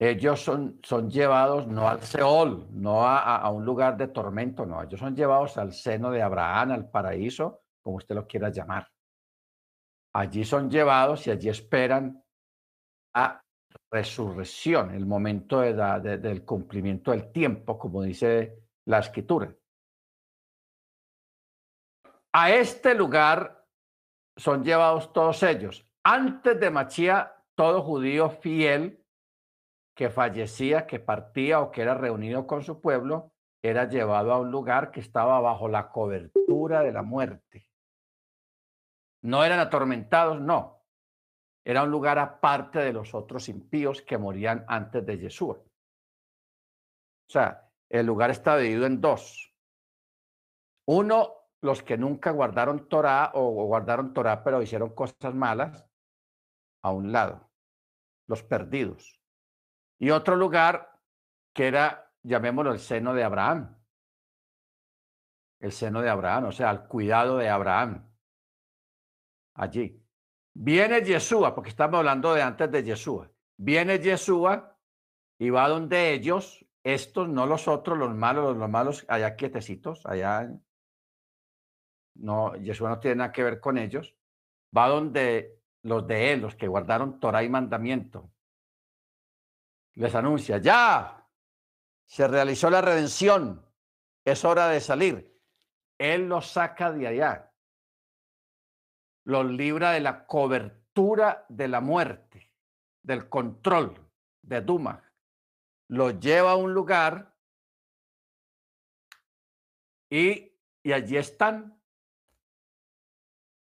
ellos 0.00 0.42
son, 0.42 0.80
son 0.82 1.08
llevados 1.10 1.68
no 1.68 1.88
al 1.88 2.02
Seol, 2.02 2.66
no 2.72 3.04
a, 3.06 3.36
a, 3.36 3.50
un 3.50 3.64
lugar 3.64 3.96
de 3.96 4.08
tormento, 4.08 4.66
no, 4.66 4.82
ellos 4.82 4.98
son 4.98 5.14
llevados 5.14 5.56
al 5.58 5.72
seno 5.72 6.10
de 6.10 6.22
Abraham, 6.22 6.72
al 6.72 6.90
paraíso, 6.90 7.62
como 7.80 7.98
usted 7.98 8.16
lo 8.16 8.26
quiera 8.26 8.48
llamar. 8.48 8.88
Allí 10.16 10.46
son 10.46 10.70
llevados 10.70 11.26
y 11.26 11.30
allí 11.30 11.50
esperan 11.50 12.24
a 13.14 13.42
resurrección, 13.92 14.94
el 14.94 15.04
momento 15.04 15.60
de 15.60 16.16
del 16.16 16.42
cumplimiento 16.42 17.10
del 17.10 17.30
tiempo, 17.30 17.78
como 17.78 18.02
dice 18.02 18.62
la 18.86 19.00
escritura. 19.00 19.54
A 22.32 22.50
este 22.50 22.94
lugar 22.94 23.62
son 24.38 24.64
llevados 24.64 25.12
todos 25.12 25.42
ellos. 25.42 25.86
Antes 26.02 26.58
de 26.58 26.70
Machía, 26.70 27.34
todo 27.54 27.82
judío 27.82 28.30
fiel 28.30 29.04
que 29.94 30.08
fallecía, 30.08 30.86
que 30.86 30.98
partía 30.98 31.60
o 31.60 31.70
que 31.70 31.82
era 31.82 31.92
reunido 31.92 32.46
con 32.46 32.62
su 32.62 32.80
pueblo, 32.80 33.34
era 33.62 33.86
llevado 33.86 34.32
a 34.32 34.38
un 34.38 34.50
lugar 34.50 34.90
que 34.90 35.00
estaba 35.00 35.40
bajo 35.40 35.68
la 35.68 35.90
cobertura 35.90 36.80
de 36.80 36.92
la 36.92 37.02
muerte. 37.02 37.65
No 39.26 39.42
eran 39.42 39.58
atormentados, 39.58 40.40
no, 40.40 40.84
era 41.64 41.82
un 41.82 41.90
lugar 41.90 42.16
aparte 42.16 42.78
de 42.78 42.92
los 42.92 43.12
otros 43.12 43.48
impíos 43.48 44.00
que 44.02 44.18
morían 44.18 44.64
antes 44.68 45.04
de 45.04 45.18
Yeshua. 45.18 45.56
O 45.56 47.32
sea, 47.32 47.68
el 47.88 48.06
lugar 48.06 48.30
está 48.30 48.56
dividido 48.56 48.86
en 48.86 49.00
dos. 49.00 49.52
Uno, 50.86 51.32
los 51.60 51.82
que 51.82 51.98
nunca 51.98 52.30
guardaron 52.30 52.88
Torah 52.88 53.32
o 53.34 53.50
guardaron 53.66 54.14
Torah 54.14 54.44
pero 54.44 54.62
hicieron 54.62 54.94
cosas 54.94 55.34
malas, 55.34 55.84
a 56.84 56.92
un 56.92 57.10
lado, 57.10 57.50
los 58.28 58.44
perdidos. 58.44 59.20
Y 59.98 60.10
otro 60.10 60.36
lugar 60.36 61.00
que 61.52 61.66
era, 61.66 62.12
llamémoslo, 62.22 62.70
el 62.70 62.78
seno 62.78 63.12
de 63.12 63.24
Abraham. 63.24 63.76
El 65.58 65.72
seno 65.72 66.00
de 66.00 66.10
Abraham, 66.10 66.44
o 66.44 66.52
sea, 66.52 66.70
el 66.70 66.86
cuidado 66.86 67.38
de 67.38 67.48
Abraham. 67.48 68.05
Allí. 69.56 70.02
Viene 70.54 71.02
Yeshua, 71.02 71.54
porque 71.54 71.70
estamos 71.70 71.98
hablando 71.98 72.34
de 72.34 72.42
antes 72.42 72.70
de 72.70 72.82
Yeshua. 72.82 73.30
Viene 73.56 73.98
Yeshua 73.98 74.78
y 75.38 75.50
va 75.50 75.68
donde 75.68 76.12
ellos, 76.12 76.64
estos, 76.82 77.28
no 77.28 77.46
los 77.46 77.66
otros, 77.66 77.98
los 77.98 78.14
malos, 78.14 78.56
los 78.56 78.68
malos 78.68 79.04
allá 79.08 79.34
quietecitos, 79.36 80.04
allá. 80.06 80.50
No, 82.14 82.54
Yeshua 82.56 82.90
no 82.90 83.00
tiene 83.00 83.16
nada 83.16 83.32
que 83.32 83.44
ver 83.44 83.60
con 83.60 83.78
ellos. 83.78 84.14
Va 84.76 84.88
donde 84.88 85.62
los 85.82 86.06
de 86.06 86.32
él, 86.32 86.40
los 86.40 86.54
que 86.54 86.68
guardaron 86.68 87.18
Torah 87.18 87.42
y 87.42 87.48
mandamiento. 87.48 88.30
Les 89.94 90.14
anuncia, 90.14 90.58
ya, 90.58 91.26
se 92.04 92.28
realizó 92.28 92.68
la 92.68 92.82
redención, 92.82 93.64
es 94.24 94.44
hora 94.44 94.68
de 94.68 94.80
salir. 94.80 95.34
Él 95.98 96.28
los 96.28 96.50
saca 96.50 96.92
de 96.92 97.06
allá 97.06 97.46
los 99.26 99.44
libra 99.44 99.90
de 99.90 100.00
la 100.00 100.24
cobertura 100.24 101.46
de 101.48 101.66
la 101.66 101.80
muerte, 101.80 102.52
del 103.02 103.28
control 103.28 104.08
de 104.42 104.60
Duma. 104.60 105.02
Los 105.88 106.20
lleva 106.20 106.52
a 106.52 106.56
un 106.56 106.72
lugar 106.72 107.36
y, 110.08 110.52
y 110.82 110.92
allí 110.92 111.16
están. 111.16 111.82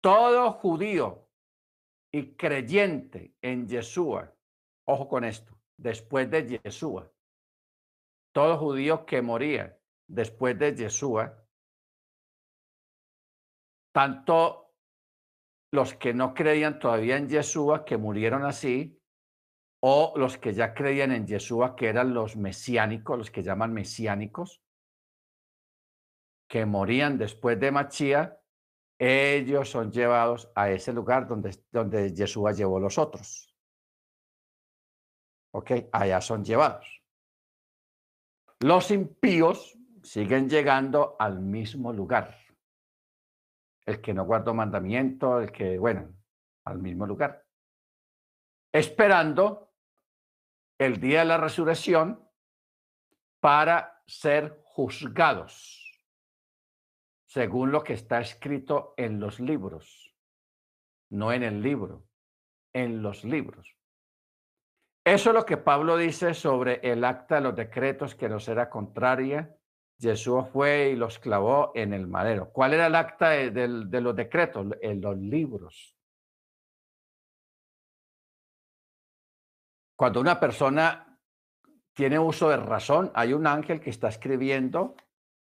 Todo 0.01 0.52
judío 0.52 1.28
y 2.12 2.36
creyente 2.36 3.35
en 3.43 3.68
Yeshua, 3.68 4.32
ojo 4.86 5.09
con 5.09 5.24
esto, 5.24 5.59
después 5.77 6.31
de 6.31 6.60
Yeshua, 6.62 7.12
todo 8.32 8.56
judío 8.56 9.05
que 9.05 9.20
moría 9.20 9.77
después 10.06 10.56
de 10.59 10.77
Yeshua, 10.77 11.44
tanto 13.93 14.69
los 15.72 15.94
que 15.94 16.12
no 16.12 16.34
creían 16.34 16.78
todavía 16.78 17.16
en 17.16 17.28
Yeshua, 17.28 17.84
que 17.84 17.97
murieron 17.97 18.44
así, 18.44 19.01
o 19.82 20.12
los 20.16 20.36
que 20.36 20.52
ya 20.52 20.74
creían 20.74 21.12
en 21.12 21.26
Yeshua, 21.26 21.76
que 21.76 21.88
eran 21.88 22.12
los 22.12 22.36
mesiánicos, 22.36 23.18
los 23.18 23.30
que 23.30 23.42
llaman 23.42 23.72
mesiánicos, 23.72 24.62
que 26.48 26.66
morían 26.66 27.16
después 27.16 27.59
de 27.60 27.70
Machía, 27.70 28.40
ellos 28.98 29.70
son 29.70 29.90
llevados 29.90 30.51
a 30.55 30.70
ese 30.70 30.92
lugar 30.92 31.26
donde, 31.26 31.56
donde 31.70 32.12
Yeshua 32.12 32.52
llevó 32.52 32.78
los 32.78 32.98
otros. 32.98 33.55
¿Ok? 35.52 35.70
Allá 35.92 36.20
son 36.20 36.44
llevados. 36.44 37.02
Los 38.59 38.90
impíos 38.90 39.78
siguen 40.02 40.51
llegando 40.51 41.16
al 41.18 41.40
mismo 41.40 41.92
lugar 41.92 42.36
el 43.90 44.00
que 44.00 44.14
no 44.14 44.24
guardó 44.24 44.54
mandamiento, 44.54 45.40
el 45.40 45.52
que, 45.52 45.78
bueno, 45.78 46.14
al 46.64 46.78
mismo 46.78 47.06
lugar. 47.06 47.44
Esperando 48.72 49.72
el 50.78 51.00
día 51.00 51.20
de 51.20 51.24
la 51.26 51.38
resurrección, 51.38 52.26
para 53.40 54.02
ser 54.06 54.60
juzgados, 54.64 56.00
según 57.26 57.72
lo 57.72 57.82
que 57.82 57.94
está 57.94 58.20
escrito 58.20 58.94
en 58.96 59.18
los 59.18 59.40
libros, 59.40 60.14
no 61.10 61.32
en 61.32 61.42
el 61.42 61.62
libro, 61.62 62.06
en 62.72 63.02
los 63.02 63.24
libros. 63.24 63.76
Eso 65.04 65.30
es 65.30 65.34
lo 65.34 65.46
que 65.46 65.56
Pablo 65.56 65.96
dice 65.96 66.34
sobre 66.34 66.80
el 66.82 67.04
acta 67.04 67.36
de 67.36 67.40
los 67.40 67.56
decretos 67.56 68.14
que 68.14 68.28
nos 68.28 68.46
era 68.48 68.68
contraria. 68.68 69.56
Jesús 70.01 70.44
fue 70.52 70.90
y 70.90 70.97
los 70.97 71.18
clavó 71.18 71.72
en 71.74 71.93
el 71.93 72.06
madero. 72.06 72.51
¿Cuál 72.51 72.74
era 72.74 72.86
el 72.86 72.94
acta 72.94 73.31
de, 73.31 73.68
los 73.68 74.16
decretos? 74.16 74.66
En 74.81 75.01
los 75.01 75.16
libros. 75.18 75.94
Cuando 79.97 80.20
una 80.20 80.40
persona 80.40 81.18
tiene 81.93 82.18
uso 82.18 82.48
de 82.48 82.56
razón, 82.56 83.12
hay 83.14 83.35
un 83.35 83.47
ángel 83.47 83.81
que 83.81 83.90
está 83.90 84.09
escribiendo 84.09 84.94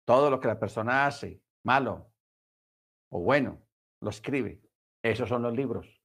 todo 0.06 0.32
lo 0.32 0.40
que 0.40 0.48
la 0.48 0.60
persona 0.60 1.06
hace, 1.06 1.40
malo 1.64 2.10
o 3.10 3.22
bueno, 3.22 3.62
lo 4.02 4.10
escribe. 4.10 4.62
Esos 5.04 5.30
son 5.30 5.44
los 5.44 5.54
libros. 5.54 6.02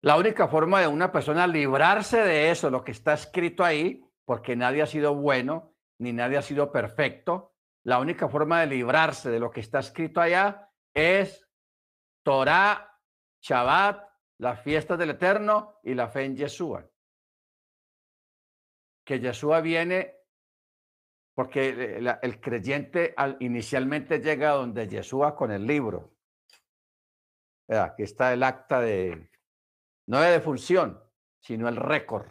La 0.00 0.16
única 0.16 0.48
forma 0.48 0.80
de 0.80 0.86
una 0.86 1.10
persona 1.10 1.46
librarse 1.46 2.18
de 2.18 2.50
eso, 2.50 2.70
lo 2.70 2.84
que 2.84 2.92
está 2.92 3.14
escrito 3.14 3.64
ahí, 3.64 4.04
porque 4.24 4.56
nadie 4.56 4.82
ha 4.82 4.86
sido 4.86 5.14
bueno 5.14 5.74
ni 5.98 6.12
nadie 6.12 6.38
ha 6.38 6.42
sido 6.42 6.70
perfecto, 6.70 7.54
la 7.84 7.98
única 7.98 8.28
forma 8.28 8.60
de 8.60 8.66
librarse 8.66 9.30
de 9.30 9.40
lo 9.40 9.50
que 9.50 9.60
está 9.60 9.78
escrito 9.78 10.20
allá 10.20 10.70
es 10.94 11.48
Torah, 12.22 13.00
Shabbat, 13.40 14.08
las 14.38 14.60
fiestas 14.62 14.98
del 14.98 15.10
Eterno 15.10 15.80
y 15.82 15.94
la 15.94 16.08
fe 16.08 16.24
en 16.24 16.36
Yeshua. 16.36 16.88
Que 19.04 19.20
Yeshua 19.20 19.60
viene 19.60 20.18
porque 21.34 21.98
el, 22.20 22.40
creyente 22.40 23.14
inicialmente 23.38 24.18
llega 24.18 24.50
donde 24.50 24.88
Yeshua 24.88 25.36
con 25.36 25.52
el 25.52 25.66
libro. 25.66 26.16
Aquí 27.68 28.02
está 28.02 28.32
el 28.32 28.42
acta 28.42 28.80
de, 28.80 29.30
no 30.06 30.20
de 30.20 30.32
defunción, 30.32 31.00
sino 31.38 31.68
el 31.68 31.76
récord, 31.76 32.26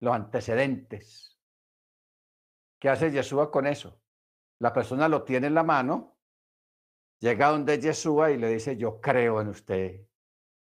los 0.00 0.14
antecedentes. 0.14 1.29
¿Qué 2.80 2.88
hace 2.88 3.12
Yeshua 3.12 3.50
con 3.50 3.66
eso? 3.66 4.00
La 4.58 4.72
persona 4.72 5.08
lo 5.08 5.22
tiene 5.22 5.46
en 5.46 5.54
la 5.54 5.62
mano, 5.62 6.16
llega 7.20 7.50
donde 7.50 7.78
Yeshua 7.78 8.30
y 8.32 8.38
le 8.38 8.48
dice, 8.48 8.76
yo 8.76 9.00
creo 9.00 9.40
en 9.40 9.48
usted, 9.48 10.06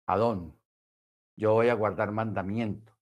Adón, 0.07 0.59
yo 1.37 1.55
voy 1.55 1.69
a 1.69 1.75
guardar 1.75 2.13
mandamiento, 2.13 2.93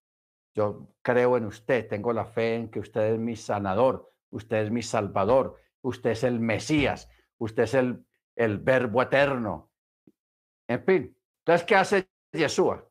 yo 0.55 0.93
creo 1.01 1.35
en 1.37 1.45
usted, 1.45 1.87
tengo 1.87 2.13
la 2.13 2.25
fe 2.25 2.55
en 2.55 2.69
que 2.71 2.79
usted 2.79 3.13
es 3.13 3.19
mi 3.19 3.35
sanador, 3.35 4.13
usted 4.29 4.63
es 4.63 4.71
mi 4.71 4.83
salvador, 4.83 5.57
usted 5.81 6.11
es 6.11 6.23
el 6.23 6.39
Mesías, 6.39 7.09
usted 7.37 7.63
es 7.63 7.73
el, 7.73 8.05
el 8.35 8.59
verbo 8.59 9.01
eterno. 9.01 9.71
En 10.67 10.83
fin, 10.85 11.17
entonces, 11.39 11.65
¿qué 11.65 11.75
hace 11.75 12.09
Yeshua? 12.31 12.87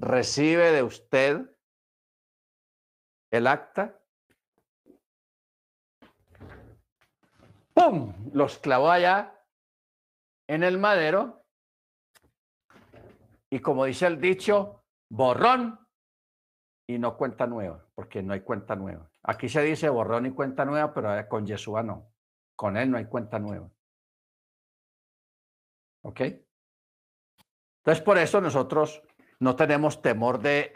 recibe 0.00 0.72
de 0.72 0.82
usted 0.82 1.40
el 3.30 3.46
acta. 3.46 4.00
¡Pum! 7.76 8.30
Los 8.32 8.58
clavó 8.58 8.90
allá 8.90 9.38
en 10.48 10.62
el 10.62 10.78
madero. 10.78 11.44
Y 13.50 13.60
como 13.60 13.84
dice 13.84 14.06
el 14.06 14.18
dicho, 14.18 14.82
borrón 15.10 15.78
y 16.88 16.98
no 16.98 17.18
cuenta 17.18 17.46
nueva, 17.46 17.86
porque 17.94 18.22
no 18.22 18.32
hay 18.32 18.40
cuenta 18.40 18.76
nueva. 18.76 19.10
Aquí 19.24 19.50
se 19.50 19.60
dice 19.60 19.90
borrón 19.90 20.24
y 20.24 20.30
cuenta 20.30 20.64
nueva, 20.64 20.94
pero 20.94 21.28
con 21.28 21.44
Yeshua 21.44 21.82
no. 21.82 22.14
Con 22.56 22.78
él 22.78 22.90
no 22.90 22.96
hay 22.96 23.04
cuenta 23.04 23.38
nueva. 23.38 23.70
¿Ok? 26.02 26.20
Entonces, 26.20 28.02
por 28.02 28.16
eso 28.16 28.40
nosotros 28.40 29.02
no 29.38 29.54
tenemos 29.54 30.00
temor 30.00 30.38
de, 30.38 30.72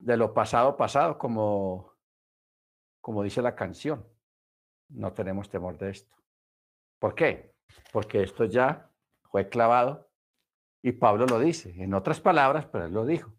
de 0.00 0.16
lo 0.16 0.34
pasado 0.34 0.76
pasado, 0.76 1.16
como, 1.16 1.94
como 3.00 3.22
dice 3.22 3.40
la 3.40 3.54
canción. 3.54 4.17
No 4.88 5.12
tenemos 5.12 5.48
temor 5.50 5.78
de 5.78 5.90
esto. 5.90 6.16
¿Por 6.98 7.14
qué? 7.14 7.54
Porque 7.92 8.22
esto 8.22 8.44
ya 8.44 8.90
fue 9.22 9.48
clavado 9.48 10.08
y 10.82 10.92
Pablo 10.92 11.26
lo 11.26 11.38
dice, 11.38 11.74
en 11.76 11.94
otras 11.94 12.20
palabras, 12.20 12.66
pero 12.66 12.86
él 12.86 12.92
lo 12.92 13.04
dijo. 13.04 13.32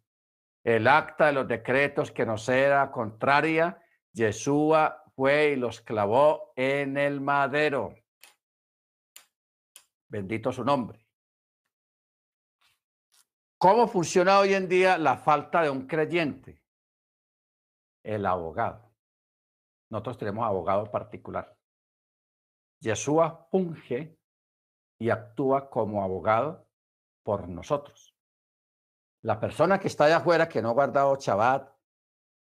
El 0.63 0.87
acta 0.87 1.27
de 1.27 1.33
los 1.33 1.47
decretos 1.47 2.11
que 2.11 2.25
nos 2.25 2.47
era 2.49 2.91
contraria, 2.91 3.81
Yeshua 4.11 5.03
fue 5.15 5.51
y 5.51 5.55
los 5.55 5.81
clavó 5.81 6.53
en 6.55 6.97
el 6.97 7.21
madero. 7.21 7.95
Bendito 10.07 10.51
su 10.51 10.63
nombre. 10.63 11.07
¿Cómo 13.57 13.87
funciona 13.87 14.39
hoy 14.39 14.53
en 14.53 14.67
día 14.67 14.97
la 14.97 15.17
falta 15.17 15.61
de 15.61 15.69
un 15.69 15.85
creyente? 15.85 16.61
El 18.03 18.25
abogado. 18.25 18.88
Nosotros 19.89 20.17
tenemos 20.17 20.45
abogado 20.45 20.89
particular. 20.91 21.55
Yeshua 22.79 23.47
funge 23.51 24.17
y 24.99 25.09
actúa 25.09 25.69
como 25.69 26.03
abogado 26.03 26.67
por 27.23 27.47
nosotros. 27.47 28.15
La 29.21 29.39
persona 29.39 29.79
que 29.79 29.87
está 29.87 30.05
allá 30.05 30.17
afuera, 30.17 30.47
que 30.47 30.61
no 30.61 30.69
ha 30.69 30.73
guardado 30.73 31.15
Shabbat, 31.15 31.69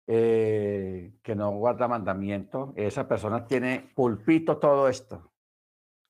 eh, 0.07 1.13
que 1.21 1.35
no 1.35 1.51
guarda 1.51 1.87
mandamiento, 1.87 2.73
esa 2.75 3.07
persona 3.07 3.45
tiene 3.45 3.91
pulpito 3.95 4.57
todo 4.57 4.87
esto. 4.87 5.31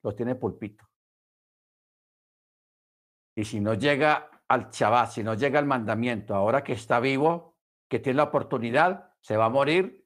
Lo 0.03 0.13
tiene 0.15 0.35
pulpito. 0.35 0.89
Y 3.35 3.45
si 3.45 3.59
no 3.59 3.73
llega 3.73 4.29
al 4.47 4.69
Shabbat, 4.69 5.11
si 5.11 5.23
no 5.23 5.33
llega 5.33 5.59
el 5.59 5.65
mandamiento, 5.65 6.35
ahora 6.35 6.63
que 6.63 6.73
está 6.73 6.99
vivo, 6.99 7.57
que 7.87 7.99
tiene 7.99 8.17
la 8.17 8.23
oportunidad, 8.23 9.13
se 9.21 9.37
va 9.37 9.45
a 9.45 9.49
morir 9.49 9.98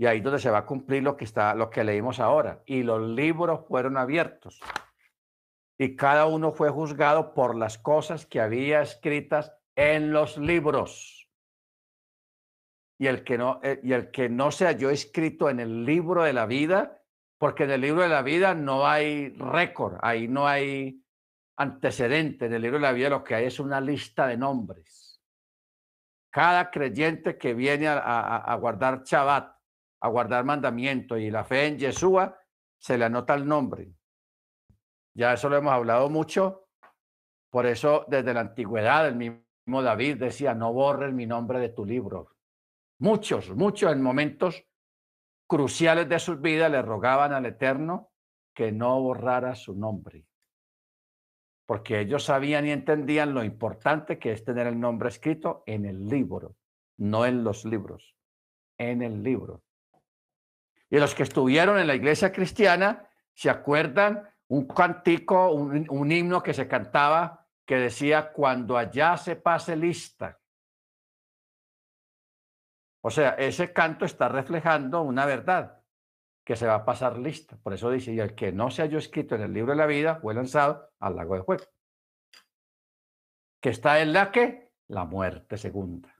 y 0.00 0.06
ahí 0.06 0.16
es 0.16 0.24
donde 0.24 0.38
se 0.38 0.50
va 0.50 0.60
a 0.60 0.64
cumplir 0.64 1.02
lo 1.02 1.14
que 1.14 1.26
está, 1.26 1.54
lo 1.54 1.68
que 1.68 1.84
leímos 1.84 2.20
ahora. 2.20 2.62
Y 2.64 2.82
los 2.84 3.02
libros 3.02 3.66
fueron 3.68 3.98
abiertos 3.98 4.58
y 5.76 5.94
cada 5.94 6.24
uno 6.24 6.52
fue 6.52 6.70
juzgado 6.70 7.34
por 7.34 7.54
las 7.54 7.76
cosas 7.76 8.24
que 8.24 8.40
había 8.40 8.80
escritas 8.80 9.52
en 9.76 10.10
los 10.10 10.38
libros. 10.38 11.28
Y 12.98 13.08
el 13.08 13.24
que 13.24 13.36
no, 13.36 13.60
eh, 13.62 13.78
y 13.82 13.92
el 13.92 14.10
que 14.10 14.30
no 14.30 14.50
se 14.50 14.64
halló 14.64 14.88
escrito 14.88 15.50
en 15.50 15.60
el 15.60 15.84
libro 15.84 16.22
de 16.22 16.32
la 16.32 16.46
vida, 16.46 17.02
porque 17.36 17.64
en 17.64 17.72
el 17.72 17.82
libro 17.82 18.00
de 18.00 18.08
la 18.08 18.22
vida 18.22 18.54
no 18.54 18.86
hay 18.86 19.28
récord, 19.36 19.98
ahí 20.00 20.28
no 20.28 20.48
hay 20.48 21.04
antecedente 21.58 22.46
en 22.46 22.54
el 22.54 22.62
libro 22.62 22.78
de 22.78 22.84
la 22.84 22.92
vida, 22.92 23.10
lo 23.10 23.22
que 23.22 23.34
hay 23.34 23.44
es 23.44 23.60
una 23.60 23.82
lista 23.82 24.26
de 24.26 24.38
nombres. 24.38 25.20
Cada 26.30 26.70
creyente 26.70 27.36
que 27.36 27.52
viene 27.52 27.86
a, 27.86 28.56
guardar 28.58 29.02
Shabbat, 29.04 29.59
a 30.00 30.08
guardar 30.08 30.44
mandamiento 30.44 31.16
y 31.16 31.30
la 31.30 31.44
fe 31.44 31.66
en 31.66 31.78
Yeshua, 31.78 32.38
se 32.78 32.96
le 32.96 33.04
anota 33.04 33.34
el 33.34 33.46
nombre. 33.46 33.92
Ya 35.14 35.32
eso 35.34 35.48
lo 35.48 35.56
hemos 35.56 35.72
hablado 35.72 36.08
mucho. 36.08 36.68
Por 37.50 37.66
eso, 37.66 38.04
desde 38.08 38.32
la 38.32 38.40
antigüedad, 38.40 39.08
el 39.08 39.16
mismo 39.16 39.82
David 39.82 40.16
decía, 40.16 40.54
no 40.54 40.72
borres 40.72 41.12
mi 41.12 41.26
nombre 41.26 41.58
de 41.58 41.70
tu 41.70 41.84
libro. 41.84 42.36
Muchos, 42.98 43.50
muchos 43.54 43.92
en 43.92 44.02
momentos 44.02 44.64
cruciales 45.46 46.08
de 46.08 46.18
sus 46.18 46.40
vidas 46.40 46.70
le 46.70 46.80
rogaban 46.80 47.32
al 47.32 47.46
Eterno 47.46 48.12
que 48.54 48.72
no 48.72 49.00
borrara 49.00 49.54
su 49.54 49.74
nombre 49.74 50.26
porque 51.70 52.00
ellos 52.00 52.24
sabían 52.24 52.66
y 52.66 52.72
entendían 52.72 53.32
lo 53.32 53.44
importante 53.44 54.18
que 54.18 54.32
es 54.32 54.42
tener 54.42 54.66
el 54.66 54.80
nombre 54.80 55.08
escrito 55.08 55.62
en 55.66 55.86
el 55.86 56.08
libro, 56.08 56.56
no 56.96 57.24
en 57.26 57.44
los 57.44 57.64
libros, 57.64 58.16
en 58.76 59.02
el 59.02 59.22
libro. 59.22 59.62
Y 60.90 60.98
los 60.98 61.14
que 61.14 61.22
estuvieron 61.22 61.78
en 61.78 61.86
la 61.86 61.94
iglesia 61.94 62.32
cristiana 62.32 63.08
se 63.32 63.48
acuerdan 63.48 64.28
un 64.48 64.66
cantico, 64.66 65.52
un, 65.52 66.12
himno 66.12 66.42
que 66.42 66.52
se 66.52 66.66
cantaba 66.66 67.46
que 67.64 67.76
decía, 67.76 68.32
cuando 68.32 68.76
allá 68.76 69.16
se 69.16 69.36
pase 69.36 69.76
lista. 69.76 70.40
O 73.02 73.10
sea, 73.10 73.30
ese 73.30 73.72
canto 73.72 74.04
está 74.04 74.28
reflejando 74.28 75.02
una 75.02 75.24
verdad 75.24 75.80
que 76.44 76.56
se 76.56 76.66
va 76.66 76.74
a 76.74 76.84
pasar 76.84 77.16
lista. 77.16 77.56
Por 77.56 77.72
eso 77.72 77.90
dice, 77.90 78.12
y 78.12 78.18
el 78.18 78.34
que 78.34 78.50
no 78.50 78.70
se 78.72 78.82
haya 78.82 78.98
escrito 78.98 79.36
en 79.36 79.42
el 79.42 79.52
libro 79.52 79.70
de 79.70 79.78
la 79.78 79.86
vida 79.86 80.16
fue 80.16 80.34
lanzado 80.34 80.90
al 80.98 81.14
lago 81.14 81.36
de 81.36 81.44
fuego. 81.44 81.64
Que 83.60 83.68
está 83.68 84.00
en 84.00 84.12
la 84.12 84.32
que? 84.32 84.72
La 84.88 85.04
muerte 85.04 85.56
segunda. 85.56 86.12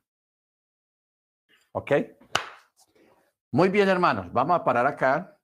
¿Ok? 1.72 1.92
Muy 3.52 3.68
bien, 3.68 3.88
hermanos. 3.88 4.32
Vamos 4.32 4.56
a 4.56 4.64
parar 4.64 4.86
acá. 4.86 5.38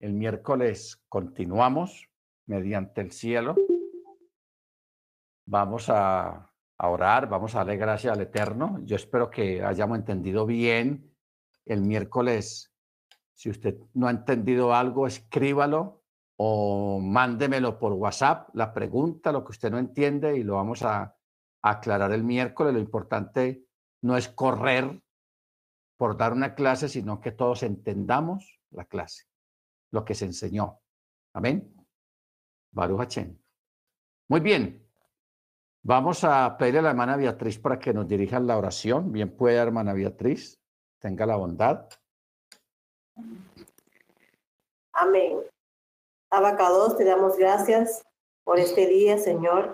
El 0.00 0.12
miércoles 0.12 1.02
continuamos 1.08 2.08
mediante 2.46 3.00
el 3.00 3.10
cielo. 3.12 3.54
Vamos 5.46 5.88
a 5.88 6.50
a 6.78 6.88
orar, 6.88 7.28
vamos 7.28 7.54
a 7.54 7.58
darle 7.58 7.76
gracias 7.76 8.12
al 8.12 8.22
Eterno. 8.22 8.80
Yo 8.84 8.96
espero 8.96 9.30
que 9.30 9.62
hayamos 9.62 9.98
entendido 9.98 10.46
bien 10.46 11.14
el 11.64 11.80
miércoles. 11.82 12.72
Si 13.34 13.50
usted 13.50 13.78
no 13.94 14.08
ha 14.08 14.10
entendido 14.10 14.74
algo, 14.74 15.06
escríbalo 15.06 16.02
o 16.36 17.00
mándemelo 17.00 17.78
por 17.78 17.92
WhatsApp, 17.92 18.48
la 18.54 18.72
pregunta, 18.72 19.32
lo 19.32 19.44
que 19.44 19.52
usted 19.52 19.70
no 19.70 19.78
entiende 19.78 20.36
y 20.36 20.42
lo 20.42 20.54
vamos 20.54 20.82
a 20.82 21.16
aclarar 21.62 22.12
el 22.12 22.24
miércoles. 22.24 22.74
Lo 22.74 22.80
importante 22.80 23.64
no 24.02 24.16
es 24.16 24.28
correr 24.28 25.00
por 25.96 26.16
dar 26.16 26.32
una 26.32 26.54
clase, 26.54 26.88
sino 26.88 27.20
que 27.20 27.32
todos 27.32 27.62
entendamos 27.62 28.60
la 28.70 28.84
clase, 28.84 29.24
lo 29.92 30.04
que 30.04 30.14
se 30.14 30.26
enseñó. 30.26 30.80
Amén. 31.34 31.74
Baruch 32.72 33.18
Muy 34.28 34.40
bien. 34.40 34.80
Vamos 35.82 36.24
a 36.24 36.56
pedirle 36.56 36.80
a 36.80 36.82
la 36.82 36.90
hermana 36.90 37.16
Beatriz 37.16 37.58
para 37.58 37.78
que 37.78 37.92
nos 37.92 38.08
dirija 38.08 38.40
la 38.40 38.56
oración. 38.56 39.12
Bien 39.12 39.36
puede, 39.36 39.58
hermana 39.58 39.92
Beatriz. 39.92 40.60
Tenga 40.98 41.26
la 41.26 41.36
bondad. 41.36 41.88
Amén. 44.92 45.38
Abacados, 46.30 46.96
te 46.96 47.04
damos 47.04 47.36
gracias 47.36 48.02
por 48.44 48.58
este 48.58 48.86
día, 48.86 49.18
Señor, 49.18 49.72